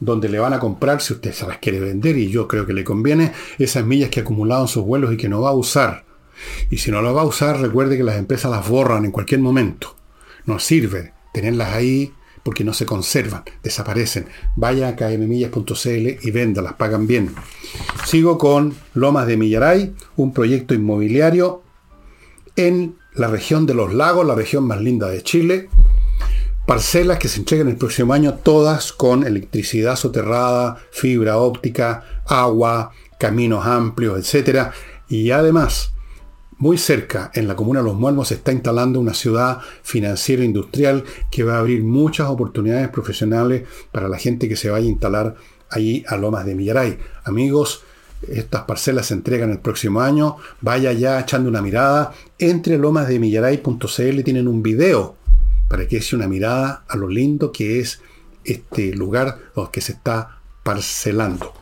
donde 0.00 0.28
le 0.28 0.38
van 0.38 0.52
a 0.52 0.58
comprar, 0.58 1.00
si 1.00 1.12
usted 1.12 1.32
se 1.32 1.46
las 1.46 1.58
quiere 1.58 1.80
vender, 1.80 2.16
y 2.16 2.30
yo 2.30 2.48
creo 2.48 2.66
que 2.66 2.72
le 2.72 2.84
conviene, 2.84 3.32
esas 3.58 3.84
millas 3.84 4.10
que 4.10 4.20
ha 4.20 4.22
acumulado 4.22 4.62
en 4.62 4.68
sus 4.68 4.84
vuelos 4.84 5.12
y 5.12 5.16
que 5.16 5.28
no 5.28 5.42
va 5.42 5.50
a 5.50 5.54
usar. 5.54 6.04
Y 6.70 6.78
si 6.78 6.90
no 6.90 7.02
las 7.02 7.14
va 7.14 7.22
a 7.22 7.26
usar, 7.26 7.60
recuerde 7.60 7.96
que 7.96 8.04
las 8.04 8.16
empresas 8.16 8.50
las 8.50 8.68
borran 8.68 9.04
en 9.04 9.10
cualquier 9.10 9.40
momento. 9.40 9.96
No 10.46 10.58
sirve 10.58 11.12
tenerlas 11.32 11.74
ahí 11.74 12.12
porque 12.42 12.64
no 12.64 12.72
se 12.72 12.86
conservan, 12.86 13.44
desaparecen. 13.62 14.26
Vaya 14.56 14.88
a 14.88 14.96
kmmillas.cl 14.96 15.88
y 15.88 16.30
véndalas, 16.30 16.74
pagan 16.74 17.06
bien. 17.06 17.34
Sigo 18.06 18.38
con 18.38 18.74
Lomas 18.94 19.26
de 19.26 19.36
Millaray, 19.36 19.94
un 20.16 20.32
proyecto 20.32 20.74
inmobiliario 20.74 21.62
en 22.56 22.96
la 23.14 23.28
región 23.28 23.66
de 23.66 23.74
los 23.74 23.92
lagos, 23.92 24.26
la 24.26 24.34
región 24.34 24.66
más 24.66 24.80
linda 24.80 25.08
de 25.08 25.22
Chile, 25.22 25.68
Parcelas 26.70 27.18
que 27.18 27.26
se 27.26 27.40
entregan 27.40 27.66
el 27.66 27.74
próximo 27.74 28.12
año, 28.12 28.34
todas 28.34 28.92
con 28.92 29.26
electricidad 29.26 29.96
soterrada, 29.96 30.76
fibra 30.92 31.36
óptica, 31.38 32.22
agua, 32.28 32.92
caminos 33.18 33.66
amplios, 33.66 34.16
etc. 34.32 34.68
Y 35.08 35.32
además, 35.32 35.94
muy 36.58 36.78
cerca, 36.78 37.32
en 37.34 37.48
la 37.48 37.56
comuna 37.56 37.80
de 37.80 37.86
Los 37.86 37.96
Muelmos, 37.96 38.28
se 38.28 38.34
está 38.34 38.52
instalando 38.52 39.00
una 39.00 39.14
ciudad 39.14 39.58
financiera 39.82 40.44
industrial 40.44 41.02
que 41.28 41.42
va 41.42 41.56
a 41.56 41.58
abrir 41.58 41.82
muchas 41.82 42.28
oportunidades 42.28 42.88
profesionales 42.90 43.64
para 43.90 44.08
la 44.08 44.16
gente 44.16 44.48
que 44.48 44.54
se 44.54 44.70
vaya 44.70 44.86
a 44.86 44.90
instalar 44.90 45.34
ahí 45.70 46.04
a 46.06 46.16
Lomas 46.16 46.46
de 46.46 46.54
Millaray. 46.54 46.98
Amigos, 47.24 47.82
estas 48.28 48.62
parcelas 48.62 49.06
se 49.06 49.14
entregan 49.14 49.50
el 49.50 49.58
próximo 49.58 50.02
año. 50.02 50.36
Vaya 50.60 50.92
ya 50.92 51.18
echando 51.18 51.48
una 51.48 51.62
mirada. 51.62 52.12
Entre 52.38 52.78
lomasdemillaray.cl 52.78 54.22
tienen 54.22 54.46
un 54.46 54.62
video 54.62 55.16
para 55.70 55.86
que 55.86 55.98
eche 55.98 56.16
una 56.16 56.26
mirada 56.26 56.82
a 56.88 56.96
lo 56.96 57.08
lindo 57.08 57.52
que 57.52 57.78
es 57.78 58.00
este 58.44 58.92
lugar 58.92 59.38
donde 59.54 59.80
se 59.80 59.92
está 59.92 60.40
parcelando. 60.64 61.54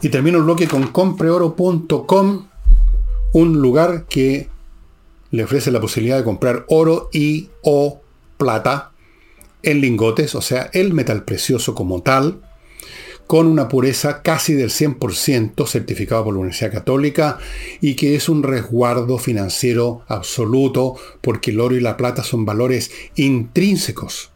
Y 0.00 0.08
termino 0.08 0.38
el 0.38 0.44
bloque 0.44 0.66
con 0.66 0.86
compreoro.com, 0.86 2.46
un 3.34 3.60
lugar 3.60 4.06
que 4.06 4.48
le 5.32 5.44
ofrece 5.44 5.70
la 5.70 5.82
posibilidad 5.82 6.16
de 6.16 6.24
comprar 6.24 6.64
oro 6.68 7.10
y 7.12 7.50
o 7.62 8.00
plata 8.38 8.92
en 9.62 9.82
lingotes, 9.82 10.34
o 10.34 10.40
sea, 10.40 10.70
el 10.72 10.94
metal 10.94 11.24
precioso 11.24 11.74
como 11.74 12.00
tal, 12.00 12.40
con 13.26 13.46
una 13.46 13.68
pureza 13.68 14.22
casi 14.22 14.54
del 14.54 14.70
100% 14.70 15.66
certificado 15.66 16.24
por 16.24 16.34
la 16.34 16.40
Universidad 16.40 16.72
Católica 16.72 17.38
y 17.80 17.94
que 17.94 18.14
es 18.14 18.28
un 18.28 18.42
resguardo 18.42 19.18
financiero 19.18 20.02
absoluto 20.08 20.96
porque 21.20 21.50
el 21.50 21.60
oro 21.60 21.74
y 21.74 21.80
la 21.80 21.96
plata 21.96 22.22
son 22.22 22.44
valores 22.44 22.90
intrínsecos, 23.16 24.30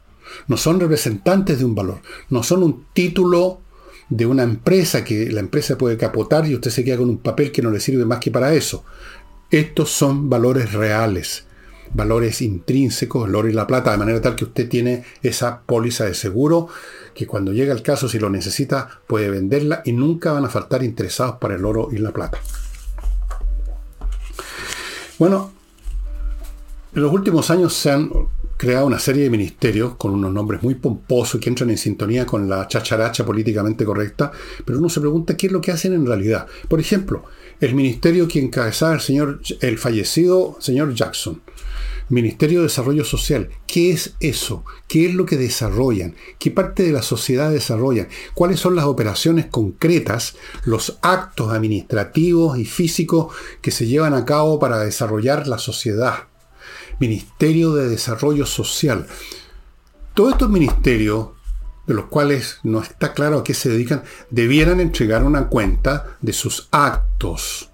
no 0.47 0.57
son 0.57 0.80
representantes 0.80 1.59
de 1.59 1.64
un 1.64 1.74
valor, 1.74 2.01
no 2.30 2.43
son 2.43 2.62
un 2.62 2.86
título 2.93 3.61
de 4.09 4.26
una 4.26 4.43
empresa 4.43 5.05
que 5.05 5.30
la 5.30 5.41
empresa 5.41 5.76
puede 5.76 5.99
capotar 5.99 6.47
y 6.47 6.55
usted 6.55 6.70
se 6.70 6.84
queda 6.84 6.97
con 6.97 7.11
un 7.11 7.18
papel 7.18 7.53
que 7.53 7.62
no 7.62 7.70
le 7.70 7.80
sirve 7.80 8.05
más 8.05 8.20
que 8.20 8.30
para 8.30 8.55
eso. 8.55 8.84
Estos 9.51 9.91
son 9.91 10.30
valores 10.30 10.72
reales, 10.72 11.45
valores 11.93 12.43
intrínsecos, 12.43 13.28
el 13.28 13.34
oro 13.34 13.49
y 13.49 13.53
la 13.53 13.66
plata, 13.66 13.91
de 13.91 13.99
manera 13.99 14.20
tal 14.20 14.36
que 14.36 14.45
usted 14.45 14.68
tiene 14.68 15.05
esa 15.22 15.61
póliza 15.62 16.05
de 16.05 16.14
seguro 16.14 16.68
que 17.14 17.26
cuando 17.26 17.53
llega 17.53 17.72
el 17.72 17.82
caso, 17.82 18.09
si 18.09 18.18
lo 18.18 18.30
necesita, 18.30 18.89
puede 19.07 19.28
venderla 19.28 19.82
y 19.84 19.93
nunca 19.93 20.32
van 20.32 20.45
a 20.45 20.49
faltar 20.49 20.84
interesados 20.84 21.36
para 21.36 21.57
el 21.57 21.64
oro 21.64 21.89
y 21.91 21.99
la 21.99 22.12
plata. 22.12 22.39
Bueno, 25.18 25.51
en 26.95 27.03
los 27.03 27.12
últimos 27.12 27.51
años 27.51 27.74
se 27.74 27.91
han 27.91 28.11
creado 28.57 28.86
una 28.86 28.99
serie 28.99 29.22
de 29.24 29.30
ministerios 29.30 29.95
con 29.97 30.12
unos 30.12 30.32
nombres 30.32 30.62
muy 30.62 30.74
pomposos 30.74 31.41
que 31.41 31.49
entran 31.49 31.70
en 31.70 31.78
sintonía 31.78 32.26
con 32.26 32.49
la 32.49 32.66
chacharacha 32.66 33.24
políticamente 33.24 33.84
correcta, 33.84 34.32
pero 34.64 34.78
uno 34.78 34.89
se 34.89 35.01
pregunta 35.01 35.36
qué 35.36 35.47
es 35.47 35.53
lo 35.53 35.61
que 35.61 35.70
hacen 35.70 35.93
en 35.93 36.07
realidad. 36.07 36.47
Por 36.68 36.80
ejemplo, 36.80 37.24
el 37.61 37.74
ministerio 37.74 38.26
que 38.28 38.41
encabezaba 38.41 38.95
el 38.95 39.01
señor, 39.01 39.41
el 39.61 39.78
fallecido 39.78 40.57
señor 40.61 40.95
Jackson, 40.95 41.41
Ministerio 42.09 42.61
de 42.61 42.64
Desarrollo 42.64 43.04
Social. 43.04 43.50
¿Qué 43.66 43.90
es 43.90 44.14
eso? 44.20 44.64
¿Qué 44.86 45.06
es 45.06 45.14
lo 45.14 45.26
que 45.26 45.36
desarrollan? 45.36 46.14
¿Qué 46.38 46.50
parte 46.50 46.82
de 46.82 46.92
la 46.92 47.02
sociedad 47.02 47.50
desarrollan? 47.50 48.09
¿Cuáles 48.34 48.61
son 48.61 48.74
las 48.76 48.86
operaciones 48.86 49.46
concretas, 49.46 50.36
los 50.64 50.98
actos 51.02 51.52
administrativos 51.52 52.59
y 52.59 52.64
físicos 52.64 53.34
que 53.61 53.70
se 53.70 53.86
llevan 53.86 54.14
a 54.14 54.24
cabo 54.24 54.59
para 54.59 54.78
desarrollar 54.78 55.46
la 55.46 55.59
sociedad? 55.59 56.28
Ministerio 56.98 57.74
de 57.74 57.88
Desarrollo 57.88 58.46
Social. 58.46 59.06
Todos 60.14 60.32
estos 60.32 60.50
ministerios, 60.50 61.28
de 61.86 61.94
los 61.94 62.06
cuales 62.06 62.59
no 62.62 62.80
está 62.80 63.12
claro 63.12 63.38
a 63.38 63.44
qué 63.44 63.54
se 63.54 63.68
dedican, 63.68 64.02
debieran 64.30 64.80
entregar 64.80 65.24
una 65.24 65.48
cuenta 65.48 66.16
de 66.22 66.32
sus 66.32 66.68
actos. 66.70 67.70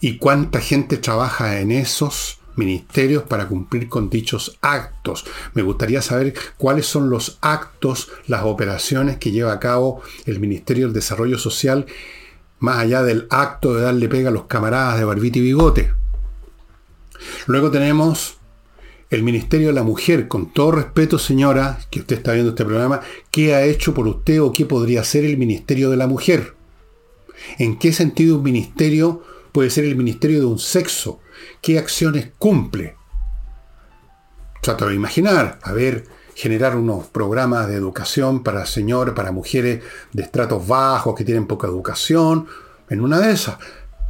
¿Y 0.00 0.18
cuánta 0.18 0.60
gente 0.60 0.98
trabaja 0.98 1.60
en 1.60 1.70
esos 1.70 2.41
ministerios 2.56 3.22
para 3.24 3.48
cumplir 3.48 3.88
con 3.88 4.10
dichos 4.10 4.58
actos. 4.60 5.24
Me 5.54 5.62
gustaría 5.62 6.02
saber 6.02 6.34
cuáles 6.56 6.86
son 6.86 7.10
los 7.10 7.38
actos, 7.40 8.10
las 8.26 8.44
operaciones 8.44 9.18
que 9.18 9.30
lleva 9.30 9.52
a 9.52 9.60
cabo 9.60 10.02
el 10.26 10.40
Ministerio 10.40 10.86
del 10.86 10.94
Desarrollo 10.94 11.38
Social, 11.38 11.86
más 12.58 12.78
allá 12.78 13.02
del 13.02 13.26
acto 13.30 13.74
de 13.74 13.82
darle 13.82 14.08
pega 14.08 14.28
a 14.28 14.32
los 14.32 14.44
camaradas 14.44 14.98
de 14.98 15.04
barbita 15.04 15.38
y 15.38 15.42
bigote. 15.42 15.92
Luego 17.46 17.70
tenemos 17.70 18.36
el 19.10 19.22
Ministerio 19.22 19.68
de 19.68 19.74
la 19.74 19.82
Mujer, 19.82 20.26
con 20.26 20.52
todo 20.52 20.72
respeto, 20.72 21.18
señora, 21.18 21.78
que 21.90 22.00
usted 22.00 22.16
está 22.16 22.32
viendo 22.32 22.50
este 22.50 22.64
programa, 22.64 23.02
¿qué 23.30 23.54
ha 23.54 23.64
hecho 23.64 23.92
por 23.92 24.08
usted 24.08 24.40
o 24.40 24.52
qué 24.52 24.64
podría 24.64 25.02
hacer 25.02 25.24
el 25.24 25.36
Ministerio 25.36 25.90
de 25.90 25.98
la 25.98 26.06
Mujer? 26.06 26.54
¿En 27.58 27.78
qué 27.78 27.92
sentido 27.92 28.36
un 28.36 28.42
ministerio 28.42 29.22
puede 29.52 29.68
ser 29.70 29.84
el 29.84 29.96
ministerio 29.96 30.40
de 30.40 30.46
un 30.46 30.58
sexo? 30.58 31.20
Qué 31.60 31.78
acciones 31.78 32.28
cumple. 32.38 32.96
Trato 34.60 34.88
de 34.88 34.94
imaginar, 34.94 35.58
a 35.62 35.72
ver, 35.72 36.04
generar 36.34 36.76
unos 36.76 37.06
programas 37.06 37.68
de 37.68 37.74
educación 37.74 38.42
para 38.42 38.66
señores, 38.66 39.14
para 39.14 39.32
mujeres 39.32 39.82
de 40.12 40.22
estratos 40.22 40.66
bajos 40.66 41.14
que 41.14 41.24
tienen 41.24 41.46
poca 41.46 41.66
educación. 41.66 42.46
En 42.88 43.00
una 43.00 43.18
de 43.18 43.32
esas, 43.32 43.56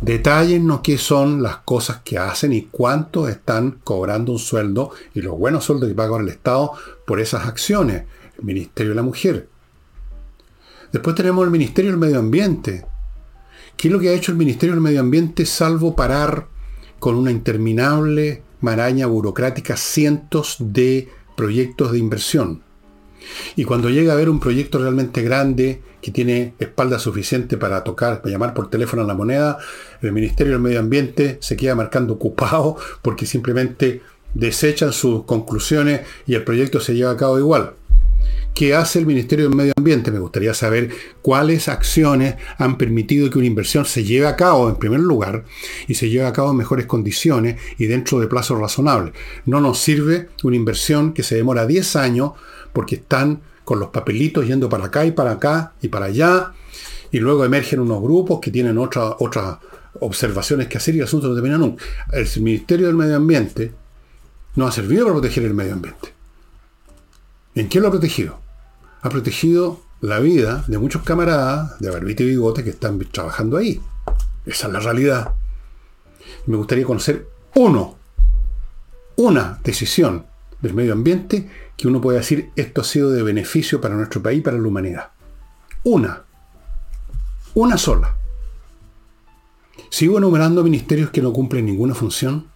detállennos 0.01 0.81
qué 0.81 0.99
son 0.99 1.43
las 1.43 1.59
cosas 1.59 2.01
que 2.05 2.19
hacen 2.19 2.53
y 2.53 2.63
cuánto 2.71 3.29
están 3.29 3.79
cobrando 3.85 4.33
un 4.33 4.39
sueldo 4.39 4.91
y 5.15 5.23
los 5.23 5.39
buenos 5.39 5.65
sueldos 5.65 5.89
que 5.89 5.95
paga 5.95 6.19
el 6.19 6.29
Estado 6.29 6.73
por 7.07 7.21
esas 7.21 7.47
acciones. 7.47 8.05
El 8.39 8.45
Ministerio 8.45 8.91
de 8.91 8.97
la 8.97 9.03
Mujer. 9.03 9.49
Después 10.93 11.17
tenemos 11.17 11.45
el 11.45 11.51
Ministerio 11.51 11.91
del 11.91 12.01
Medio 12.01 12.19
Ambiente. 12.19 12.85
¿Qué 13.77 13.89
es 13.89 13.93
lo 13.93 13.99
que 13.99 14.11
ha 14.11 14.13
hecho 14.13 14.33
el 14.33 14.39
Ministerio 14.39 14.75
del 14.75 14.83
Medio 14.83 15.01
Ambiente 15.01 15.47
salvo 15.47 15.97
parar 15.97 16.47
con 17.03 17.17
una 17.17 17.33
interminable 17.33 18.45
maraña 18.61 19.09
burocrática 19.09 19.77
cientos 19.77 20.55
de 20.61 21.09
proyectos 21.37 21.91
de 21.91 21.99
inversión. 21.99 22.63
Y 23.57 23.65
cuando 23.65 23.91
llega 23.91 24.13
a 24.13 24.17
ver 24.17 24.31
un 24.31 24.39
proyecto 24.39 24.79
realmente 24.79 25.21
grande, 25.21 25.83
que 26.01 26.13
tiene 26.13 26.55
espalda 26.61 27.01
suficiente 27.01 27.57
para 27.57 27.83
tocar, 27.83 28.23
para 28.23 28.31
llamar 28.31 28.55
por 28.55 28.71
teléfono 28.71 29.03
a 29.03 29.05
la 29.05 29.15
moneda, 29.15 29.59
el 30.01 30.13
Ministerio 30.13 30.53
del 30.53 30.63
Medio 30.63 30.79
Ambiente 30.79 31.39
se 31.41 31.57
queda 31.57 31.75
marcando 31.75 32.15
ocupado 32.15 32.77
porque 33.03 33.27
simplemente 33.27 34.01
desechan 34.35 34.93
sus 34.93 35.25
conclusiones 35.25 36.03
y 36.25 36.37
el 36.37 36.45
proyecto 36.45 36.79
se 36.79 36.95
lleva 36.95 37.11
a 37.11 37.17
cabo 37.17 37.37
igual. 37.37 37.73
¿Qué 38.55 38.75
hace 38.75 38.99
el 38.99 39.07
Ministerio 39.07 39.49
del 39.49 39.57
Medio 39.57 39.73
Ambiente? 39.77 40.11
Me 40.11 40.19
gustaría 40.19 40.53
saber 40.53 40.91
cuáles 41.23 41.69
acciones 41.69 42.37
han 42.59 42.77
permitido 42.77 43.31
que 43.31 43.39
una 43.39 43.47
inversión 43.47 43.87
se 43.87 44.05
lleve 44.05 44.27
a 44.27 44.37
cabo 44.37 44.69
en 44.69 44.77
primer 44.77 45.01
lugar 45.01 45.45
y 45.89 45.95
se 45.95 46.11
lleve 46.11 46.27
a 46.27 46.35
cabo 46.35 46.51
en 46.51 46.59
mejores 46.59 46.85
condiciones 46.85 47.59
y 47.79 47.87
dentro 47.87 48.21
de 48.21 48.27
plazos 48.27 48.59
razonables. 48.59 49.15
No 49.47 49.63
nos 49.63 49.79
sirve 49.79 50.29
una 50.43 50.57
inversión 50.57 51.15
que 51.15 51.23
se 51.23 51.35
demora 51.35 51.67
10 51.67 51.97
años 51.97 52.33
porque 52.75 52.97
están 52.97 53.41
con 53.65 53.81
los 53.81 53.89
papelitos 53.89 54.47
yendo 54.47 54.69
para 54.69 54.87
acá 54.87 55.07
y 55.07 55.13
para 55.13 55.33
acá 55.33 55.73
y 55.81 55.89
para 55.89 56.07
allá 56.07 56.53
Y 57.11 57.21
luego 57.21 57.45
emergen 57.45 57.81
unos 57.81 58.03
grupos 58.03 58.41
que 58.41 58.51
tienen 58.51 58.77
otras 58.77 59.15
otras 59.19 59.59
observaciones 60.01 60.69
que 60.69 60.79
hacer 60.79 60.95
y 60.95 60.99
el 60.99 61.05
asunto 61.05 61.29
no 61.29 61.35
termina 61.35 61.57
nunca. 61.57 61.85
El 62.13 62.29
Ministerio 62.43 62.87
del 62.87 62.97
Medio 62.97 63.17
Ambiente 63.17 63.73
no 64.57 64.67
ha 64.67 64.73
servido 64.73 65.05
para 65.05 65.15
proteger 65.15 65.45
el 65.45 65.55
medio 65.55 65.73
ambiente. 65.73 66.13
¿En 67.55 67.69
qué 67.69 67.81
lo 67.81 67.89
ha 67.89 67.91
protegido? 67.91 68.42
Ha 69.03 69.11
protegido 69.11 69.81
la 70.01 70.21
vida 70.21 70.65
de 70.69 70.79
muchos 70.79 71.03
camaradas 71.03 71.79
de 71.81 71.91
barbita 71.91 72.23
y 72.23 72.27
bigote 72.27 72.65
que 72.65 72.71
están 72.71 72.99
trabajando 73.11 73.57
ahí. 73.57 73.81
Esa 74.47 74.69
es 74.69 74.73
la 74.73 74.81
realidad. 74.81 75.35
Me 76.47 76.57
gustaría 76.57 76.85
conocer 76.85 77.29
uno, 77.55 77.97
una 79.17 79.61
decisión 79.65 80.27
del 80.61 80.75
medio 80.75 80.93
ambiente 80.93 81.51
que 81.77 81.89
uno 81.89 82.01
pueda 82.01 82.19
decir 82.19 82.51
esto 82.55 82.81
ha 82.81 82.85
sido 82.85 83.11
de 83.11 83.23
beneficio 83.23 83.81
para 83.81 83.97
nuestro 83.97 84.23
país 84.23 84.43
para 84.43 84.59
la 84.59 84.69
humanidad. 84.69 85.11
Una. 85.85 86.23
Una 87.55 87.77
sola. 87.77 88.17
Sigo 89.91 90.19
enumerando 90.19 90.63
ministerios 90.63 91.11
que 91.11 91.23
no 91.23 91.33
cumplen 91.33 91.67
ninguna 91.67 91.95
función. 91.95 92.47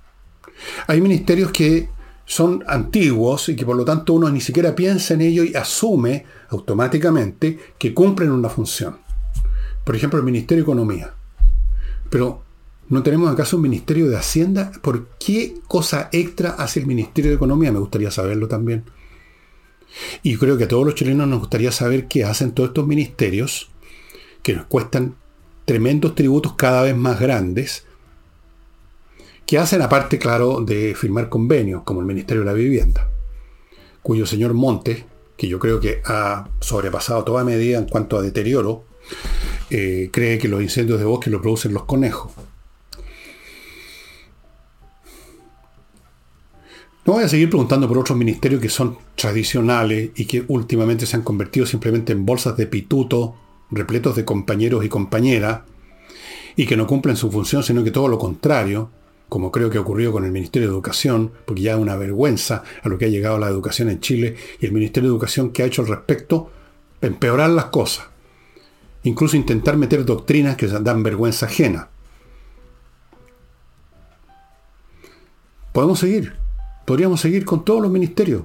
Hay 0.86 1.00
ministerios 1.00 1.50
que 1.50 1.90
son 2.26 2.64
antiguos 2.66 3.48
y 3.48 3.56
que 3.56 3.64
por 3.64 3.76
lo 3.76 3.84
tanto 3.84 4.12
uno 4.12 4.28
ni 4.28 4.40
siquiera 4.40 4.74
piensa 4.74 5.14
en 5.14 5.22
ello 5.22 5.44
y 5.44 5.54
asume 5.54 6.26
automáticamente 6.50 7.58
que 7.78 7.94
cumplen 7.94 8.32
una 8.32 8.50
función. 8.50 8.98
Por 9.84 9.94
ejemplo, 9.94 10.18
el 10.18 10.24
Ministerio 10.24 10.64
de 10.64 10.70
Economía. 10.70 11.14
Pero, 12.10 12.42
¿no 12.88 13.04
tenemos 13.04 13.32
acaso 13.32 13.56
un 13.56 13.62
Ministerio 13.62 14.08
de 14.08 14.16
Hacienda? 14.16 14.72
¿Por 14.82 15.06
qué 15.20 15.54
cosa 15.68 16.08
extra 16.10 16.50
hace 16.50 16.80
el 16.80 16.86
Ministerio 16.86 17.30
de 17.30 17.36
Economía? 17.36 17.70
Me 17.70 17.78
gustaría 17.78 18.10
saberlo 18.10 18.48
también. 18.48 18.84
Y 20.24 20.36
creo 20.36 20.58
que 20.58 20.64
a 20.64 20.68
todos 20.68 20.84
los 20.84 20.96
chilenos 20.96 21.28
nos 21.28 21.38
gustaría 21.38 21.70
saber 21.70 22.08
qué 22.08 22.24
hacen 22.24 22.52
todos 22.52 22.70
estos 22.70 22.86
ministerios 22.86 23.70
que 24.42 24.54
nos 24.54 24.66
cuestan 24.66 25.14
tremendos 25.64 26.16
tributos 26.16 26.54
cada 26.54 26.82
vez 26.82 26.96
más 26.96 27.20
grandes, 27.20 27.85
que 29.46 29.58
hacen 29.58 29.80
aparte, 29.80 30.18
claro, 30.18 30.60
de 30.60 30.94
firmar 30.94 31.28
convenios, 31.28 31.82
como 31.84 32.00
el 32.00 32.06
Ministerio 32.06 32.42
de 32.42 32.46
la 32.46 32.52
Vivienda, 32.52 33.08
cuyo 34.02 34.26
señor 34.26 34.54
Montes, 34.54 35.04
que 35.36 35.46
yo 35.46 35.58
creo 35.58 35.78
que 35.78 36.02
ha 36.04 36.48
sobrepasado 36.60 37.22
toda 37.24 37.44
medida 37.44 37.78
en 37.78 37.86
cuanto 37.86 38.18
a 38.18 38.22
deterioro, 38.22 38.84
eh, 39.70 40.10
cree 40.12 40.38
que 40.38 40.48
los 40.48 40.62
incendios 40.62 40.98
de 40.98 41.04
bosque 41.04 41.30
lo 41.30 41.40
producen 41.40 41.72
los 41.72 41.84
conejos. 41.84 42.32
No 47.04 47.12
voy 47.12 47.22
a 47.22 47.28
seguir 47.28 47.48
preguntando 47.48 47.86
por 47.86 47.98
otros 47.98 48.18
ministerios 48.18 48.60
que 48.60 48.68
son 48.68 48.98
tradicionales 49.14 50.10
y 50.16 50.24
que 50.24 50.44
últimamente 50.48 51.06
se 51.06 51.14
han 51.14 51.22
convertido 51.22 51.64
simplemente 51.64 52.12
en 52.12 52.26
bolsas 52.26 52.56
de 52.56 52.66
pituto 52.66 53.36
repletos 53.70 54.16
de 54.16 54.24
compañeros 54.24 54.84
y 54.84 54.88
compañeras 54.88 55.60
y 56.56 56.66
que 56.66 56.76
no 56.76 56.86
cumplen 56.86 57.16
su 57.16 57.30
función, 57.30 57.62
sino 57.62 57.84
que 57.84 57.92
todo 57.92 58.08
lo 58.08 58.18
contrario, 58.18 58.90
como 59.28 59.50
creo 59.50 59.70
que 59.70 59.78
ocurrió 59.78 60.12
con 60.12 60.24
el 60.24 60.32
Ministerio 60.32 60.68
de 60.68 60.74
Educación, 60.74 61.32
porque 61.44 61.62
ya 61.62 61.72
es 61.72 61.78
una 61.78 61.96
vergüenza 61.96 62.62
a 62.82 62.88
lo 62.88 62.96
que 62.96 63.06
ha 63.06 63.08
llegado 63.08 63.38
la 63.38 63.48
educación 63.48 63.90
en 63.90 64.00
Chile 64.00 64.36
y 64.60 64.66
el 64.66 64.72
Ministerio 64.72 65.10
de 65.10 65.14
Educación 65.14 65.50
que 65.50 65.62
ha 65.62 65.66
hecho 65.66 65.82
al 65.82 65.88
respecto, 65.88 66.50
empeorar 67.00 67.50
las 67.50 67.66
cosas. 67.66 68.06
Incluso 69.02 69.36
intentar 69.36 69.76
meter 69.76 70.04
doctrinas 70.04 70.56
que 70.56 70.66
dan 70.66 71.02
vergüenza 71.02 71.46
ajena. 71.46 71.88
Podemos 75.72 75.98
seguir. 75.98 76.34
Podríamos 76.84 77.20
seguir 77.20 77.44
con 77.44 77.64
todos 77.64 77.82
los 77.82 77.90
ministerios. 77.90 78.42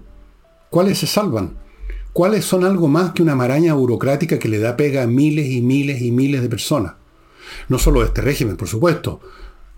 ¿Cuáles 0.70 0.98
se 0.98 1.08
salvan? 1.08 1.58
¿Cuáles 2.14 2.44
son 2.44 2.66
algo 2.66 2.88
más 2.88 3.14
que 3.14 3.22
una 3.22 3.36
maraña 3.36 3.74
burocrática 3.74 4.38
que 4.38 4.50
le 4.50 4.60
da 4.60 4.76
pega 4.76 5.04
a 5.04 5.08
miles 5.08 5.48
y 5.48 5.62
miles 5.62 6.02
y 6.02 6.12
miles 6.12 6.42
de 6.42 6.50
personas? 6.50 6.94
No 7.70 7.80
solo 7.80 8.02
de 8.02 8.08
este 8.08 8.22
régimen, 8.22 8.58
por 8.58 8.68
supuesto, 8.68 9.22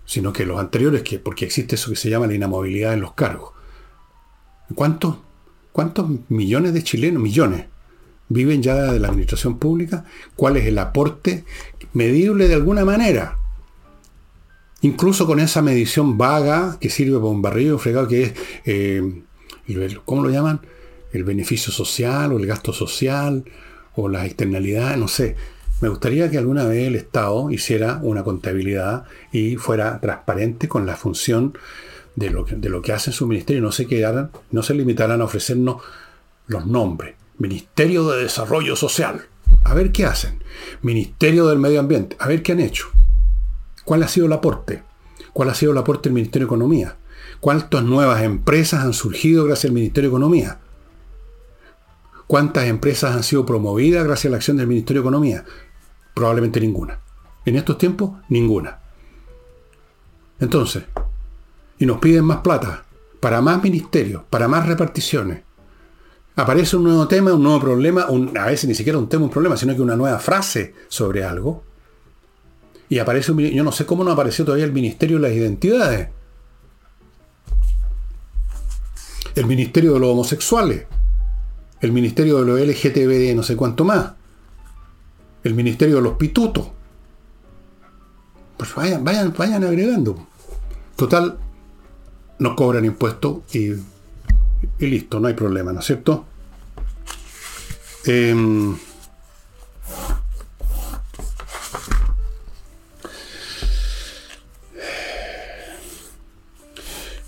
sino 0.04 0.32
que 0.32 0.46
los 0.46 0.58
anteriores, 0.58 1.02
que, 1.02 1.18
porque 1.18 1.44
existe 1.44 1.76
eso 1.76 1.90
que 1.90 1.96
se 1.96 2.10
llama 2.10 2.26
la 2.26 2.34
inamovilidad 2.34 2.94
en 2.94 3.00
los 3.00 3.14
cargos. 3.14 3.52
¿Cuántos, 4.74 5.16
¿Cuántos 5.72 6.08
millones 6.28 6.74
de 6.74 6.82
chilenos, 6.82 7.22
millones, 7.22 7.66
viven 8.28 8.62
ya 8.62 8.74
de 8.92 9.00
la 9.00 9.08
administración 9.08 9.58
pública? 9.58 10.04
¿Cuál 10.36 10.56
es 10.56 10.66
el 10.66 10.78
aporte 10.78 11.44
medible 11.92 12.48
de 12.48 12.54
alguna 12.54 12.84
manera? 12.84 13.38
Incluso 14.82 15.26
con 15.26 15.40
esa 15.40 15.62
medición 15.62 16.18
vaga 16.18 16.78
que 16.78 16.90
sirve 16.90 17.16
para 17.16 17.30
un 17.30 17.42
barrio 17.42 17.78
fregado 17.78 18.06
que 18.06 18.22
es, 18.24 18.34
eh, 18.66 19.22
¿cómo 20.04 20.22
lo 20.22 20.30
llaman? 20.30 20.60
El 21.12 21.24
beneficio 21.24 21.72
social 21.72 22.32
o 22.32 22.38
el 22.38 22.46
gasto 22.46 22.72
social 22.72 23.44
o 23.94 24.08
las 24.08 24.26
externalidades, 24.26 24.98
no 24.98 25.08
sé. 25.08 25.36
Me 25.84 25.90
gustaría 25.90 26.30
que 26.30 26.38
alguna 26.38 26.64
vez 26.64 26.86
el 26.86 26.96
Estado 26.96 27.50
hiciera 27.50 28.00
una 28.02 28.24
contabilidad 28.24 29.04
y 29.32 29.56
fuera 29.56 30.00
transparente 30.00 30.66
con 30.66 30.86
la 30.86 30.96
función 30.96 31.58
de 32.16 32.30
lo 32.30 32.46
que, 32.46 32.56
de 32.56 32.70
lo 32.70 32.80
que 32.80 32.94
hace 32.94 33.12
su 33.12 33.26
ministerio. 33.26 33.60
No 33.60 33.70
se 33.70 33.86
quedaran, 33.86 34.30
no 34.50 34.62
se 34.62 34.72
limitaran 34.72 35.20
a 35.20 35.24
ofrecernos 35.24 35.82
los 36.46 36.64
nombres. 36.64 37.16
Ministerio 37.36 38.08
de 38.08 38.22
Desarrollo 38.22 38.76
Social. 38.76 39.26
A 39.62 39.74
ver 39.74 39.92
qué 39.92 40.06
hacen. 40.06 40.42
Ministerio 40.80 41.48
del 41.48 41.58
Medio 41.58 41.80
Ambiente. 41.80 42.16
A 42.18 42.28
ver 42.28 42.42
qué 42.42 42.52
han 42.52 42.60
hecho. 42.60 42.86
¿Cuál 43.84 44.04
ha 44.04 44.08
sido 44.08 44.24
el 44.24 44.32
aporte? 44.32 44.82
¿Cuál 45.34 45.50
ha 45.50 45.54
sido 45.54 45.72
el 45.72 45.78
aporte 45.78 46.08
del 46.08 46.14
Ministerio 46.14 46.46
de 46.46 46.54
Economía? 46.54 46.96
¿Cuántas 47.40 47.84
nuevas 47.84 48.22
empresas 48.22 48.82
han 48.84 48.94
surgido 48.94 49.44
gracias 49.44 49.68
al 49.68 49.74
Ministerio 49.74 50.08
de 50.08 50.16
Economía? 50.16 50.60
¿Cuántas 52.26 52.68
empresas 52.68 53.14
han 53.14 53.22
sido 53.22 53.44
promovidas 53.44 54.02
gracias 54.02 54.26
a 54.26 54.30
la 54.30 54.36
acción 54.38 54.56
del 54.56 54.66
Ministerio 54.66 55.02
de 55.02 55.08
Economía? 55.08 55.44
Probablemente 56.14 56.60
ninguna. 56.60 57.00
En 57.44 57.56
estos 57.56 57.76
tiempos, 57.76 58.12
ninguna. 58.28 58.78
Entonces, 60.40 60.84
y 61.78 61.86
nos 61.86 61.98
piden 61.98 62.24
más 62.24 62.38
plata, 62.38 62.84
para 63.20 63.40
más 63.40 63.62
ministerios, 63.62 64.22
para 64.30 64.48
más 64.48 64.66
reparticiones. 64.66 65.42
Aparece 66.36 66.76
un 66.76 66.84
nuevo 66.84 67.06
tema, 67.06 67.34
un 67.34 67.42
nuevo 67.42 67.60
problema, 67.60 68.06
a 68.38 68.46
veces 68.46 68.68
ni 68.68 68.74
siquiera 68.74 68.98
un 68.98 69.08
tema, 69.08 69.24
un 69.24 69.30
problema, 69.30 69.56
sino 69.56 69.74
que 69.74 69.82
una 69.82 69.96
nueva 69.96 70.18
frase 70.18 70.74
sobre 70.88 71.24
algo 71.24 71.62
y 72.88 72.98
aparece 72.98 73.32
un, 73.32 73.38
yo 73.38 73.64
no 73.64 73.72
sé 73.72 73.86
cómo 73.86 74.04
no 74.04 74.12
apareció 74.12 74.44
todavía 74.44 74.64
el 74.64 74.72
Ministerio 74.72 75.16
de 75.16 75.28
las 75.28 75.36
Identidades. 75.36 76.08
El 79.34 79.46
Ministerio 79.46 79.94
de 79.94 80.00
los 80.00 80.10
Homosexuales. 80.10 80.86
El 81.80 81.92
Ministerio 81.92 82.38
de 82.38 82.44
los 82.44 82.60
LGTB, 82.60 83.34
no 83.34 83.42
sé 83.42 83.56
cuánto 83.56 83.84
más. 83.84 84.12
El 85.44 85.54
Ministerio 85.54 85.96
de 85.96 86.02
los 86.02 86.14
Pitutos. 86.14 86.66
Pues 88.56 88.74
vayan, 88.74 89.04
vayan, 89.04 89.32
vayan 89.36 89.64
agregando. 89.64 90.26
Total, 90.96 91.38
nos 92.38 92.54
cobran 92.54 92.84
impuestos 92.84 93.42
y, 93.54 93.74
listo, 94.78 95.20
no 95.20 95.28
hay 95.28 95.34
problema, 95.34 95.72
¿no 95.72 95.80
es 95.80 95.86
cierto? 95.86 96.24
Eh, 98.06 98.74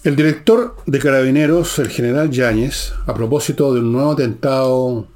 El 0.06 0.14
director 0.14 0.76
de 0.86 1.00
Carabineros, 1.00 1.80
el 1.80 1.88
general 1.88 2.30
Yáñez, 2.30 2.92
a 3.06 3.12
propósito 3.12 3.74
de 3.74 3.80
un 3.80 3.90
nuevo 3.90 4.12
atentado 4.12 5.08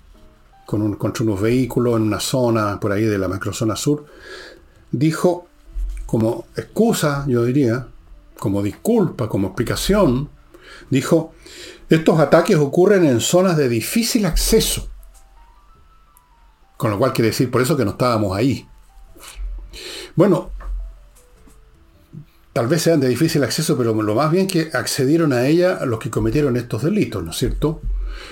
con 0.71 0.83
un, 0.83 0.95
contra 0.95 1.25
unos 1.25 1.41
vehículos 1.41 1.97
en 1.97 2.03
una 2.03 2.21
zona 2.21 2.79
por 2.79 2.93
ahí 2.93 3.03
de 3.03 3.19
la 3.19 3.27
macrozona 3.27 3.75
sur, 3.75 4.07
dijo 4.93 5.49
como 6.07 6.47
excusa, 6.55 7.25
yo 7.27 7.45
diría, 7.45 7.89
como 8.39 8.63
disculpa, 8.63 9.29
como 9.29 9.49
explicación, 9.49 10.29
dijo, 10.89 11.35
estos 11.89 12.21
ataques 12.21 12.57
ocurren 12.57 13.05
en 13.05 13.21
zonas 13.21 13.57
de 13.57 13.69
difícil 13.69 14.25
acceso. 14.27 14.89
Con 16.77 16.93
lo 16.93 16.99
cual 17.01 17.13
quiere 17.13 17.31
decir, 17.31 17.51
por 17.51 17.63
eso 17.63 17.77
que 17.77 17.85
no 17.85 17.91
estábamos 17.91 18.37
ahí. 18.37 18.65
Bueno, 20.15 20.53
tal 22.53 22.69
vez 22.69 22.83
sean 22.83 23.01
de 23.01 23.09
difícil 23.09 23.43
acceso, 23.43 23.77
pero 23.77 23.93
lo 23.93 24.15
más 24.15 24.31
bien 24.31 24.47
que 24.47 24.71
accedieron 24.73 25.33
a 25.33 25.49
ella 25.49 25.85
los 25.85 25.99
que 25.99 26.11
cometieron 26.11 26.57
estos 26.57 26.85
delitos, 26.85 27.25
¿no 27.25 27.33
es 27.33 27.37
cierto? 27.39 27.81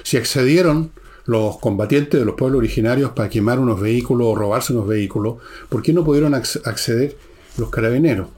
Si 0.05 0.16
accedieron 0.16 0.93
los 1.28 1.58
combatientes 1.58 2.18
de 2.18 2.24
los 2.24 2.36
pueblos 2.36 2.58
originarios 2.58 3.10
para 3.10 3.28
quemar 3.28 3.60
unos 3.60 3.78
vehículos 3.78 4.28
o 4.28 4.34
robarse 4.34 4.72
unos 4.72 4.88
vehículos, 4.88 5.36
¿por 5.68 5.82
qué 5.82 5.92
no 5.92 6.02
pudieron 6.02 6.34
acceder 6.34 7.18
los 7.58 7.68
carabineros? 7.68 8.28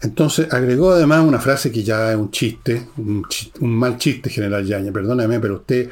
Entonces 0.00 0.52
agregó 0.52 0.92
además 0.92 1.26
una 1.26 1.40
frase 1.40 1.72
que 1.72 1.82
ya 1.82 2.12
es 2.12 2.16
un 2.16 2.30
chiste, 2.30 2.90
un, 2.96 3.26
mal 3.60 3.98
chiste, 3.98 4.30
general 4.30 4.64
Yaña, 4.64 4.92
perdóname, 4.92 5.40
pero 5.40 5.56
usted 5.56 5.90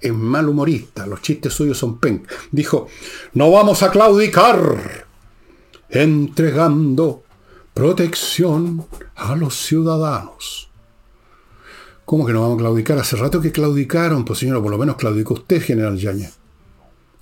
es 0.00 0.12
mal 0.12 0.48
humorista, 0.48 1.06
los 1.06 1.22
chistes 1.22 1.52
suyos 1.52 1.78
son 1.78 2.00
pen. 2.00 2.26
Dijo, 2.50 2.88
no 3.34 3.52
vamos 3.52 3.84
a 3.84 3.90
claudicar, 3.92 5.06
entregando 5.88 7.22
protección 7.72 8.84
a 9.14 9.36
los 9.36 9.54
ciudadanos. 9.54 10.65
¿Cómo 12.06 12.24
que 12.24 12.32
no 12.32 12.42
vamos 12.42 12.58
a 12.58 12.60
claudicar? 12.60 12.98
Hace 13.00 13.16
rato 13.16 13.40
que 13.40 13.50
claudicaron, 13.50 14.24
pues 14.24 14.38
señor, 14.38 14.62
por 14.62 14.70
lo 14.70 14.78
menos 14.78 14.94
claudicó 14.94 15.34
usted, 15.34 15.60
general 15.60 15.98
Yañez. 15.98 16.34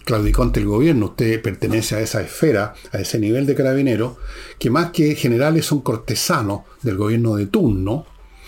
claudicó 0.04 0.42
ante 0.42 0.60
el 0.60 0.66
gobierno. 0.66 1.06
Usted 1.06 1.40
pertenece 1.40 1.96
a 1.96 2.00
esa 2.00 2.20
esfera, 2.20 2.74
a 2.92 2.98
ese 2.98 3.18
nivel 3.18 3.46
de 3.46 3.54
carabinero, 3.54 4.18
que 4.58 4.68
más 4.68 4.90
que 4.90 5.14
generales 5.14 5.64
son 5.64 5.80
cortesanos 5.80 6.64
del 6.82 6.98
gobierno 6.98 7.34
de 7.36 7.46
turno. 7.46 8.04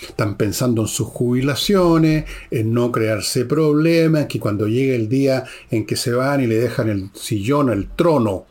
Están 0.06 0.36
pensando 0.36 0.82
en 0.82 0.88
sus 0.88 1.06
jubilaciones, 1.06 2.26
en 2.50 2.74
no 2.74 2.92
crearse 2.92 3.46
problemas, 3.46 4.26
que 4.26 4.38
cuando 4.38 4.68
llegue 4.68 4.94
el 4.94 5.08
día 5.08 5.44
en 5.70 5.86
que 5.86 5.96
se 5.96 6.12
van 6.12 6.42
y 6.42 6.46
le 6.46 6.56
dejan 6.56 6.90
el 6.90 7.08
sillón, 7.14 7.70
el 7.70 7.88
trono 7.88 8.44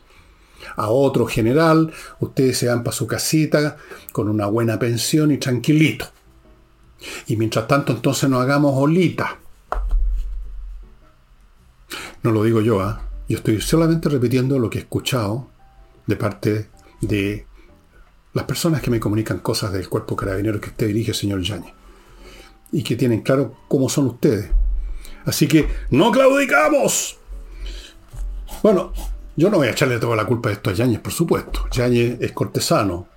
a 0.74 0.90
otro 0.90 1.24
general, 1.26 1.92
ustedes 2.18 2.58
se 2.58 2.66
van 2.66 2.82
para 2.82 2.96
su 2.96 3.06
casita 3.06 3.76
con 4.10 4.28
una 4.28 4.46
buena 4.46 4.76
pensión 4.76 5.30
y 5.30 5.38
tranquilito. 5.38 6.06
Y 7.26 7.36
mientras 7.36 7.66
tanto 7.68 7.92
entonces 7.92 8.28
nos 8.28 8.42
hagamos 8.42 8.72
olita. 8.74 9.38
No 12.22 12.32
lo 12.32 12.42
digo 12.42 12.60
yo, 12.60 12.80
¿ah? 12.80 13.02
yo 13.28 13.38
estoy 13.38 13.60
solamente 13.60 14.08
repitiendo 14.08 14.58
lo 14.58 14.70
que 14.70 14.78
he 14.78 14.82
escuchado 14.82 15.48
de 16.06 16.16
parte 16.16 16.70
de 17.00 17.46
las 18.32 18.44
personas 18.44 18.82
que 18.82 18.90
me 18.90 19.00
comunican 19.00 19.38
cosas 19.38 19.72
del 19.72 19.88
cuerpo 19.88 20.16
carabinero 20.16 20.60
que 20.60 20.70
usted 20.70 20.88
dirige, 20.88 21.14
señor 21.14 21.42
Yañez. 21.42 21.72
Y 22.72 22.82
que 22.82 22.96
tienen 22.96 23.22
claro 23.22 23.56
cómo 23.68 23.88
son 23.88 24.06
ustedes. 24.06 24.50
Así 25.24 25.48
que, 25.48 25.68
¡no 25.90 26.10
claudicamos! 26.12 27.18
Bueno, 28.62 28.92
yo 29.36 29.50
no 29.50 29.58
voy 29.58 29.68
a 29.68 29.72
echarle 29.72 29.98
toda 29.98 30.16
la 30.16 30.24
culpa 30.24 30.48
de 30.48 30.54
esto 30.54 30.70
a 30.70 30.72
Yáñez, 30.72 31.00
por 31.00 31.12
supuesto. 31.12 31.68
Yáñez 31.70 32.18
es 32.20 32.32
cortesano. 32.32 33.08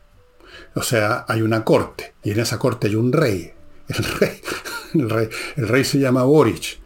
O 0.76 0.82
sea, 0.82 1.26
hay 1.28 1.42
una 1.42 1.64
corte. 1.64 2.14
Y 2.24 2.32
en 2.32 2.40
esa 2.40 2.60
corte 2.60 2.88
hay 2.88 2.96
un 2.96 3.12
rey. 3.12 3.54
El 3.90 4.04
rey, 4.20 4.32
el 4.94 5.10
rey, 5.10 5.30
el 5.58 5.68
rey 5.68 5.84
se 5.84 6.00
llama 6.00 6.24
Boric. 6.24 6.80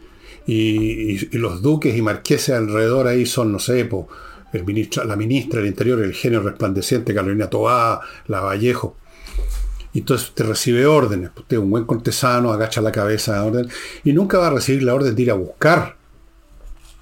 Y, 0.45 1.37
los 1.37 1.61
duques 1.61 1.95
y 1.95 2.01
marqueses 2.01 2.55
alrededor 2.55 3.07
ahí 3.07 3.25
son, 3.25 3.51
no 3.51 3.59
sé, 3.59 3.89
el 4.53 4.65
ministro, 4.65 5.03
la 5.03 5.15
ministra 5.15 5.59
del 5.59 5.69
Interior, 5.69 6.01
el 6.01 6.13
genio 6.13 6.41
resplandeciente, 6.41 7.13
Carolina 7.13 7.49
Tobá, 7.49 8.01
la 8.27 8.41
Vallejo. 8.41 8.95
Y 9.93 9.99
entonces 9.99 10.31
te 10.33 10.43
recibe 10.43 10.85
órdenes. 10.85 11.31
Usted 11.35 11.57
es 11.57 11.63
un 11.63 11.69
buen 11.69 11.85
cortesano, 11.85 12.51
agacha 12.51 12.81
la 12.81 12.91
cabeza 12.91 13.43
orden. 13.43 13.69
Y 14.03 14.13
nunca 14.13 14.39
va 14.39 14.47
a 14.47 14.51
recibir 14.51 14.83
la 14.83 14.95
orden 14.95 15.15
de 15.15 15.21
ir 15.21 15.31
a 15.31 15.35
buscar. 15.35 15.97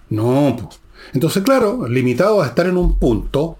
No, 0.10 0.58
pues 0.60 0.82
entonces, 1.14 1.44
claro, 1.44 1.88
limitado 1.88 2.42
a 2.42 2.48
estar 2.48 2.68
en 2.68 2.78
un 2.78 2.98
punto, 2.98 3.58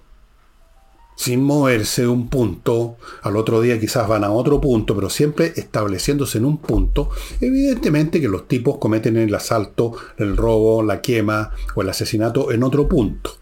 sin 1.14 1.42
moverse 1.42 2.02
de 2.02 2.08
un 2.08 2.28
punto, 2.28 2.96
al 3.22 3.36
otro 3.36 3.60
día 3.60 3.78
quizás 3.78 4.08
van 4.08 4.24
a 4.24 4.30
otro 4.30 4.60
punto, 4.60 4.94
pero 4.94 5.10
siempre 5.10 5.52
estableciéndose 5.56 6.38
en 6.38 6.44
un 6.44 6.58
punto, 6.58 7.10
evidentemente 7.40 8.20
que 8.20 8.28
los 8.28 8.48
tipos 8.48 8.78
cometen 8.78 9.16
el 9.16 9.34
asalto, 9.34 9.92
el 10.16 10.36
robo, 10.36 10.82
la 10.82 11.00
quema 11.00 11.50
o 11.74 11.82
el 11.82 11.90
asesinato 11.90 12.50
en 12.50 12.62
otro 12.62 12.88
punto, 12.88 13.36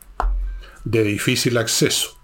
de 0.84 1.02
difícil 1.04 1.56
acceso. 1.56 2.16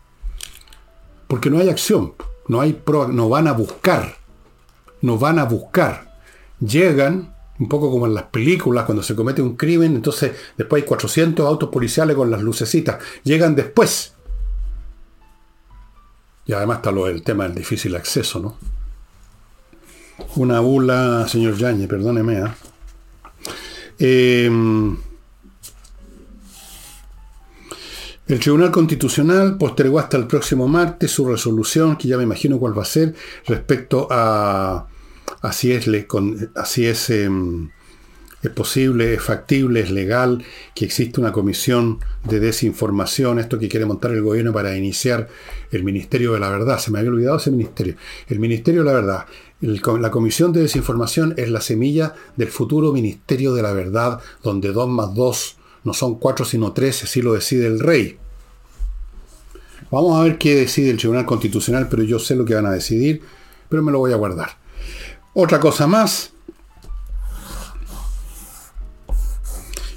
Porque 1.29 1.51
no 1.51 1.59
hay 1.59 1.69
acción, 1.69 2.15
no, 2.49 2.61
hay 2.61 2.81
no 3.13 3.29
van 3.29 3.49
a 3.49 3.53
buscar, 3.53 4.17
no 5.03 5.19
van 5.19 5.39
a 5.39 5.45
buscar. 5.45 6.17
Llegan, 6.61 7.35
un 7.59 7.69
poco 7.69 7.91
como 7.91 8.07
en 8.07 8.15
las 8.15 8.25
películas, 8.25 8.85
cuando 8.85 9.03
se 9.03 9.17
comete 9.17 9.43
un 9.43 9.57
crimen, 9.57 9.97
entonces 9.97 10.33
después 10.57 10.83
hay 10.83 10.89
400 10.89 11.47
autos 11.47 11.71
policiales 11.71 12.17
con 12.17 12.31
las 12.31 12.43
lucecitas. 12.43 13.03
Llegan 13.25 13.55
después. 13.55 14.16
Y 16.47 16.53
además 16.53 16.79
está 16.79 16.93
lo, 16.93 17.09
el 17.09 17.23
tema 17.23 17.45
del 17.45 17.55
difícil 17.55 17.95
acceso, 17.97 18.41
¿no? 18.41 18.57
Una 20.37 20.61
bula, 20.61 21.27
señor 21.29 21.57
Yañez, 21.57 21.89
perdóneme. 21.89 22.39
¿ah? 22.39 22.55
Em, 23.99 24.97
el 28.29 28.41
Tribunal 28.41 28.71
Constitucional 28.71 29.57
postergó 29.57 29.99
hasta 29.99 30.17
el 30.17 30.27
próximo 30.27 30.69
martes 30.69 31.11
su 31.11 31.27
resolución, 31.29 31.97
que 31.97 32.09
ya 32.09 32.17
me 32.17 32.23
imagino 32.23 32.59
cuál 32.59 32.77
va 32.79 32.83
a 32.83 32.87
ser, 32.87 33.15
respecto 33.47 34.09
a 34.11 34.87
así 35.43 35.73
es, 35.73 35.89
así 36.55 36.87
es, 36.87 37.11
em, 37.11 37.71
es 38.43 38.51
posible, 38.51 39.15
es 39.15 39.23
factible, 39.23 39.81
es 39.81 39.91
legal 39.91 40.45
que 40.75 40.85
existe 40.85 41.21
una 41.21 41.33
comisión 41.33 41.99
de 42.25 42.39
desinformación, 42.39 43.39
esto 43.39 43.59
que 43.59 43.69
quiere 43.69 43.87
montar 43.87 44.13
el 44.13 44.23
gobierno 44.23 44.53
para 44.53 44.77
iniciar 44.77 45.29
el 45.71 45.85
Ministerio 45.85 46.33
de 46.33 46.41
la 46.41 46.51
Verdad. 46.51 46.79
Se 46.79 46.91
me 46.91 46.99
había 46.99 47.11
olvidado 47.11 47.39
ese 47.39 47.51
ministerio. 47.51 47.97
El 48.29 48.39
Ministerio 48.39 48.83
de 48.83 48.87
la 48.87 48.93
Verdad. 48.93 49.27
la 49.61 50.11
Comisión 50.11 50.53
de 50.53 50.61
Desinformación 50.61 51.35
es 51.37 51.51
la 51.51 51.61
semilla 51.61 52.15
del 52.37 52.49
futuro 52.49 52.93
Ministerio 52.93 53.55
de 53.55 53.63
la 53.63 53.73
Verdad, 53.73 54.21
donde 54.43 54.73
2 54.73 54.89
más 54.89 55.15
2 55.15 55.57
no 55.85 55.95
son 55.95 56.17
4 56.17 56.45
sino 56.45 56.73
3, 56.73 57.05
así 57.05 57.23
lo 57.23 57.33
decide 57.33 57.67
el 57.67 57.81
rey. 57.81 58.19
Vamos 59.91 60.19
a 60.19 60.25
ver 60.25 60.37
qué 60.37 60.55
decide 60.57 60.91
el 60.91 60.99
Tribunal 60.99 61.27
Constitucional, 61.27 61.89
pero 61.89 62.03
yo 62.03 62.19
sé 62.19 62.35
lo 62.35 62.45
que 62.45 62.55
van 62.55 62.67
a 62.67 62.73
decidir, 62.73 63.23
pero 63.69 63.83
me 63.83 63.93
lo 63.93 63.99
voy 63.99 64.13
a 64.13 64.17
guardar. 64.17 64.57
Otra 65.33 65.61
cosa 65.61 65.87
más. 65.87 66.33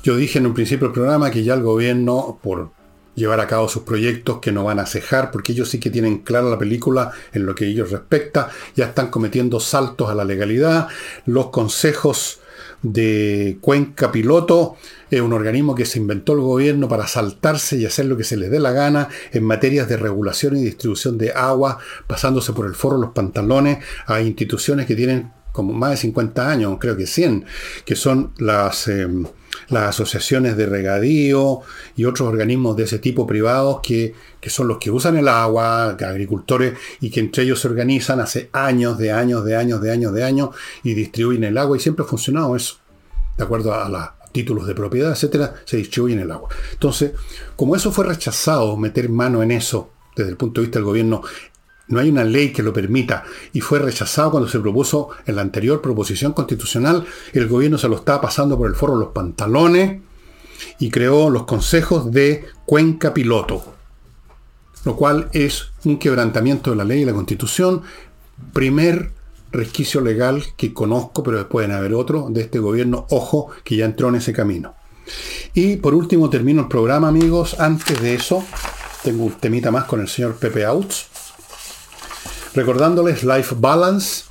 Yo 0.09 0.17
dije 0.17 0.39
en 0.39 0.47
un 0.47 0.55
principio 0.55 0.87
del 0.87 0.95
programa 0.95 1.29
que 1.29 1.43
ya 1.43 1.53
el 1.53 1.61
gobierno, 1.61 2.39
por 2.41 2.71
llevar 3.13 3.39
a 3.41 3.45
cabo 3.45 3.69
sus 3.69 3.83
proyectos 3.83 4.39
que 4.39 4.51
no 4.51 4.63
van 4.63 4.79
a 4.79 4.87
cejar, 4.87 5.29
porque 5.29 5.51
ellos 5.51 5.69
sí 5.69 5.79
que 5.79 5.91
tienen 5.91 6.23
clara 6.23 6.49
la 6.49 6.57
película 6.57 7.11
en 7.31 7.45
lo 7.45 7.53
que 7.53 7.67
ellos 7.67 7.91
respecta, 7.91 8.49
ya 8.75 8.85
están 8.85 9.11
cometiendo 9.11 9.59
saltos 9.59 10.09
a 10.09 10.15
la 10.15 10.25
legalidad. 10.25 10.87
Los 11.27 11.51
consejos 11.51 12.39
de 12.81 13.59
Cuenca 13.61 14.11
Piloto 14.11 14.77
es 15.11 15.21
un 15.21 15.31
organismo 15.31 15.75
que 15.75 15.85
se 15.85 15.99
inventó 15.99 16.33
el 16.33 16.39
gobierno 16.39 16.87
para 16.87 17.05
saltarse 17.05 17.77
y 17.77 17.85
hacer 17.85 18.07
lo 18.07 18.17
que 18.17 18.23
se 18.23 18.35
les 18.35 18.49
dé 18.49 18.59
la 18.59 18.71
gana 18.71 19.09
en 19.31 19.43
materias 19.43 19.87
de 19.87 19.97
regulación 19.97 20.57
y 20.57 20.63
distribución 20.63 21.19
de 21.19 21.33
agua, 21.33 21.77
pasándose 22.07 22.51
por 22.53 22.65
el 22.65 22.73
foro 22.73 22.97
los 22.97 23.11
pantalones 23.11 23.77
a 24.07 24.19
instituciones 24.21 24.87
que 24.87 24.95
tienen 24.95 25.31
como 25.51 25.71
más 25.73 25.91
de 25.91 25.97
50 25.97 26.49
años, 26.49 26.77
creo 26.79 26.97
que 26.97 27.05
100, 27.05 27.45
que 27.85 27.95
son 27.95 28.33
las, 28.39 28.87
em, 28.87 29.27
las 29.67 29.89
asociaciones 29.89 30.57
de 30.57 30.65
regadío 30.65 31.61
y 31.95 32.05
otros 32.05 32.27
organismos 32.29 32.75
de 32.75 32.83
ese 32.83 32.99
tipo 32.99 33.27
privados 33.27 33.81
que, 33.81 34.13
que, 34.39 34.49
son 34.49 34.67
los 34.67 34.77
que 34.77 34.91
usan 34.91 35.17
el 35.17 35.27
agua, 35.27 35.89
agricultores, 35.89 36.73
y 37.01 37.09
que 37.09 37.19
entre 37.19 37.43
ellos 37.43 37.59
se 37.59 37.67
organizan 37.67 38.19
hace 38.19 38.49
años, 38.53 38.97
de 38.97 39.11
años, 39.11 39.43
de 39.45 39.55
años, 39.55 39.81
de 39.81 39.91
años, 39.91 40.13
de 40.13 40.23
años, 40.23 40.49
y 40.83 40.93
distribuyen 40.93 41.43
el 41.43 41.57
agua, 41.57 41.77
y 41.77 41.79
siempre 41.79 42.05
ha 42.05 42.07
funcionado 42.07 42.55
eso. 42.55 42.77
De 43.37 43.43
acuerdo 43.43 43.73
a 43.73 43.87
los 43.89 44.31
títulos 44.31 44.67
de 44.67 44.75
propiedad, 44.75 45.11
etcétera, 45.11 45.55
se 45.65 45.77
distribuyen 45.77 46.19
el 46.19 46.31
agua. 46.31 46.49
Entonces, 46.73 47.11
como 47.55 47.75
eso 47.75 47.91
fue 47.91 48.05
rechazado, 48.05 48.77
meter 48.77 49.09
mano 49.09 49.41
en 49.43 49.51
eso, 49.51 49.91
desde 50.15 50.31
el 50.31 50.37
punto 50.37 50.61
de 50.61 50.67
vista 50.67 50.79
del 50.79 50.85
gobierno, 50.85 51.21
no 51.89 51.99
hay 51.99 52.09
una 52.09 52.23
ley 52.23 52.53
que 52.53 52.63
lo 52.63 52.71
permita 52.71 53.23
y 53.51 53.61
fue 53.61 53.79
rechazado 53.79 54.31
cuando 54.31 54.47
se 54.47 54.59
propuso 54.59 55.09
en 55.25 55.35
la 55.35 55.41
anterior 55.41 55.81
proposición 55.81 56.33
constitucional. 56.33 57.05
El 57.33 57.47
gobierno 57.47 57.77
se 57.77 57.89
lo 57.89 57.97
estaba 57.97 58.21
pasando 58.21 58.57
por 58.57 58.69
el 58.69 58.75
foro 58.75 58.95
los 58.95 59.09
pantalones 59.09 59.99
y 60.77 60.89
creó 60.89 61.29
los 61.29 61.45
consejos 61.45 62.11
de 62.11 62.45
Cuenca 62.65 63.13
Piloto, 63.13 63.63
lo 64.85 64.95
cual 64.95 65.29
es 65.33 65.69
un 65.83 65.97
quebrantamiento 65.97 66.69
de 66.69 66.75
la 66.77 66.85
ley 66.85 67.01
y 67.01 67.05
la 67.05 67.13
constitución. 67.13 67.81
Primer 68.53 69.11
resquicio 69.51 69.99
legal 69.99 70.43
que 70.57 70.73
conozco, 70.75 71.23
pero 71.23 71.49
pueden 71.49 71.71
haber 71.71 71.95
otro, 71.95 72.27
de 72.29 72.41
este 72.41 72.59
gobierno, 72.59 73.07
ojo, 73.09 73.49
que 73.63 73.75
ya 73.75 73.85
entró 73.85 74.09
en 74.09 74.15
ese 74.15 74.31
camino. 74.31 74.75
Y 75.55 75.77
por 75.77 75.95
último 75.95 76.29
termino 76.29 76.61
el 76.61 76.67
programa, 76.67 77.07
amigos. 77.07 77.59
Antes 77.59 77.99
de 77.99 78.13
eso, 78.13 78.45
tengo 79.03 79.23
un 79.23 79.31
temita 79.33 79.71
más 79.71 79.85
con 79.85 80.01
el 80.01 80.07
señor 80.07 80.35
Pepe 80.35 80.65
Outs 80.65 81.09
recordándoles 82.59 83.23
Life 83.23 83.55
Balance, 83.57 84.25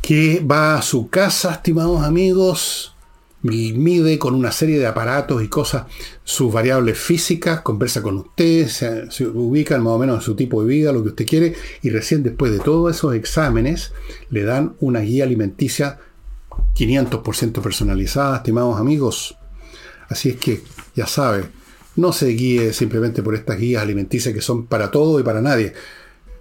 que 0.00 0.40
va 0.40 0.74
a 0.74 0.82
su 0.82 1.08
casa, 1.08 1.52
estimados 1.52 2.02
amigos, 2.02 2.96
mide 3.42 4.18
con 4.18 4.34
una 4.34 4.50
serie 4.50 4.80
de 4.80 4.86
aparatos 4.86 5.44
y 5.44 5.48
cosas 5.48 5.84
sus 6.24 6.52
variables 6.52 6.98
físicas, 6.98 7.60
conversa 7.60 8.02
con 8.02 8.18
usted, 8.18 8.66
se, 8.66 9.08
se, 9.12 9.28
ubica 9.28 9.78
más 9.78 9.92
o 9.92 9.98
menos 10.00 10.16
en 10.16 10.22
su 10.22 10.34
tipo 10.34 10.60
de 10.62 10.68
vida, 10.68 10.92
lo 10.92 11.04
que 11.04 11.10
usted 11.10 11.24
quiere, 11.24 11.54
y 11.82 11.90
recién 11.90 12.24
después 12.24 12.50
de 12.50 12.58
todos 12.58 12.96
esos 12.96 13.14
exámenes 13.14 13.92
le 14.30 14.42
dan 14.42 14.74
una 14.80 14.98
guía 15.00 15.22
alimenticia 15.22 16.00
500% 16.74 17.62
personalizada, 17.62 18.38
estimados 18.38 18.80
amigos. 18.80 19.36
Así 20.08 20.30
es 20.30 20.36
que, 20.36 20.62
ya 20.96 21.06
sabe, 21.06 21.44
no 21.94 22.12
se 22.12 22.26
guíe 22.30 22.72
simplemente 22.72 23.22
por 23.22 23.36
estas 23.36 23.56
guías 23.58 23.82
alimenticias 23.82 24.34
que 24.34 24.40
son 24.40 24.66
para 24.66 24.90
todo 24.90 25.20
y 25.20 25.22
para 25.22 25.40
nadie 25.40 25.74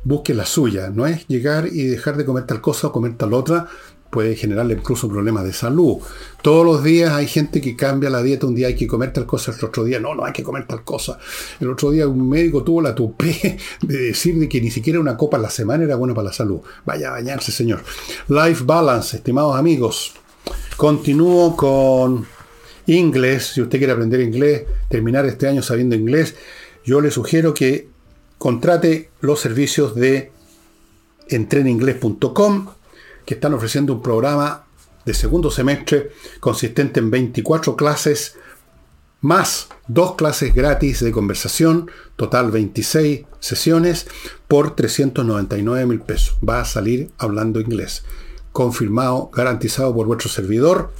busque 0.04 0.34
la 0.34 0.46
suya. 0.46 0.90
No 0.90 1.08
es 1.08 1.28
llegar 1.28 1.68
y 1.72 1.86
dejar 1.86 2.18
de 2.18 2.26
comer 2.26 2.46
tal 2.46 2.62
cosa 2.62 2.88
o 2.88 2.92
comer 2.92 3.18
tal 3.18 3.34
otra. 3.34 3.68
Puede 4.10 4.36
generarle 4.36 4.74
incluso 4.74 5.08
problemas 5.08 5.46
de 5.46 5.54
salud. 5.54 6.00
Todos 6.42 6.66
los 6.66 6.84
días 6.84 7.14
hay 7.14 7.28
gente 7.28 7.62
que 7.62 7.78
cambia 7.78 8.10
la 8.10 8.22
dieta. 8.22 8.46
Un 8.46 8.56
día 8.56 8.68
hay 8.68 8.76
que 8.76 8.86
comer 8.86 9.14
tal 9.14 9.26
cosa, 9.26 9.54
el 9.58 9.64
otro 9.64 9.86
día 9.86 10.02
no, 10.02 10.14
no 10.14 10.26
hay 10.26 10.34
que 10.34 10.44
comer 10.44 10.68
tal 10.68 10.84
cosa. 10.84 11.18
El 11.62 11.70
otro 11.70 11.92
día 11.92 12.08
un 12.08 12.30
médico 12.30 12.62
tuvo 12.62 12.82
la 12.82 12.94
tupé 12.94 13.58
de 13.82 13.98
decir 13.98 14.38
de 14.38 14.50
que 14.50 14.60
ni 14.60 14.70
siquiera 14.70 15.00
una 15.00 15.16
copa 15.16 15.38
a 15.38 15.40
la 15.40 15.50
semana 15.50 15.86
era 15.86 15.96
bueno 15.96 16.14
para 16.14 16.28
la 16.28 16.34
salud. 16.34 16.60
Vaya 16.86 17.08
a 17.08 17.12
bañarse, 17.12 17.54
señor. 17.54 17.84
Life 18.28 18.66
Balance, 18.66 19.16
estimados 19.18 19.56
amigos. 19.56 20.14
Continúo 20.76 21.56
con 21.56 22.26
inglés, 22.88 23.52
si 23.54 23.62
usted 23.62 23.78
quiere 23.78 23.94
aprender 23.94 24.20
inglés, 24.20 24.64
terminar 24.90 25.26
este 25.26 25.48
año 25.48 25.62
sabiendo 25.62 25.96
inglés, 25.96 26.36
yo 26.84 27.00
le 27.00 27.12
sugiero 27.12 27.54
que 27.54 27.91
contrate 28.42 29.12
los 29.20 29.40
servicios 29.40 29.94
de 29.94 30.32
entreninglés.com, 31.30 32.70
que 33.24 33.36
están 33.36 33.54
ofreciendo 33.54 33.94
un 33.94 34.02
programa 34.02 34.64
de 35.06 35.14
segundo 35.14 35.52
semestre 35.52 36.10
consistente 36.40 37.00
en 37.00 37.12
24 37.12 37.76
clases 37.76 38.38
más 39.20 39.68
dos 39.88 40.16
clases 40.16 40.56
gratis 40.56 41.02
de 41.02 41.12
conversación, 41.12 41.92
total 42.16 42.50
26 42.50 43.26
sesiones 43.40 44.08
por 44.48 44.76
399 44.76 45.86
mil 45.86 46.02
pesos. 46.02 46.36
Va 46.44 46.62
a 46.62 46.66
salir 46.66 47.12
hablando 47.20 47.62
inglés. 47.62 48.06
Confirmado, 48.52 49.30
garantizado 49.32 49.94
por 49.94 50.08
vuestro 50.08 50.30
servidor. 50.30 50.92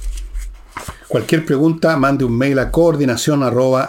Cualquier 1.08 1.44
pregunta, 1.44 1.96
mande 1.96 2.24
un 2.24 2.38
mail 2.38 2.60
a 2.60 2.70
coordinación 2.70 3.42
arroba 3.42 3.88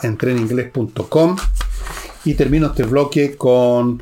y 2.25 2.35
termino 2.35 2.67
este 2.67 2.83
bloque 2.83 3.35
con 3.35 4.01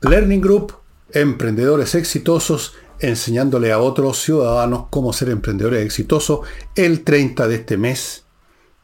Learning 0.00 0.40
Group, 0.40 0.74
emprendedores 1.12 1.94
exitosos, 1.94 2.74
enseñándole 2.98 3.72
a 3.72 3.78
otros 3.78 4.22
ciudadanos 4.22 4.86
cómo 4.90 5.12
ser 5.12 5.28
emprendedores 5.28 5.84
exitosos 5.84 6.40
el 6.74 7.04
30 7.04 7.48
de 7.48 7.54
este 7.56 7.76
mes 7.76 8.24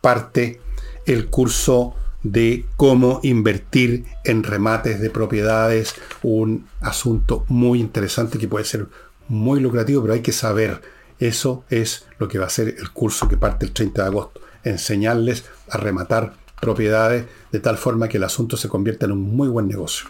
parte 0.03 0.61
el 1.07 1.31
curso 1.31 1.95
de 2.23 2.67
cómo 2.77 3.21
invertir 3.23 4.05
en 4.25 4.43
remates 4.43 5.01
de 5.01 5.11
propiedades, 5.11 5.95
un 6.23 6.69
asunto 6.81 7.45
muy 7.49 7.81
interesante 7.81 8.39
que 8.39 8.49
puede 8.49 8.65
ser 8.65 8.87
muy 9.29 9.61
lucrativo, 9.61 10.03
pero 10.03 10.15
hay 10.15 10.21
que 10.21 10.33
saber. 10.33 10.83
Eso 11.19 11.65
es 11.71 12.05
lo 12.19 12.29
que 12.29 12.39
va 12.39 12.47
a 12.47 12.51
ser 12.51 12.69
el 12.69 12.91
curso 12.91 13.29
que 13.29 13.37
parte 13.37 13.65
el 13.65 13.73
30 13.73 14.03
de 14.03 14.09
agosto. 14.09 14.41
Enseñarles 14.65 15.45
a 15.71 15.79
rematar 15.79 16.35
propiedades 16.63 17.27
de 17.51 17.59
tal 17.59 17.77
forma 17.77 18.09
que 18.09 18.19
el 18.19 18.25
asunto 18.25 18.57
se 18.57 18.69
convierta 18.69 19.07
en 19.07 19.13
un 19.13 19.37
muy 19.37 19.49
buen 19.49 19.67
negocio. 19.67 20.07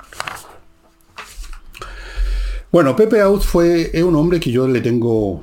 Bueno, 2.70 2.94
Pepe 2.94 3.22
Out 3.22 3.42
fue, 3.42 3.90
es 3.92 4.02
un 4.02 4.14
hombre 4.16 4.38
que 4.38 4.52
yo 4.52 4.68
le 4.68 4.82
tengo 4.82 5.42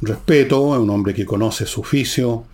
respeto, 0.00 0.74
es 0.74 0.80
un 0.80 0.90
hombre 0.90 1.14
que 1.14 1.24
conoce 1.24 1.64
su 1.64 1.82
oficio, 1.82 2.44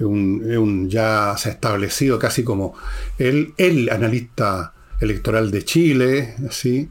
un, 0.00 0.88
ya 0.88 1.34
se 1.36 1.50
ha 1.50 1.52
establecido 1.52 2.18
casi 2.18 2.42
como 2.42 2.74
el, 3.18 3.52
el 3.58 3.90
analista 3.90 4.72
electoral 4.98 5.50
de 5.50 5.62
Chile, 5.62 6.36
así, 6.48 6.88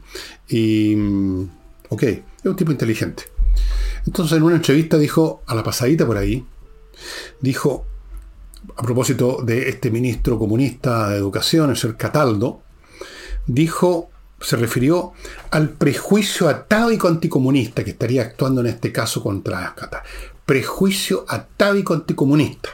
y, 0.48 0.94
mm, 0.94 1.50
ok, 1.88 2.02
es 2.04 2.22
un 2.44 2.56
tipo 2.56 2.70
inteligente. 2.70 3.24
Entonces 4.06 4.36
en 4.36 4.44
una 4.44 4.56
entrevista 4.56 4.96
dijo, 4.96 5.42
a 5.46 5.56
la 5.56 5.64
pasadita 5.64 6.06
por 6.06 6.18
ahí, 6.18 6.44
dijo, 7.40 7.86
a 8.76 8.82
propósito 8.82 9.42
de 9.42 9.68
este 9.68 9.90
ministro 9.90 10.38
comunista 10.38 11.10
de 11.10 11.16
educación, 11.16 11.70
el 11.70 11.76
señor 11.76 11.96
Cataldo, 11.96 12.62
dijo, 13.46 14.10
se 14.40 14.56
refirió 14.56 15.12
al 15.50 15.70
prejuicio 15.70 16.48
atávico 16.48 17.08
anticomunista 17.08 17.84
que 17.84 17.90
estaría 17.90 18.22
actuando 18.22 18.60
en 18.60 18.68
este 18.68 18.92
caso 18.92 19.22
contra 19.22 19.74
Cata. 19.74 20.02
Prejuicio 20.44 21.24
atávico 21.28 21.94
anticomunista. 21.94 22.70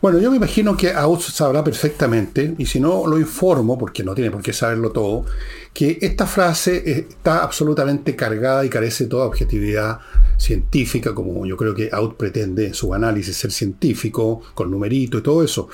Bueno, 0.00 0.18
yo 0.18 0.30
me 0.30 0.38
imagino 0.38 0.76
que 0.76 0.92
Aus 0.94 1.24
sabrá 1.26 1.62
perfectamente, 1.62 2.54
y 2.56 2.64
si 2.64 2.80
no 2.80 3.06
lo 3.06 3.18
informo, 3.18 3.76
porque 3.76 4.02
no 4.02 4.14
tiene 4.14 4.30
por 4.30 4.40
qué 4.40 4.54
saberlo 4.54 4.92
todo, 4.92 5.26
que 5.72 5.98
esta 6.00 6.26
frase 6.26 7.06
está 7.08 7.42
absolutamente 7.42 8.16
cargada 8.16 8.64
y 8.64 8.68
carece 8.68 9.04
de 9.04 9.10
toda 9.10 9.26
objetividad 9.26 10.00
científica, 10.36 11.14
como 11.14 11.46
yo 11.46 11.56
creo 11.56 11.74
que 11.74 11.90
Out 11.92 12.16
pretende 12.16 12.66
en 12.66 12.74
su 12.74 12.92
análisis 12.92 13.36
ser 13.36 13.52
científico, 13.52 14.42
con 14.54 14.70
numerito 14.70 15.18
y 15.18 15.22
todo 15.22 15.44
eso. 15.44 15.68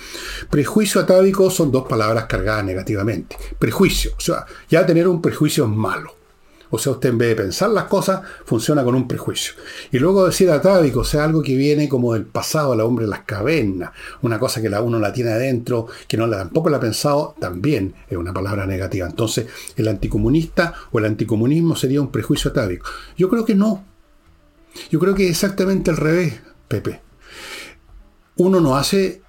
Prejuicio 0.51 1.01
atávico 1.01 1.51
son 1.51 1.71
dos 1.71 1.87
palabras 1.87 2.27
cargadas 2.27 2.65
negativamente. 2.65 3.37
Prejuicio, 3.59 4.13
o 4.17 4.21
sea, 4.21 4.45
ya 4.69 4.85
tener 4.85 5.09
un 5.09 5.23
prejuicio 5.23 5.65
es 5.65 5.71
malo. 5.71 6.26
O 6.71 6.79
sea, 6.79 6.93
usted 6.93 7.11
en 7.11 7.19
vez 7.19 7.29
de 7.31 7.37
pensar 7.37 7.71
las 7.71 7.85
cosas, 7.85 8.23
funciona 8.45 8.85
con 8.85 8.95
un 8.95 9.09
prejuicio. 9.09 9.55
Y 9.93 9.99
luego 9.99 10.27
decir 10.27 10.51
atávico, 10.51 11.01
o 11.01 11.05
sea, 11.05 11.25
algo 11.25 11.43
que 11.43 11.57
viene 11.57 11.89
como 11.89 12.15
del 12.15 12.25
pasado, 12.25 12.73
al 12.73 12.81
hombre 12.81 13.05
de 13.05 13.11
las 13.11 13.21
cavernas, 13.21 13.93
una 14.23 14.39
cosa 14.39 14.61
que 14.61 14.69
la 14.69 14.81
uno 14.81 14.99
la 14.99 15.13
tiene 15.13 15.33
adentro, 15.33 15.87
que 16.09 16.17
no 16.17 16.27
la, 16.27 16.39
tampoco 16.39 16.71
la 16.71 16.79
ha 16.79 16.81
pensado, 16.81 17.35
también 17.41 17.95
es 18.09 18.17
una 18.17 18.33
palabra 18.33 18.67
negativa. 18.67 19.07
Entonces, 19.07 19.47
el 19.77 19.89
anticomunista 19.89 20.75
o 20.93 20.99
el 20.99 21.07
anticomunismo 21.07 21.77
sería 21.77 22.01
un 22.01 22.11
prejuicio 22.11 22.51
atávico. 22.51 22.89
Yo 23.17 23.29
creo 23.29 23.45
que 23.45 23.55
no. 23.55 23.85
Yo 24.91 24.99
creo 24.99 25.15
que 25.15 25.25
es 25.25 25.31
exactamente 25.31 25.91
al 25.91 25.97
revés, 25.97 26.41
Pepe. 26.69 27.01
Uno 28.37 28.61
no 28.61 28.77
hace, 28.77 29.23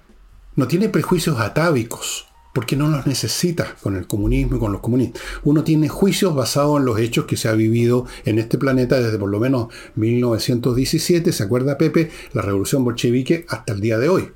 no 0.56 0.68
tiene 0.68 0.90
prejuicios 0.90 1.40
atávicos 1.40 2.27
porque 2.58 2.74
no 2.74 2.88
los 2.88 3.06
necesita 3.06 3.76
con 3.80 3.94
el 3.94 4.08
comunismo 4.08 4.56
y 4.56 4.58
con 4.58 4.72
los 4.72 4.80
comunistas. 4.80 5.22
Uno 5.44 5.62
tiene 5.62 5.88
juicios 5.88 6.34
basados 6.34 6.80
en 6.80 6.86
los 6.86 6.98
hechos 6.98 7.24
que 7.24 7.36
se 7.36 7.46
ha 7.46 7.52
vivido 7.52 8.04
en 8.24 8.40
este 8.40 8.58
planeta 8.58 9.00
desde 9.00 9.16
por 9.16 9.30
lo 9.30 9.38
menos 9.38 9.68
1917, 9.94 11.30
¿se 11.30 11.44
acuerda 11.44 11.78
Pepe? 11.78 12.10
La 12.32 12.42
revolución 12.42 12.82
bolchevique 12.82 13.46
hasta 13.48 13.74
el 13.74 13.80
día 13.80 13.96
de 13.98 14.08
hoy 14.08 14.32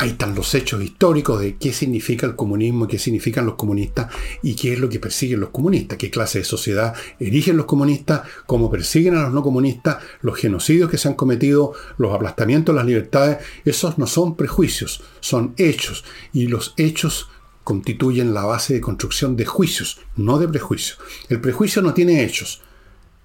ahí 0.00 0.10
están 0.10 0.34
los 0.34 0.54
hechos 0.54 0.82
históricos 0.82 1.40
de 1.40 1.56
qué 1.56 1.74
significa 1.74 2.26
el 2.26 2.34
comunismo, 2.34 2.86
qué 2.86 2.98
significan 2.98 3.44
los 3.44 3.56
comunistas 3.56 4.10
y 4.42 4.54
qué 4.54 4.72
es 4.72 4.78
lo 4.78 4.88
que 4.88 4.98
persiguen 4.98 5.40
los 5.40 5.50
comunistas, 5.50 5.98
qué 5.98 6.10
clase 6.10 6.38
de 6.38 6.46
sociedad 6.46 6.94
erigen 7.18 7.58
los 7.58 7.66
comunistas, 7.66 8.22
cómo 8.46 8.70
persiguen 8.70 9.14
a 9.14 9.24
los 9.24 9.32
no 9.34 9.42
comunistas, 9.42 9.98
los 10.22 10.38
genocidios 10.38 10.88
que 10.88 10.96
se 10.96 11.08
han 11.08 11.14
cometido, 11.14 11.74
los 11.98 12.14
aplastamientos 12.14 12.74
de 12.74 12.78
las 12.78 12.86
libertades. 12.86 13.44
Esos 13.66 13.98
no 13.98 14.06
son 14.06 14.36
prejuicios, 14.36 15.02
son 15.20 15.52
hechos 15.58 16.02
y 16.32 16.46
los 16.46 16.72
hechos 16.78 17.28
constituyen 17.62 18.32
la 18.32 18.46
base 18.46 18.72
de 18.72 18.80
construcción 18.80 19.36
de 19.36 19.44
juicios, 19.44 20.00
no 20.16 20.38
de 20.38 20.48
prejuicios. 20.48 20.98
El 21.28 21.42
prejuicio 21.42 21.82
no 21.82 21.92
tiene 21.92 22.24
hechos, 22.24 22.62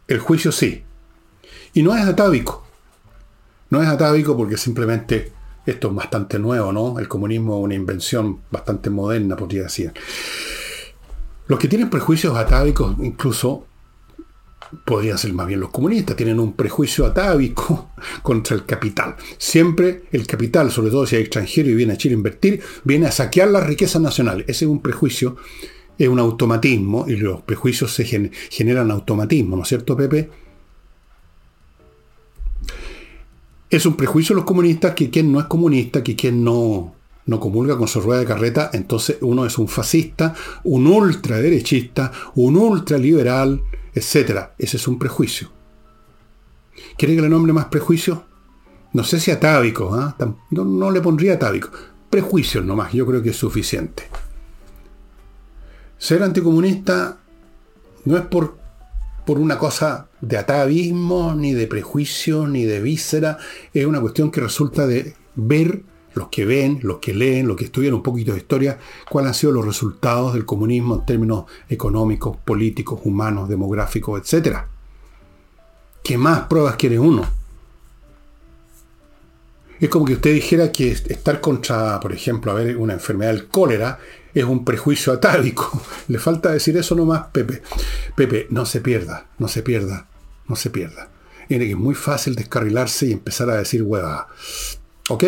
el 0.10 0.20
juicio 0.20 0.52
sí. 0.52 0.84
Y 1.74 1.84
no 1.84 1.96
es 1.96 2.06
atávico. 2.06 2.68
No 3.70 3.82
es 3.82 3.88
atávico 3.88 4.36
porque 4.36 4.58
simplemente 4.58 5.32
esto 5.66 5.90
es 5.90 5.96
bastante 5.96 6.40
nuevo, 6.40 6.72
¿no? 6.72 7.00
El 7.00 7.08
comunismo 7.08 7.58
es 7.58 7.64
una 7.64 7.76
invención 7.76 8.42
bastante 8.52 8.90
moderna, 8.90 9.36
podría 9.36 9.64
decir. 9.64 9.94
Los 11.48 11.60
que 11.60 11.68
tienen 11.68 11.90
prejuicios 11.90 12.36
atávicos, 12.36 12.96
incluso, 13.00 13.66
podrían 14.84 15.18
ser 15.18 15.34
más 15.34 15.48
bien 15.48 15.60
los 15.60 15.70
comunistas, 15.70 16.16
tienen 16.16 16.40
un 16.40 16.54
prejuicio 16.54 17.06
atávico 17.06 17.92
contra 18.22 18.56
el 18.56 18.66
capital. 18.66 19.16
Siempre 19.38 20.04
el 20.12 20.28
capital, 20.28 20.72
sobre 20.72 20.92
todo 20.92 21.06
si 21.06 21.16
hay 21.16 21.22
extranjero 21.22 21.70
y 21.70 21.76
viene 21.76 21.94
a 21.94 21.98
Chile 21.98 22.16
a 22.16 22.18
invertir, 22.18 22.62
viene 22.84 23.08
a 23.08 23.12
saquear 23.12 23.50
las 23.50 23.66
riquezas 23.66 24.02
nacionales. 24.02 24.46
Ese 24.48 24.66
es 24.66 24.72
un 24.72 24.82
prejuicio, 24.82 25.38
es 25.98 26.08
un 26.08 26.20
automatismo, 26.20 27.06
y 27.08 27.16
los 27.16 27.42
prejuicios 27.42 27.94
se 27.94 28.06
generan 28.50 28.92
automatismo, 28.92 29.56
¿no 29.56 29.64
es 29.64 29.70
cierto, 29.70 29.96
Pepe? 29.96 30.30
Es 33.76 33.86
un 33.86 33.96
prejuicio 33.96 34.36
los 34.36 34.46
comunistas 34.46 34.94
que 34.94 35.10
quien 35.10 35.32
no 35.32 35.40
es 35.40 35.46
comunista, 35.46 36.04
que 36.04 36.16
quien 36.16 36.44
no, 36.44 36.94
no 37.26 37.40
comulga 37.40 37.78
con 37.78 37.88
su 37.88 38.02
rueda 38.02 38.20
de 38.20 38.26
carreta, 38.26 38.70
entonces 38.74 39.18
uno 39.22 39.46
es 39.46 39.58
un 39.58 39.68
fascista, 39.68 40.34
un 40.64 40.88
ultraderechista, 40.88 42.12
un 42.36 42.58
ultraliberal, 42.58 43.62
etc. 43.94 44.50
Ese 44.58 44.78
es 44.78 44.88
un 44.88 45.00
prejuicio. 45.00 45.50
¿Quiere 46.98 47.16
que 47.16 47.22
le 47.22 47.30
nombre 47.30 47.54
más 47.54 47.66
prejuicio? 47.66 48.24
No 48.94 49.04
sé 49.04 49.20
si 49.20 49.32
atávico, 49.32 49.94
¿ah? 49.94 50.16
no, 50.52 50.64
no, 50.64 50.92
le 50.92 51.02
pondría 51.02 51.34
atávico. 51.34 51.70
Prejuicios 52.10 52.64
nomás, 52.64 52.94
yo 52.94 53.06
creo 53.06 53.22
que 53.22 53.32
es 53.32 53.36
suficiente. 53.36 54.04
Ser 55.98 56.24
anticomunista 56.24 57.18
no 58.06 58.18
es 58.18 58.24
por 58.24 58.58
por 59.26 59.40
una 59.40 59.58
cosa 59.58 60.08
de 60.22 60.38
atavismo, 60.38 61.34
ni 61.36 61.54
de 61.54 61.68
prejuicio, 61.68 62.48
ni 62.48 62.66
de 62.66 62.80
víscera. 62.80 63.38
Es 63.74 63.86
una 63.86 64.02
cuestión 64.02 64.32
que 64.32 64.42
resulta 64.42 64.88
de 64.88 65.16
ver 65.36 65.84
los 66.14 66.30
que 66.30 66.46
ven, 66.46 66.80
los 66.82 67.00
que 67.00 67.14
leen, 67.14 67.48
los 67.48 67.58
que 67.58 67.66
estudian 67.66 67.94
un 67.94 68.04
poquito 68.04 68.32
de 68.32 68.38
historia, 68.40 68.80
cuáles 69.10 69.30
han 69.30 69.34
sido 69.34 69.54
los 69.54 69.66
resultados 69.66 70.34
del 70.34 70.46
comunismo 70.46 70.96
en 70.96 71.06
términos 71.06 71.46
económicos, 71.68 72.38
políticos, 72.38 73.02
humanos, 73.04 73.50
demográficos, 73.50 74.34
etc. 74.34 74.60
¿Qué 76.04 76.18
más 76.18 76.42
pruebas 76.42 76.76
quiere 76.78 77.00
uno? 77.00 77.24
Es 79.80 79.90
como 79.90 80.06
que 80.06 80.14
usted 80.14 80.34
dijera 80.34 80.72
que 80.72 80.92
estar 80.92 81.42
contra, 81.42 82.00
por 82.00 82.14
ejemplo, 82.14 82.54
a 82.54 82.56
una 82.78 82.94
enfermedad 82.94 83.34
del 83.34 83.48
cólera 83.48 84.00
es 84.36 84.44
un 84.44 84.64
prejuicio 84.64 85.14
atávico. 85.14 85.82
Le 86.08 86.20
falta 86.20 86.52
decir 86.52 86.78
eso 86.78 86.94
nomás, 86.94 87.28
Pepe. 87.32 87.64
Pepe, 88.16 88.48
no 88.52 88.66
se 88.66 88.82
pierda, 88.82 89.28
no 89.40 89.48
se 89.48 89.64
pierda, 89.64 90.08
no 90.48 90.56
se 90.56 90.70
pierda. 90.70 91.10
Es 91.50 91.76
muy 91.76 91.96
fácil 91.96 92.36
descarrilarse 92.36 93.08
y 93.08 93.12
empezar 93.14 93.50
a 93.50 93.58
decir 93.58 93.82
hueva. 93.84 94.28
¿Ok? 95.10 95.24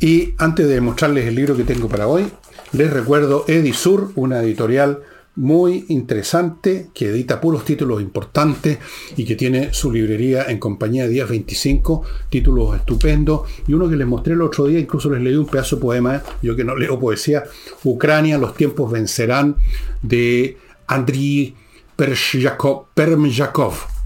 Y 0.00 0.34
antes 0.38 0.68
de 0.68 0.80
mostrarles 0.80 1.26
el 1.26 1.36
libro 1.36 1.56
que 1.56 1.64
tengo 1.64 1.88
para 1.88 2.08
hoy, 2.08 2.30
les 2.72 2.92
recuerdo 2.92 3.44
Edisur, 3.46 4.12
una 4.16 4.40
editorial 4.40 5.02
muy 5.36 5.84
interesante, 5.88 6.88
que 6.94 7.10
edita 7.10 7.40
puros 7.40 7.64
títulos 7.64 8.00
importantes 8.00 8.78
y 9.16 9.24
que 9.24 9.36
tiene 9.36 9.72
su 9.72 9.92
librería 9.92 10.44
en 10.48 10.58
compañía 10.58 11.04
de 11.04 11.10
Días 11.10 11.28
25, 11.28 12.02
títulos 12.30 12.74
estupendos. 12.76 13.42
Y 13.68 13.74
uno 13.74 13.88
que 13.88 13.96
les 13.96 14.06
mostré 14.06 14.32
el 14.32 14.42
otro 14.42 14.66
día, 14.66 14.78
incluso 14.78 15.10
les 15.10 15.22
leí 15.22 15.36
un 15.36 15.46
pedazo 15.46 15.76
de 15.76 15.82
poema, 15.82 16.22
yo 16.42 16.56
que 16.56 16.64
no 16.64 16.74
leo 16.74 16.98
poesía, 16.98 17.44
Ucrania, 17.84 18.38
los 18.38 18.54
tiempos 18.54 18.90
vencerán, 18.90 19.56
de 20.02 20.56
Andriy 20.86 21.54
Permjakov, 21.96 22.86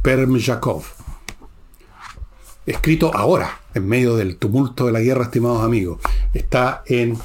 Permjakov, 0.02 0.82
escrito 2.66 3.14
ahora, 3.14 3.60
en 3.74 3.86
medio 3.86 4.16
del 4.16 4.36
tumulto 4.36 4.86
de 4.86 4.92
la 4.92 5.00
guerra, 5.00 5.24
estimados 5.24 5.62
amigos. 5.62 6.00
Está 6.34 6.82
en 6.86 7.16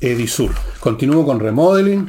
Edisur. 0.00 0.52
Continúo 0.78 1.24
con 1.24 1.40
Remodeling 1.40 2.08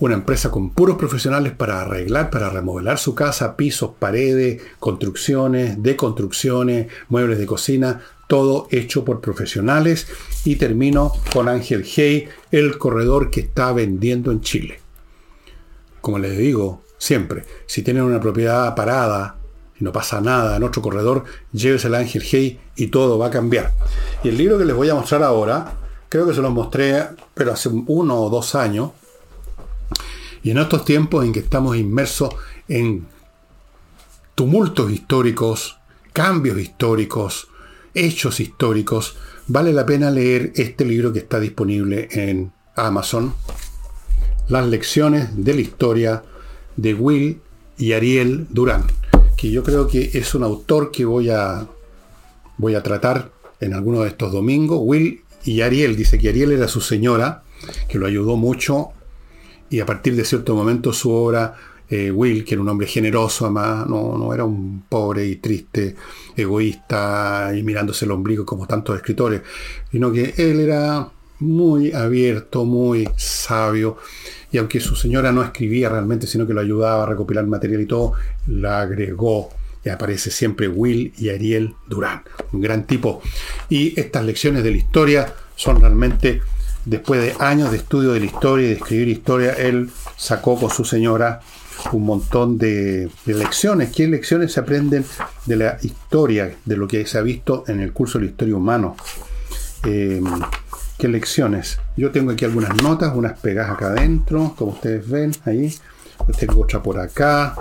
una 0.00 0.14
empresa 0.14 0.50
con 0.50 0.70
puros 0.70 0.96
profesionales 0.96 1.52
para 1.52 1.80
arreglar, 1.80 2.30
para 2.30 2.50
remodelar 2.50 2.98
su 2.98 3.14
casa, 3.14 3.56
pisos, 3.56 3.90
paredes, 3.98 4.62
construcciones, 4.78 5.82
deconstrucciones, 5.82 6.86
muebles 7.08 7.38
de 7.38 7.46
cocina, 7.46 8.00
todo 8.28 8.68
hecho 8.70 9.04
por 9.04 9.20
profesionales. 9.20 10.06
Y 10.44 10.56
termino 10.56 11.12
con 11.32 11.48
Ángel 11.48 11.84
Hey, 11.84 12.28
el 12.52 12.78
corredor 12.78 13.30
que 13.30 13.40
está 13.40 13.72
vendiendo 13.72 14.30
en 14.30 14.40
Chile. 14.40 14.80
Como 16.00 16.18
les 16.18 16.38
digo 16.38 16.82
siempre, 16.96 17.44
si 17.66 17.82
tienen 17.82 18.04
una 18.04 18.20
propiedad 18.20 18.74
parada 18.74 19.36
y 19.80 19.84
no 19.84 19.92
pasa 19.92 20.20
nada 20.20 20.56
en 20.56 20.62
otro 20.62 20.80
corredor, 20.80 21.24
llévese 21.52 21.88
el 21.88 21.96
Ángel 21.96 22.22
Hey 22.24 22.60
y 22.76 22.86
todo 22.88 23.18
va 23.18 23.26
a 23.26 23.30
cambiar. 23.30 23.74
Y 24.22 24.28
el 24.28 24.36
libro 24.36 24.58
que 24.58 24.64
les 24.64 24.76
voy 24.76 24.88
a 24.90 24.94
mostrar 24.94 25.24
ahora, 25.24 25.74
creo 26.08 26.26
que 26.26 26.34
se 26.34 26.40
los 26.40 26.52
mostré, 26.52 27.04
pero 27.34 27.52
hace 27.52 27.68
uno 27.68 28.20
o 28.20 28.30
dos 28.30 28.54
años, 28.54 28.90
y 30.48 30.50
en 30.50 30.56
estos 30.56 30.86
tiempos 30.86 31.26
en 31.26 31.34
que 31.34 31.40
estamos 31.40 31.76
inmersos 31.76 32.34
en 32.68 33.06
tumultos 34.34 34.90
históricos, 34.90 35.76
cambios 36.14 36.58
históricos, 36.58 37.48
hechos 37.92 38.40
históricos, 38.40 39.18
vale 39.46 39.74
la 39.74 39.84
pena 39.84 40.10
leer 40.10 40.54
este 40.56 40.86
libro 40.86 41.12
que 41.12 41.18
está 41.18 41.38
disponible 41.38 42.08
en 42.12 42.50
Amazon, 42.76 43.34
Las 44.48 44.66
lecciones 44.66 45.28
de 45.36 45.52
la 45.52 45.60
historia 45.60 46.22
de 46.78 46.94
Will 46.94 47.42
y 47.76 47.92
Ariel 47.92 48.46
Durán, 48.48 48.84
que 49.36 49.50
yo 49.50 49.62
creo 49.62 49.86
que 49.86 50.12
es 50.14 50.34
un 50.34 50.44
autor 50.44 50.90
que 50.90 51.04
voy 51.04 51.28
a, 51.28 51.68
voy 52.56 52.74
a 52.74 52.82
tratar 52.82 53.30
en 53.60 53.74
alguno 53.74 54.00
de 54.00 54.08
estos 54.08 54.32
domingos. 54.32 54.80
Will 54.80 55.20
y 55.44 55.60
Ariel, 55.60 55.94
dice 55.94 56.18
que 56.18 56.30
Ariel 56.30 56.52
era 56.52 56.68
su 56.68 56.80
señora, 56.80 57.42
que 57.86 57.98
lo 57.98 58.06
ayudó 58.06 58.36
mucho 58.36 58.94
y 59.70 59.80
a 59.80 59.86
partir 59.86 60.16
de 60.16 60.24
cierto 60.24 60.54
momento 60.54 60.92
su 60.92 61.10
obra, 61.10 61.54
eh, 61.90 62.10
Will, 62.10 62.44
que 62.44 62.54
era 62.54 62.62
un 62.62 62.68
hombre 62.68 62.86
generoso, 62.86 63.46
además, 63.46 63.86
no, 63.86 64.16
no, 64.18 64.34
era 64.34 64.44
un 64.44 64.84
pobre 64.88 65.26
y 65.26 65.36
triste, 65.36 65.96
egoísta 66.36 67.52
y 67.56 67.62
mirándose 67.62 68.04
el 68.04 68.10
ombligo 68.10 68.44
como 68.44 68.66
tantos 68.66 68.96
escritores, 68.96 69.42
sino 69.90 70.12
que 70.12 70.34
él 70.36 70.60
era 70.60 71.08
muy 71.40 71.92
abierto, 71.92 72.64
muy 72.64 73.08
sabio, 73.16 73.96
y 74.50 74.58
aunque 74.58 74.80
su 74.80 74.96
señora 74.96 75.32
no 75.32 75.42
escribía 75.42 75.88
realmente, 75.88 76.26
sino 76.26 76.46
que 76.46 76.54
lo 76.54 76.60
ayudaba 76.60 77.04
a 77.04 77.06
recopilar 77.06 77.46
material 77.46 77.82
y 77.82 77.86
todo, 77.86 78.14
la 78.46 78.80
agregó. 78.80 79.50
Y 79.84 79.90
aparece 79.90 80.30
siempre 80.30 80.68
Will 80.68 81.12
y 81.18 81.28
Ariel 81.28 81.74
Durán, 81.86 82.22
un 82.52 82.60
gran 82.60 82.86
tipo. 82.86 83.22
Y 83.68 83.98
estas 83.98 84.24
lecciones 84.24 84.64
de 84.64 84.72
la 84.72 84.76
historia 84.76 85.32
son 85.54 85.80
realmente 85.80 86.40
después 86.88 87.20
de 87.20 87.34
años 87.44 87.70
de 87.70 87.76
estudio 87.78 88.12
de 88.12 88.20
la 88.20 88.26
historia 88.26 88.66
y 88.66 88.68
de 88.70 88.76
escribir 88.76 89.08
historia, 89.08 89.52
él 89.52 89.90
sacó 90.16 90.58
con 90.58 90.70
su 90.70 90.84
señora 90.84 91.40
un 91.92 92.04
montón 92.04 92.58
de, 92.58 93.10
lecciones. 93.26 93.90
¿Qué 93.94 94.08
lecciones 94.08 94.52
se 94.52 94.60
aprenden 94.60 95.04
de 95.46 95.56
la 95.56 95.78
historia, 95.82 96.56
de 96.64 96.76
lo 96.76 96.88
que 96.88 97.06
se 97.06 97.18
ha 97.18 97.22
visto 97.22 97.64
en 97.68 97.80
el 97.80 97.92
curso 97.92 98.18
de 98.18 98.24
la 98.24 98.30
historia 98.30 98.56
humana? 98.56 98.92
Eh, 99.84 100.20
¿Qué 100.98 101.08
lecciones? 101.08 101.78
Yo 101.96 102.10
tengo 102.10 102.32
aquí 102.32 102.44
algunas 102.44 102.74
notas, 102.82 103.14
unas 103.14 103.38
pegadas 103.38 103.72
acá 103.72 103.88
adentro, 103.88 104.54
como 104.56 104.72
ustedes 104.72 105.08
ven 105.08 105.32
ahí. 105.44 105.72
Tengo 106.38 106.62
otra 106.62 106.82
por 106.82 106.98
acá. 106.98 107.54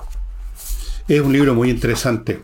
Es 1.08 1.22
un 1.22 1.34
libro 1.34 1.54
muy 1.54 1.70
interesante. 1.70 2.42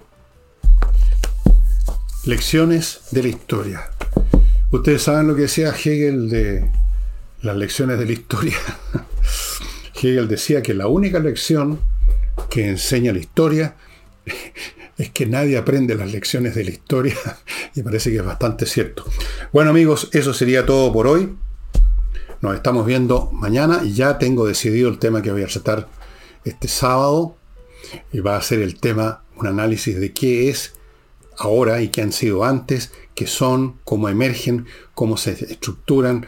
Lecciones 2.26 3.02
de 3.12 3.24
la 3.24 3.30
historia. 3.30 3.82
Ustedes 4.74 5.04
saben 5.04 5.28
lo 5.28 5.36
que 5.36 5.44
decía 5.44 5.70
Hegel 5.70 6.32
de 6.32 6.68
las 7.44 7.56
lecciones 7.56 8.00
de 8.00 8.08
la 8.08 8.12
historia. 8.12 8.58
Hegel 9.96 10.28
decía 10.28 10.64
que 10.64 10.74
la 10.74 10.88
única 10.88 11.20
lección 11.20 11.80
que 12.50 12.68
enseña 12.68 13.14
la 13.14 13.20
historia 13.20 13.76
es 14.98 15.12
que 15.12 15.28
nadie 15.28 15.58
aprende 15.58 15.94
las 15.94 16.12
lecciones 16.12 16.56
de 16.56 16.64
la 16.64 16.72
historia 16.72 17.16
y 17.76 17.84
parece 17.84 18.10
que 18.10 18.18
es 18.18 18.26
bastante 18.26 18.66
cierto. 18.66 19.06
Bueno 19.52 19.70
amigos, 19.70 20.10
eso 20.12 20.34
sería 20.34 20.66
todo 20.66 20.92
por 20.92 21.06
hoy. 21.06 21.38
Nos 22.42 22.56
estamos 22.56 22.88
viendo 22.88 23.30
mañana 23.32 23.84
ya 23.84 24.18
tengo 24.18 24.48
decidido 24.48 24.90
el 24.90 24.98
tema 24.98 25.22
que 25.22 25.32
voy 25.32 25.44
a 25.44 25.48
tratar 25.48 25.88
este 26.46 26.68
sábado 26.68 27.38
y 28.12 28.22
va 28.22 28.38
a 28.38 28.42
ser 28.42 28.60
el 28.64 28.80
tema, 28.80 29.24
un 29.36 29.46
análisis 29.46 30.00
de 30.00 30.14
qué 30.14 30.50
es 30.50 30.74
ahora 31.38 31.80
y 31.82 31.90
qué 31.90 32.02
han 32.02 32.12
sido 32.12 32.44
antes 32.44 32.92
que 33.16 33.28
son, 33.28 33.80
cómo 33.84 34.10
emergen, 34.10 34.66
cómo 34.94 35.18
se 35.18 35.32
estructuran, 35.32 36.26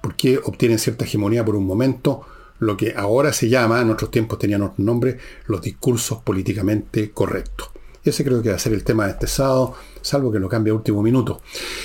por 0.00 0.16
qué 0.16 0.38
obtienen 0.38 0.78
cierta 0.78 1.04
hegemonía 1.04 1.44
por 1.44 1.56
un 1.56 1.66
momento, 1.66 2.22
lo 2.58 2.76
que 2.76 2.94
ahora 2.96 3.32
se 3.32 3.48
llama, 3.48 3.80
en 3.80 3.90
otros 3.90 4.10
tiempos 4.10 4.38
tenían 4.38 4.62
otro 4.62 4.84
nombre, 4.84 5.18
los 5.46 5.62
discursos 5.62 6.18
políticamente 6.18 7.10
correctos. 7.10 7.70
Ese 8.04 8.24
creo 8.24 8.42
que 8.42 8.50
va 8.50 8.56
a 8.56 8.58
ser 8.58 8.72
el 8.72 8.84
tema 8.84 9.06
de 9.06 9.12
este 9.12 9.26
sábado, 9.26 9.74
salvo 10.00 10.32
que 10.32 10.38
lo 10.38 10.48
cambie 10.48 10.70
a 10.70 10.74
último 10.74 11.02
minuto. 11.02 11.42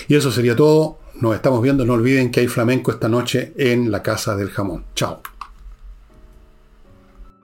Y 0.07 0.15
eso 0.15 0.31
sería 0.31 0.55
todo. 0.55 0.99
Nos 1.19 1.35
estamos 1.35 1.61
viendo. 1.61 1.85
No 1.85 1.93
olviden 1.93 2.31
que 2.31 2.41
hay 2.41 2.47
flamenco 2.47 2.91
esta 2.91 3.09
noche 3.09 3.53
en 3.57 3.91
la 3.91 4.01
Casa 4.01 4.35
del 4.35 4.49
Jamón. 4.49 4.85
Chao. 4.95 5.34